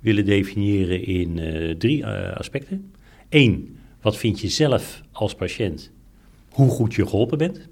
willen 0.00 0.24
definiëren 0.24 1.04
in 1.04 1.38
uh, 1.38 1.74
drie 1.74 1.98
uh, 1.98 2.32
aspecten. 2.32 2.92
Eén, 3.32 3.78
wat 4.00 4.16
vind 4.16 4.40
je 4.40 4.48
zelf 4.48 5.02
als 5.12 5.34
patiënt 5.34 5.90
hoe 6.48 6.70
goed 6.70 6.94
je 6.94 7.06
geholpen 7.06 7.38
bent? 7.38 7.68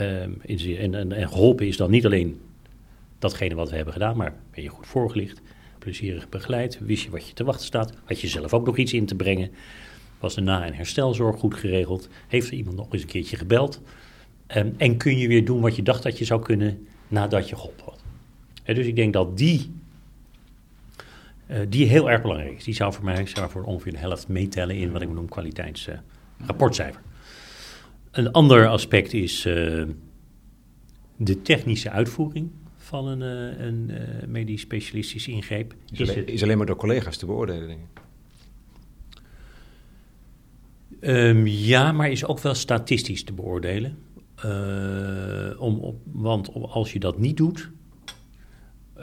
Um, 0.00 0.40
en, 0.42 0.94
en, 0.94 1.12
en, 1.12 1.28
geholpen 1.28 1.66
is 1.66 1.76
dan 1.76 1.90
niet 1.90 2.04
alleen 2.04 2.40
datgene 3.18 3.54
wat 3.54 3.70
we 3.70 3.76
hebben 3.76 3.92
gedaan, 3.92 4.16
maar 4.16 4.34
ben 4.54 4.62
je 4.62 4.68
goed 4.68 4.86
voorgelicht, 4.86 5.40
plezierig 5.78 6.28
begeleid, 6.28 6.78
wist 6.80 7.02
je 7.02 7.10
wat 7.10 7.26
je 7.26 7.32
te 7.32 7.44
wachten 7.44 7.66
staat, 7.66 7.92
had 8.04 8.20
je 8.20 8.28
zelf 8.28 8.54
ook 8.54 8.66
nog 8.66 8.76
iets 8.76 8.92
in 8.92 9.06
te 9.06 9.14
brengen, 9.14 9.50
was 10.18 10.34
de 10.34 10.40
na- 10.40 10.64
en 10.64 10.74
herstelzorg 10.74 11.38
goed 11.38 11.54
geregeld, 11.54 12.08
heeft 12.28 12.46
er 12.46 12.54
iemand 12.54 12.76
nog 12.76 12.92
eens 12.92 13.02
een 13.02 13.08
keertje 13.08 13.36
gebeld 13.36 13.80
um, 14.56 14.74
en 14.76 14.96
kun 14.96 15.18
je 15.18 15.28
weer 15.28 15.44
doen 15.44 15.60
wat 15.60 15.76
je 15.76 15.82
dacht 15.82 16.02
dat 16.02 16.18
je 16.18 16.24
zou 16.24 16.42
kunnen 16.42 16.86
nadat 17.08 17.48
je 17.48 17.54
geholpen 17.54 17.84
had. 17.84 18.02
Dus 18.64 18.86
ik 18.86 18.96
denk 18.96 19.12
dat 19.12 19.38
die 19.38 19.70
uh, 21.50 21.58
die 21.68 21.86
heel 21.86 22.10
erg 22.10 22.22
belangrijk 22.22 22.56
is. 22.56 22.64
Die 22.64 22.74
zou 22.74 22.92
voor 22.92 23.04
mij 23.04 23.26
zou 23.26 23.50
voor 23.50 23.62
ongeveer 23.62 23.92
de 23.92 23.98
helft 23.98 24.28
meetellen 24.28 24.76
in 24.76 24.90
wat 24.92 25.02
ik 25.02 25.10
noem 25.10 25.28
kwaliteitsrapportcijfer. 25.28 27.02
Een 28.10 28.32
ander 28.32 28.68
aspect 28.68 29.12
is 29.12 29.46
uh, 29.46 29.84
de 31.16 31.42
technische 31.42 31.90
uitvoering 31.90 32.50
van 32.76 33.06
een, 33.06 33.20
een 33.66 33.90
medisch 34.26 34.60
specialistische 34.60 35.30
ingreep. 35.30 35.74
Is, 35.92 36.00
is, 36.00 36.10
alleen, 36.10 36.26
is 36.26 36.42
alleen 36.42 36.56
maar 36.56 36.66
door 36.66 36.76
collega's 36.76 37.16
te 37.16 37.26
beoordelen, 37.26 37.68
denk 37.68 37.80
ik. 37.80 38.00
Um, 41.00 41.46
ja, 41.46 41.92
maar 41.92 42.10
is 42.10 42.24
ook 42.24 42.40
wel 42.40 42.54
statistisch 42.54 43.24
te 43.24 43.32
beoordelen. 43.32 43.98
Uh, 44.44 45.60
om, 45.60 45.78
op, 45.78 46.00
want 46.04 46.54
als 46.54 46.92
je 46.92 46.98
dat 46.98 47.18
niet 47.18 47.36
doet, 47.36 47.70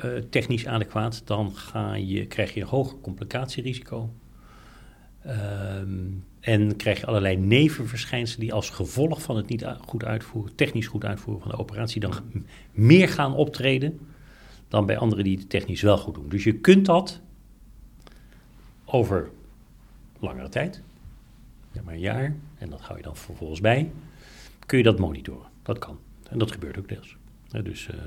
uh, 0.05 0.21
technisch 0.29 0.67
adequaat, 0.67 1.21
dan 1.25 1.55
ga 1.55 1.93
je, 1.93 2.25
krijg 2.25 2.53
je 2.53 2.62
een 2.62 2.67
hoger 2.67 2.99
complicatierisico. 2.99 4.13
Um, 5.27 6.23
en 6.39 6.75
krijg 6.75 6.99
je 6.99 7.05
allerlei 7.05 7.38
nevenverschijnselen 7.38 8.39
die 8.39 8.53
als 8.53 8.69
gevolg 8.69 9.21
van 9.21 9.36
het 9.36 9.47
niet 9.47 9.65
goed 9.88 10.05
uitvoeren, 10.05 10.55
technisch 10.55 10.88
goed 10.88 11.05
uitvoeren 11.05 11.41
van 11.41 11.51
de 11.51 11.57
operatie, 11.57 12.01
dan 12.01 12.13
meer 12.71 13.10
gaan 13.10 13.36
optreden 13.36 13.99
dan 14.67 14.86
bij 14.86 14.97
anderen 14.97 15.23
die 15.23 15.38
het 15.38 15.49
technisch 15.49 15.81
wel 15.81 15.97
goed 15.97 16.13
doen. 16.15 16.29
Dus 16.29 16.43
je 16.43 16.53
kunt 16.53 16.86
dat 16.86 17.21
over 18.86 19.29
langere 20.19 20.49
tijd, 20.49 20.81
maar 21.83 21.93
een 21.93 21.99
jaar, 21.99 22.36
en 22.57 22.69
dat 22.69 22.81
hou 22.81 22.97
je 22.97 23.03
dan 23.03 23.15
vervolgens 23.15 23.62
bij, 23.62 23.91
kun 24.65 24.77
je 24.77 24.83
dat 24.83 24.99
monitoren. 24.99 25.47
Dat 25.63 25.79
kan. 25.79 25.99
En 26.29 26.38
dat 26.38 26.51
gebeurt 26.51 26.77
ook 26.77 26.89
deels. 26.89 27.15
dus 27.63 27.88
uh, 27.88 27.97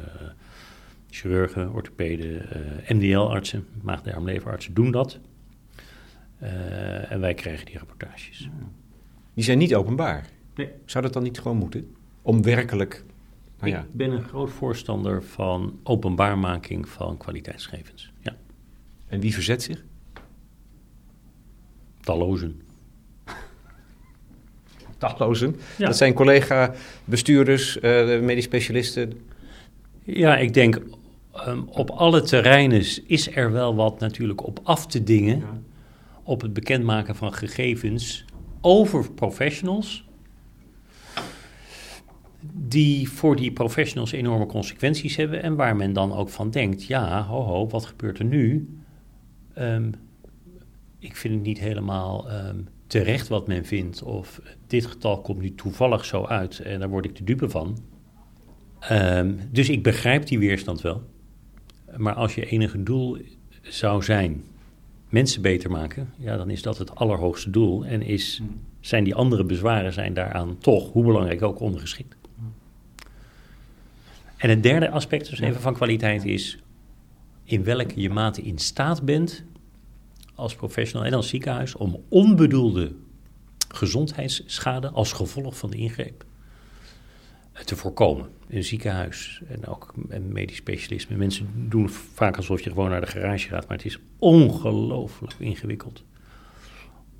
chirurgen, 1.11 1.73
orthopeden, 1.73 2.49
uh, 2.87 2.90
MDL-artsen, 2.90 3.66
maag-darm-leverartsen 3.83 4.75
doen 4.75 4.90
dat. 4.90 5.18
Uh, 6.42 7.12
en 7.12 7.20
wij 7.20 7.35
krijgen 7.35 7.66
die 7.66 7.79
rapportages. 7.79 8.49
Die 9.35 9.44
zijn 9.44 9.59
niet 9.59 9.75
openbaar. 9.75 10.27
Nee. 10.55 10.68
Zou 10.85 11.05
dat 11.05 11.12
dan 11.12 11.23
niet 11.23 11.40
gewoon 11.40 11.57
moeten? 11.57 11.94
Om 12.23 12.42
werkelijk. 12.42 13.05
Nou 13.59 13.70
ja. 13.70 13.81
Ik 13.81 13.92
ben 13.92 14.11
een 14.11 14.23
groot 14.23 14.51
voorstander 14.51 15.23
van 15.23 15.81
openbaarmaking 15.83 16.88
van 16.88 17.16
kwaliteitsgevens. 17.16 18.12
Ja. 18.20 18.37
En 19.07 19.20
wie 19.20 19.35
verzet 19.35 19.62
zich? 19.62 19.85
Tallozen 22.01 22.61
daglozen. 25.01 25.57
Dat 25.79 25.96
zijn 25.96 26.12
collega-bestuurders, 26.14 27.77
uh, 27.77 28.20
medisch 28.20 28.44
specialisten. 28.44 29.12
Ja, 30.12 30.37
ik 30.37 30.55
denk 30.55 30.83
um, 31.46 31.68
op 31.68 31.90
alle 31.90 32.23
terreinen 32.23 32.85
is 33.07 33.37
er 33.37 33.53
wel 33.53 33.75
wat 33.75 34.01
natuurlijk 34.01 34.46
op 34.46 34.61
af 34.62 34.87
te 34.87 35.03
dingen. 35.03 35.42
Op 36.23 36.40
het 36.40 36.53
bekendmaken 36.53 37.16
van 37.16 37.33
gegevens 37.33 38.25
over 38.61 39.12
professionals. 39.12 40.05
Die 42.53 43.11
voor 43.11 43.37
die 43.37 43.53
professionals 43.53 44.12
enorme 44.12 44.46
consequenties 44.46 45.16
hebben. 45.16 45.42
En 45.42 45.57
waar 45.57 45.77
men 45.77 45.92
dan 45.92 46.12
ook 46.12 46.29
van 46.29 46.51
denkt: 46.51 46.85
ja, 46.85 47.23
ho, 47.23 47.42
ho 47.42 47.66
wat 47.66 47.87
gebeurt 47.87 48.18
er 48.18 48.25
nu? 48.25 48.68
Um, 49.59 49.94
ik 50.99 51.16
vind 51.16 51.35
het 51.35 51.42
niet 51.42 51.59
helemaal. 51.59 52.33
Um, 52.33 52.68
terecht 52.90 53.29
wat 53.29 53.46
men 53.46 53.64
vindt, 53.64 54.03
of 54.03 54.40
dit 54.66 54.87
getal 54.87 55.20
komt 55.20 55.40
nu 55.40 55.55
toevallig 55.55 56.05
zo 56.05 56.25
uit 56.25 56.59
en 56.59 56.79
daar 56.79 56.88
word 56.88 57.05
ik 57.05 57.16
de 57.16 57.25
dupe 57.25 57.51
van. 57.51 57.79
Um, 58.93 59.40
dus 59.51 59.69
ik 59.69 59.83
begrijp 59.83 60.27
die 60.27 60.38
weerstand 60.38 60.81
wel. 60.81 61.03
Maar 61.97 62.14
als 62.14 62.35
je 62.35 62.47
enige 62.47 62.83
doel 62.83 63.19
zou 63.62 64.03
zijn 64.03 64.45
mensen 65.09 65.43
beter 65.43 65.71
maken, 65.71 66.12
ja, 66.16 66.37
dan 66.37 66.51
is 66.51 66.62
dat 66.62 66.79
het 66.79 66.95
allerhoogste 66.95 67.51
doel. 67.51 67.85
En 67.85 68.03
is, 68.03 68.43
zijn 68.81 69.05
die 69.05 69.14
andere 69.14 69.45
bezwaren 69.45 69.93
zijn 69.93 70.14
daaraan 70.14 70.59
toch, 70.59 70.93
hoe 70.93 71.05
belangrijk 71.05 71.43
ook, 71.43 71.61
ondergeschikt. 71.61 72.16
En 74.37 74.51
het 74.51 74.62
derde 74.62 74.90
aspect 74.90 75.31
dus 75.31 75.40
even 75.40 75.61
van 75.61 75.75
kwaliteit 75.75 76.25
is 76.25 76.59
in 77.45 77.64
welke 77.64 78.01
je 78.01 78.11
mate 78.11 78.43
in 78.43 78.59
staat 78.59 79.03
bent 79.03 79.45
als 80.35 80.55
professional 80.55 81.07
en 81.07 81.14
als 81.14 81.29
ziekenhuis 81.29 81.77
om 81.77 82.03
onbedoelde 82.09 82.93
gezondheidsschade 83.69 84.90
als 84.90 85.12
gevolg 85.12 85.57
van 85.59 85.71
de 85.71 85.77
ingreep 85.77 86.25
te 87.64 87.77
voorkomen. 87.77 88.29
Een 88.49 88.64
ziekenhuis 88.64 89.42
en 89.49 89.66
ook 89.66 89.94
een 90.09 90.33
medisch 90.33 90.57
specialisme. 90.57 91.16
Mensen 91.16 91.68
doen 91.68 91.88
vaak 91.88 92.37
alsof 92.37 92.61
je 92.61 92.70
gewoon 92.70 92.90
naar 92.90 93.01
de 93.01 93.07
garage 93.07 93.49
gaat, 93.49 93.68
maar 93.68 93.77
het 93.77 93.87
is 93.87 93.99
ongelooflijk 94.18 95.35
ingewikkeld 95.38 96.05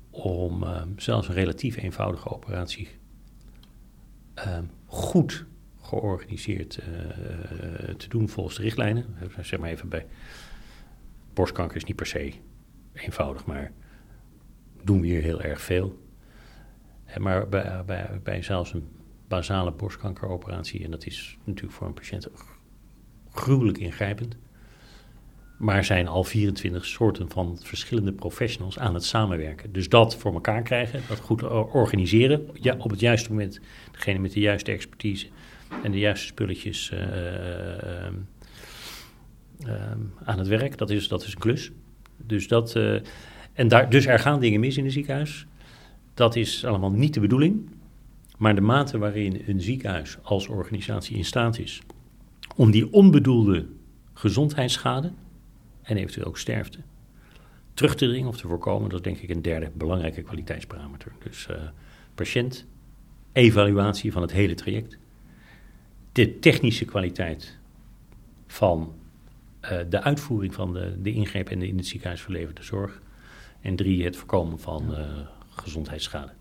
om 0.09 0.63
uh, 0.63 0.81
zelfs 0.95 1.27
een 1.27 1.33
relatief 1.33 1.77
eenvoudige 1.77 2.29
operatie 2.29 2.89
uh, 4.35 4.57
goed 4.85 5.45
georganiseerd 5.81 6.79
uh, 6.79 7.95
te 7.95 8.09
doen 8.09 8.29
volgens 8.29 8.55
de 8.55 8.61
richtlijnen. 8.61 9.05
Zeg 9.41 9.59
maar 9.59 9.69
even 9.69 9.89
bij 9.89 10.05
borstkanker 11.33 11.77
is 11.77 11.83
niet 11.83 11.95
per 11.95 12.05
se 12.05 12.33
eenvoudig, 12.93 13.45
maar 13.45 13.71
doen 14.83 15.01
we 15.01 15.07
hier 15.07 15.21
heel 15.21 15.41
erg 15.41 15.61
veel. 15.61 15.99
Maar 17.17 17.49
bij, 17.49 17.83
bij 18.23 18.41
zelfs 18.41 18.73
een 18.73 18.87
basale 19.31 19.71
borstkankeroperatie, 19.71 20.83
en 20.83 20.91
dat 20.91 21.05
is 21.05 21.37
natuurlijk 21.43 21.73
voor 21.73 21.87
een 21.87 21.93
patiënt 21.93 22.27
gruwelijk 23.33 23.77
ingrijpend. 23.77 24.37
Maar 25.57 25.85
zijn 25.85 26.07
al 26.07 26.23
24 26.23 26.85
soorten 26.85 27.29
van 27.29 27.57
verschillende 27.61 28.13
professionals 28.13 28.79
aan 28.79 28.93
het 28.93 29.05
samenwerken. 29.05 29.71
Dus 29.71 29.89
dat 29.89 30.15
voor 30.15 30.33
elkaar 30.33 30.61
krijgen, 30.61 31.01
dat 31.07 31.19
goed 31.19 31.43
organiseren. 31.73 32.47
Ja, 32.53 32.75
op 32.77 32.89
het 32.89 32.99
juiste 32.99 33.29
moment 33.29 33.59
degene 33.91 34.19
met 34.19 34.33
de 34.33 34.39
juiste 34.39 34.71
expertise 34.71 35.27
en 35.83 35.91
de 35.91 35.99
juiste 35.99 36.25
spulletjes 36.25 36.91
uh, 36.93 36.99
uh, 36.99 37.07
uh, 39.67 39.91
aan 40.23 40.37
het 40.37 40.47
werk. 40.47 40.77
Dat 40.77 40.89
is, 40.89 41.07
dat 41.07 41.23
is 41.23 41.33
een 41.33 41.39
klus. 41.39 41.71
Dus, 42.17 42.47
dat, 42.47 42.75
uh, 42.75 42.99
en 43.53 43.67
daar, 43.67 43.89
dus 43.89 44.05
er 44.05 44.19
gaan 44.19 44.39
dingen 44.39 44.59
mis 44.59 44.77
in 44.77 44.85
een 44.85 44.91
ziekenhuis. 44.91 45.45
Dat 46.13 46.35
is 46.35 46.65
allemaal 46.65 46.91
niet 46.91 47.13
de 47.13 47.19
bedoeling. 47.19 47.69
Maar 48.41 48.55
de 48.55 48.61
mate 48.61 48.97
waarin 48.97 49.43
een 49.45 49.61
ziekenhuis 49.61 50.17
als 50.21 50.47
organisatie 50.47 51.17
in 51.17 51.25
staat 51.25 51.57
is 51.57 51.81
om 52.55 52.71
die 52.71 52.93
onbedoelde 52.93 53.67
gezondheidsschade 54.13 55.11
en 55.81 55.97
eventueel 55.97 56.25
ook 56.25 56.37
sterfte 56.37 56.79
terug 57.73 57.95
te 57.95 58.07
dringen 58.07 58.29
of 58.29 58.37
te 58.37 58.47
voorkomen, 58.47 58.89
dat 58.89 58.99
is 58.99 59.05
denk 59.05 59.17
ik 59.17 59.29
een 59.29 59.41
derde 59.41 59.71
belangrijke 59.73 60.21
kwaliteitsparameter. 60.21 61.11
Dus 61.23 61.47
uh, 61.51 61.55
patiënt, 62.15 62.67
evaluatie 63.31 64.11
van 64.11 64.21
het 64.21 64.31
hele 64.31 64.53
traject, 64.53 64.97
de 66.11 66.39
technische 66.39 66.85
kwaliteit 66.85 67.57
van 68.47 68.93
uh, 69.63 69.79
de 69.89 70.01
uitvoering 70.01 70.53
van 70.53 70.73
de, 70.73 71.01
de 71.01 71.11
ingreep 71.11 71.49
en 71.49 71.59
de 71.59 71.67
in 71.67 71.77
het 71.77 71.87
ziekenhuis 71.87 72.21
verleverde 72.21 72.63
zorg. 72.63 73.01
En 73.59 73.75
drie, 73.75 74.03
het 74.03 74.15
voorkomen 74.15 74.59
van 74.59 74.91
uh, 74.91 75.07
gezondheidsschade. 75.49 76.31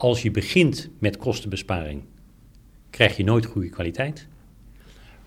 Als 0.00 0.22
je 0.22 0.30
begint 0.30 0.90
met 0.98 1.16
kostenbesparing, 1.16 2.02
krijg 2.90 3.16
je 3.16 3.24
nooit 3.24 3.46
goede 3.46 3.68
kwaliteit. 3.68 4.28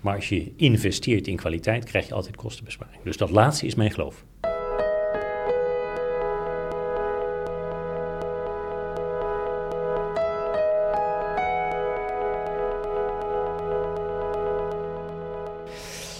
Maar 0.00 0.14
als 0.14 0.28
je 0.28 0.52
investeert 0.56 1.26
in 1.26 1.36
kwaliteit, 1.36 1.84
krijg 1.84 2.06
je 2.06 2.14
altijd 2.14 2.36
kostenbesparing. 2.36 3.02
Dus 3.02 3.16
dat 3.16 3.30
laatste 3.30 3.66
is 3.66 3.74
mijn 3.74 3.90
geloof. 3.90 4.24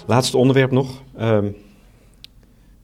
Laatste 0.07 0.37
onderwerp 0.37 0.71
nog. 0.71 1.03
Um, 1.21 1.57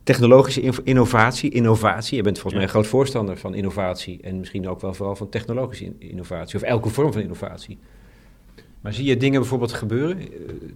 technologische 0.02 0.82
innovatie. 0.84 1.50
Innovatie. 1.50 2.16
Je 2.16 2.22
bent 2.22 2.38
volgens 2.38 2.54
mij 2.54 2.62
een 2.62 2.70
groot 2.70 2.86
voorstander 2.86 3.36
van 3.36 3.54
innovatie. 3.54 4.18
En 4.22 4.38
misschien 4.38 4.68
ook 4.68 4.80
wel 4.80 4.94
vooral 4.94 5.16
van 5.16 5.28
technologische 5.28 5.92
innovatie. 5.98 6.56
Of 6.56 6.62
elke 6.62 6.88
vorm 6.88 7.12
van 7.12 7.22
innovatie. 7.22 7.78
Maar 8.80 8.92
zie 8.92 9.04
je 9.04 9.16
dingen 9.16 9.40
bijvoorbeeld 9.40 9.72
gebeuren 9.72 10.18
eh, 10.18 10.26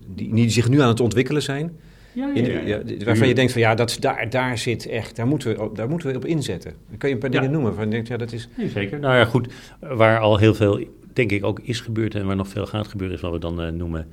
die, 0.06 0.34
die 0.34 0.50
zich 0.50 0.68
nu 0.68 0.80
aan 0.80 0.88
het 0.88 1.00
ontwikkelen 1.00 1.42
zijn? 1.42 1.76
Ja, 2.12 2.30
ja, 2.34 2.60
ja. 2.60 2.82
waarvan 3.04 3.28
je 3.28 3.34
denkt 3.34 3.52
van 3.52 3.60
ja, 3.60 3.74
dat, 3.74 3.96
daar, 4.00 4.30
daar 4.30 4.58
zit 4.58 4.86
echt, 4.86 5.16
daar 5.16 5.26
moeten, 5.26 5.56
we, 5.56 5.70
daar 5.74 5.88
moeten 5.88 6.10
we 6.10 6.16
op 6.16 6.24
inzetten. 6.24 6.74
Dan 6.88 6.98
kun 6.98 7.08
je 7.08 7.14
een 7.14 7.20
paar 7.20 7.30
dingen 7.30 7.50
noemen 7.50 7.68
waarvan 7.68 7.84
je 7.84 7.90
denkt, 7.90 8.08
ja, 8.08 8.16
dat 8.16 8.32
is... 8.32 8.48
Nee, 8.56 8.68
zeker. 8.68 9.00
Nou 9.00 9.16
ja, 9.16 9.24
goed, 9.24 9.52
waar 9.80 10.18
al 10.18 10.38
heel 10.38 10.54
veel, 10.54 10.88
denk 11.12 11.30
ik, 11.30 11.44
ook 11.44 11.60
is 11.60 11.80
gebeurd 11.80 12.14
en 12.14 12.26
waar 12.26 12.36
nog 12.36 12.48
veel 12.48 12.66
gaat 12.66 12.88
gebeuren, 12.88 13.16
is 13.16 13.22
wat 13.22 13.32
we 13.32 13.38
dan 13.38 13.64
uh, 13.64 13.68
noemen 13.68 14.06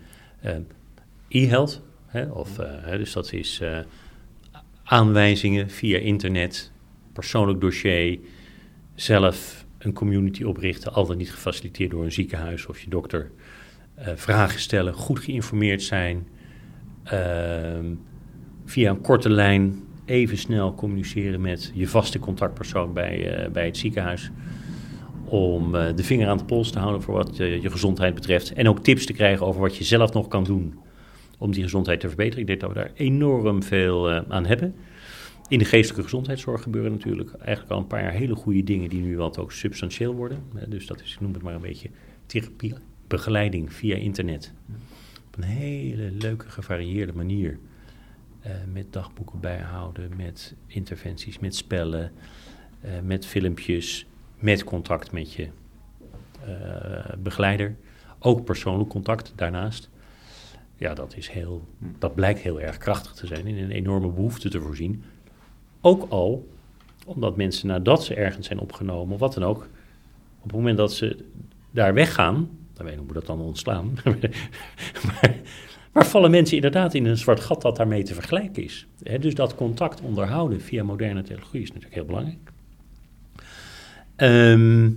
uh, 0.46 0.52
e-health. 1.28 1.82
Hè? 2.06 2.26
Of, 2.26 2.60
uh, 2.60 2.92
dus 2.98 3.14
dat 3.14 3.34
is 3.34 3.60
uh, 3.64 3.78
aanwijzingen 4.92 5.70
via 5.70 5.98
internet, 5.98 6.72
persoonlijk 7.14 7.62
dossier, 7.62 8.20
zelf 8.96 9.66
een 9.78 9.94
community 9.94 10.44
oprichten, 10.44 10.94
altijd 10.94 11.18
niet 11.18 11.32
gefaciliteerd 11.32 11.92
door 11.92 12.04
een 12.04 12.12
ziekenhuis 12.12 12.66
of 12.66 12.80
je 12.80 12.90
dokter. 12.90 13.32
Uh, 14.00 14.08
vragen 14.16 14.60
stellen, 14.60 14.94
goed 14.94 15.20
geïnformeerd 15.20 15.82
zijn, 15.82 16.28
ehm, 17.04 17.86
via 18.66 18.90
een 18.90 19.02
korte 19.02 19.30
lijn 19.30 19.84
even 20.06 20.38
snel 20.38 20.74
communiceren 20.74 21.42
met 21.42 21.72
je 21.74 21.88
vaste 21.88 22.20
contactpersoon 22.20 22.94
bij, 22.94 23.50
bij 23.52 23.66
het 23.66 23.78
ziekenhuis. 23.78 24.32
Om 25.26 25.72
de 25.72 26.04
vinger 26.04 26.28
aan 26.28 26.38
de 26.38 26.46
pols 26.46 26.72
te 26.72 26.80
houden 26.80 27.02
voor 27.02 27.14
wat 27.14 27.38
je 27.38 27.70
gezondheid 27.70 28.14
betreft. 28.14 28.54
En 28.54 28.68
ook 28.68 28.80
tips 28.80 29.06
te 29.06 29.14
krijgen 29.14 29.46
over 29.46 29.62
wat 29.62 29.76
je 29.76 29.84
zelf 29.84 30.14
nog 30.14 30.28
kan 30.28 30.44
doen 30.44 30.80
om 31.42 31.52
die 31.52 31.64
gezondheid 31.64 32.00
te 32.00 32.08
verbeteren. 32.08 32.40
Ik 32.40 32.48
denk 32.48 32.60
dat 32.60 32.70
we 32.70 32.76
daar 32.76 32.92
enorm 32.94 33.64
veel 33.64 34.12
aan 34.12 34.46
hebben. 34.46 34.76
In 35.48 35.60
de 35.60 35.66
geestelijke 35.66 36.04
gezondheidszorg 36.04 36.62
gebeuren 36.62 36.92
natuurlijk 36.92 37.34
eigenlijk 37.34 37.72
al 37.72 37.78
een 37.78 37.88
paar 37.88 38.02
jaar 38.02 38.12
hele 38.12 38.36
goede 38.36 38.64
dingen 38.64 38.90
die 38.90 39.02
nu 39.02 39.18
wat 39.18 39.38
ook 39.38 39.52
substantieel 39.52 40.14
worden. 40.14 40.44
Dus 40.68 40.86
dat 40.86 41.02
is, 41.02 41.14
ik 41.14 41.20
noem 41.20 41.34
het 41.34 41.42
maar 41.42 41.54
een 41.54 41.62
beetje 41.62 41.90
therapie, 42.26 42.74
begeleiding 43.08 43.74
via 43.74 43.96
internet. 43.96 44.54
Op 45.28 45.38
een 45.38 45.44
hele 45.44 46.12
leuke, 46.12 46.50
gevarieerde 46.50 47.14
manier. 47.14 47.60
Uh, 48.46 48.52
met 48.74 48.94
dagboeken 48.94 49.40
bijhouden, 49.40 50.12
met 50.18 50.56
interventies, 50.68 51.40
met 51.40 51.56
spellen, 51.56 52.12
met 53.04 53.26
filmpjes, 53.26 54.06
met 54.40 54.64
contact 54.64 55.12
met 55.12 55.34
je 55.34 55.48
begeleider. 57.20 57.76
Ook 58.20 58.46
persoonlijk 58.46 58.90
contact 58.90 59.34
daarnaast. 59.36 59.90
Ja, 60.82 60.94
dat, 60.94 61.18
is 61.18 61.30
heel, 61.30 61.68
dat 62.00 62.16
blijkt 62.16 62.40
heel 62.40 62.62
erg 62.62 62.78
krachtig 62.78 63.12
te 63.12 63.28
zijn 63.28 63.48
en 63.48 63.58
een 63.58 63.72
enorme 63.72 64.08
behoefte 64.08 64.50
te 64.50 64.62
voorzien. 64.62 65.04
Ook 65.82 66.06
al 66.10 66.48
omdat 67.06 67.36
mensen 67.38 67.68
nadat 67.68 68.04
ze 68.04 68.16
ergens 68.16 68.48
zijn 68.48 68.60
opgenomen, 68.60 69.14
of 69.14 69.20
wat 69.20 69.34
dan 69.34 69.44
ook, 69.44 69.68
op 70.38 70.44
het 70.44 70.52
moment 70.52 70.78
dat 70.78 70.94
ze 70.94 71.26
daar 71.72 71.94
weggaan, 71.94 72.50
dan 72.74 72.86
weet 72.86 72.94
ik 72.94 73.00
hoe 73.00 73.14
dat 73.14 73.26
dan 73.26 73.40
ontslaan, 73.40 73.94
maar, 75.06 75.36
maar, 75.92 76.06
vallen 76.06 76.32
mensen 76.32 76.56
inderdaad 76.56 76.94
in 76.94 77.06
een 77.06 77.18
zwart 77.18 77.40
gat 77.40 77.62
dat 77.62 77.76
daarmee 77.76 78.04
te 78.04 78.14
vergelijken 78.14 78.64
is. 78.64 78.88
dus 79.20 79.36
dat 79.36 79.56
contact 79.56 80.02
onderhouden 80.02 80.62
via 80.62 80.84
moderne 80.84 81.22
technologie 81.22 81.62
is 81.62 81.68
natuurlijk 81.68 81.96
heel 81.96 82.06
belangrijk. 82.06 82.52
Ehm, 84.16 84.90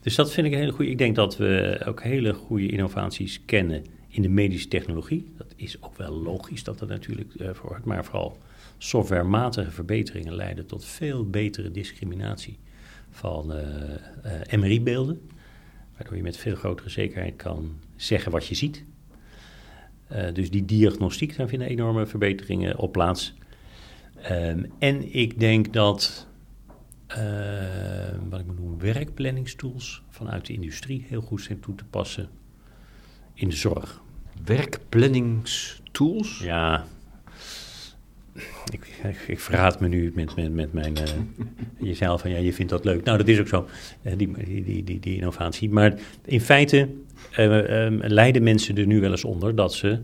dus 0.00 0.14
dat 0.14 0.32
vind 0.32 0.46
ik 0.46 0.52
een 0.52 0.58
hele 0.58 0.72
goede. 0.72 0.90
Ik 0.90 0.98
denk 0.98 1.16
dat 1.16 1.36
we 1.36 1.80
ook 1.86 2.02
hele 2.02 2.34
goede 2.34 2.66
innovaties 2.66 3.44
kennen 3.44 3.84
in 4.12 4.22
de 4.22 4.28
medische 4.28 4.68
technologie. 4.68 5.32
Dat 5.36 5.52
is 5.56 5.82
ook 5.82 5.96
wel 5.96 6.12
logisch 6.12 6.64
dat 6.64 6.78
dat 6.78 6.88
natuurlijk 6.88 7.34
uh, 7.34 7.50
voor 7.52 7.80
maar 7.84 8.04
vooral 8.04 8.38
softwarematige 8.78 9.70
verbeteringen 9.70 10.34
leiden 10.34 10.66
tot 10.66 10.84
veel 10.84 11.30
betere 11.30 11.70
discriminatie 11.70 12.58
van 13.10 13.52
uh, 13.52 13.60
uh, 14.48 14.58
MRI-beelden. 14.58 15.30
Waardoor 15.96 16.16
je 16.16 16.22
met 16.22 16.36
veel 16.36 16.54
grotere 16.54 16.88
zekerheid 16.88 17.36
kan 17.36 17.76
zeggen 17.96 18.32
wat 18.32 18.46
je 18.46 18.54
ziet. 18.54 18.84
Dus 20.32 20.50
die 20.50 20.64
diagnostiek, 20.64 21.36
daar 21.36 21.48
vinden 21.48 21.68
enorme 21.68 22.06
verbeteringen 22.06 22.78
op 22.78 22.92
plaats. 22.92 23.34
Um, 24.30 24.72
en 24.78 25.14
ik 25.14 25.40
denk 25.40 25.72
dat, 25.72 26.26
wat 28.28 28.40
ik 28.40 28.46
moet 28.46 28.58
noemen, 28.58 28.78
werkplanningstools 28.78 30.02
vanuit 30.08 30.46
de 30.46 30.52
industrie 30.52 31.04
heel 31.08 31.20
goed 31.20 31.42
zijn 31.42 31.60
toe 31.60 31.74
te 31.74 31.84
passen 31.84 32.28
in 33.42 33.48
de 33.48 33.56
zorg. 33.56 34.00
Werkplanningstools? 34.44 36.38
Ja, 36.38 36.84
ik, 38.72 38.86
ik, 39.26 39.40
verraad 39.40 39.80
me 39.80 39.88
nu 39.88 40.12
met, 40.14 40.36
met, 40.36 40.54
met 40.54 40.72
mijn. 40.72 40.92
Uh, 40.98 41.02
je 41.88 41.94
zei 41.94 42.10
al 42.10 42.18
van 42.18 42.30
ja, 42.30 42.36
je 42.36 42.52
vindt 42.52 42.70
dat 42.70 42.84
leuk. 42.84 43.04
Nou, 43.04 43.18
dat 43.18 43.28
is 43.28 43.40
ook 43.40 43.48
zo, 43.48 43.66
uh, 44.02 44.12
die, 44.16 44.32
die, 44.44 44.84
die, 44.84 45.00
die, 45.00 45.16
innovatie. 45.16 45.70
Maar 45.70 45.94
in 46.24 46.40
feite 46.40 46.88
uh, 47.38 47.84
um, 47.84 48.00
lijden 48.02 48.42
mensen 48.42 48.76
er 48.76 48.86
nu 48.86 49.00
wel 49.00 49.10
eens 49.10 49.24
onder 49.24 49.54
dat 49.54 49.74
ze, 49.74 50.00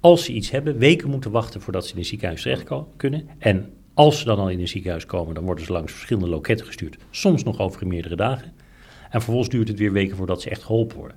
als 0.00 0.24
ze 0.24 0.32
iets 0.32 0.50
hebben, 0.50 0.78
weken 0.78 1.10
moeten 1.10 1.30
wachten 1.30 1.60
voordat 1.60 1.86
ze 1.86 1.92
in 1.92 1.98
een 1.98 2.04
ziekenhuis 2.04 2.42
terecht 2.42 2.64
kunnen. 2.96 3.28
En 3.38 3.72
als 3.94 4.18
ze 4.18 4.24
dan 4.24 4.38
al 4.38 4.50
in 4.50 4.60
een 4.60 4.68
ziekenhuis 4.68 5.06
komen, 5.06 5.34
dan 5.34 5.44
worden 5.44 5.64
ze 5.64 5.72
langs 5.72 5.92
verschillende 5.92 6.28
loketten 6.28 6.66
gestuurd. 6.66 6.96
Soms 7.10 7.42
nog 7.42 7.58
over 7.58 7.86
meerdere 7.86 8.16
dagen. 8.16 8.52
En 9.10 9.22
vervolgens 9.22 9.48
duurt 9.48 9.68
het 9.68 9.78
weer 9.78 9.92
weken 9.92 10.16
voordat 10.16 10.42
ze 10.42 10.50
echt 10.50 10.62
geholpen 10.62 10.96
worden. 10.96 11.16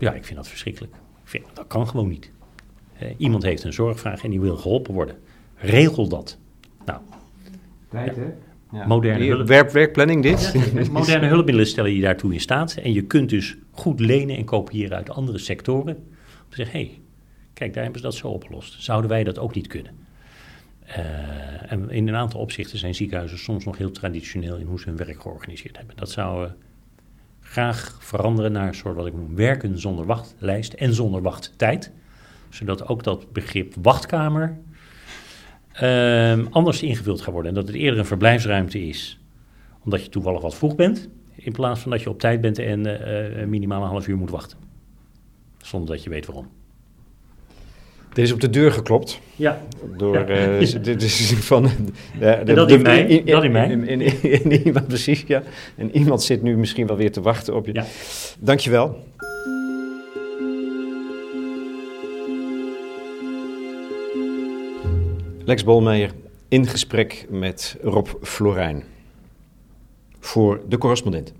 Ja, 0.00 0.12
ik 0.12 0.24
vind 0.24 0.36
dat 0.36 0.48
verschrikkelijk. 0.48 0.92
Ik 0.94 1.28
vind, 1.28 1.44
dat 1.54 1.66
kan 1.66 1.88
gewoon 1.88 2.08
niet. 2.08 2.30
Uh, 3.02 3.08
iemand 3.16 3.42
heeft 3.42 3.64
een 3.64 3.72
zorgvraag 3.72 4.24
en 4.24 4.30
die 4.30 4.40
wil 4.40 4.56
geholpen 4.56 4.94
worden. 4.94 5.16
Regel 5.56 6.08
dat. 6.08 6.38
Nou, 6.84 7.00
Tijd, 7.88 8.16
hè? 8.16 8.32
Ja. 8.72 8.86
Moderne 8.86 9.24
hulp... 9.24 9.46
Werk, 9.46 9.70
werkplanning 9.70 10.22
dit? 10.22 10.52
Ja, 10.74 10.90
moderne 10.90 11.26
hulpmiddelen 11.26 11.66
stellen 11.66 11.94
je 11.94 12.00
daartoe 12.00 12.32
in 12.32 12.40
staat. 12.40 12.74
En 12.74 12.92
je 12.92 13.02
kunt 13.02 13.28
dus 13.28 13.56
goed 13.70 14.00
lenen 14.00 14.36
en 14.36 14.44
kopiëren 14.44 14.96
uit 14.96 15.10
andere 15.10 15.38
sectoren. 15.38 15.96
Om 15.96 16.48
te 16.48 16.56
zeggen, 16.56 16.78
hé, 16.78 16.84
hey, 16.84 17.00
kijk, 17.54 17.74
daar 17.74 17.82
hebben 17.82 18.00
ze 18.00 18.06
dat 18.06 18.16
zo 18.16 18.28
opgelost. 18.28 18.82
Zouden 18.82 19.10
wij 19.10 19.24
dat 19.24 19.38
ook 19.38 19.54
niet 19.54 19.66
kunnen? 19.66 19.92
Uh, 20.88 21.72
en 21.72 21.90
in 21.90 22.08
een 22.08 22.14
aantal 22.14 22.40
opzichten 22.40 22.78
zijn 22.78 22.94
ziekenhuizen 22.94 23.38
soms 23.38 23.64
nog 23.64 23.78
heel 23.78 23.90
traditioneel 23.90 24.56
in 24.56 24.66
hoe 24.66 24.80
ze 24.80 24.88
hun 24.88 24.96
werk 24.96 25.20
georganiseerd 25.20 25.76
hebben. 25.76 25.96
Dat 25.96 26.10
zou 26.10 26.44
uh, 26.44 26.50
graag 27.50 27.96
veranderen 27.98 28.52
naar 28.52 28.68
een 28.68 28.74
soort 28.74 28.96
wat 28.96 29.06
ik 29.06 29.14
noem 29.14 29.36
werken 29.36 29.78
zonder 29.78 30.06
wachtlijst 30.06 30.72
en 30.72 30.94
zonder 30.94 31.22
wachttijd 31.22 31.92
zodat 32.48 32.88
ook 32.88 33.04
dat 33.04 33.32
begrip 33.32 33.74
wachtkamer 33.82 34.58
uh, 35.82 36.46
anders 36.50 36.82
ingevuld 36.82 37.20
gaat 37.20 37.32
worden. 37.32 37.50
En 37.50 37.56
dat 37.56 37.66
het 37.66 37.76
eerder 37.76 37.98
een 37.98 38.06
verblijfsruimte 38.06 38.86
is, 38.86 39.20
omdat 39.84 40.04
je 40.04 40.08
toevallig 40.08 40.40
wat 40.40 40.54
vroeg 40.54 40.74
bent, 40.74 41.08
in 41.34 41.52
plaats 41.52 41.80
van 41.80 41.90
dat 41.90 42.02
je 42.02 42.10
op 42.10 42.18
tijd 42.18 42.40
bent 42.40 42.58
en 42.58 42.86
uh, 42.86 43.46
minimaal 43.46 43.82
een 43.82 43.88
half 43.88 44.08
uur 44.08 44.16
moet 44.16 44.30
wachten. 44.30 44.58
Zonder 45.58 45.88
dat 45.94 46.02
je 46.02 46.10
weet 46.10 46.26
waarom. 46.26 46.59
Er 48.14 48.22
is 48.22 48.32
op 48.32 48.40
de 48.40 48.50
deur 48.50 48.72
geklopt. 48.72 49.20
Ja. 49.36 49.62
Door. 49.96 50.30
Uh, 50.30 50.58
dit 50.82 51.02
is 51.02 51.32
van... 51.52 51.68
De, 52.18 52.52
dat 52.54 52.70
in 52.70 52.82
mij. 52.82 53.06
In, 53.06 53.26
dat 53.26 53.44
in 53.44 53.52
mij. 53.52 53.70
In, 53.70 54.00
in, 54.00 54.52
iemand, 54.66 54.86
precies, 54.94 55.24
ja. 55.26 55.42
En 55.76 55.96
iemand 55.96 56.22
zit 56.22 56.42
nu 56.42 56.56
misschien 56.56 56.86
wel 56.86 56.96
weer 56.96 57.12
te 57.12 57.20
wachten 57.20 57.54
op 57.54 57.66
je. 57.66 57.72
Ja. 57.74 57.84
Dankjewel. 58.38 59.08
Lex 65.44 65.64
Bolmeijer 65.64 66.10
in 66.48 66.66
gesprek 66.66 67.26
met 67.28 67.76
Rob 67.82 68.06
Florijn 68.22 68.84
voor 70.20 70.60
de 70.68 70.78
correspondent. 70.78 71.32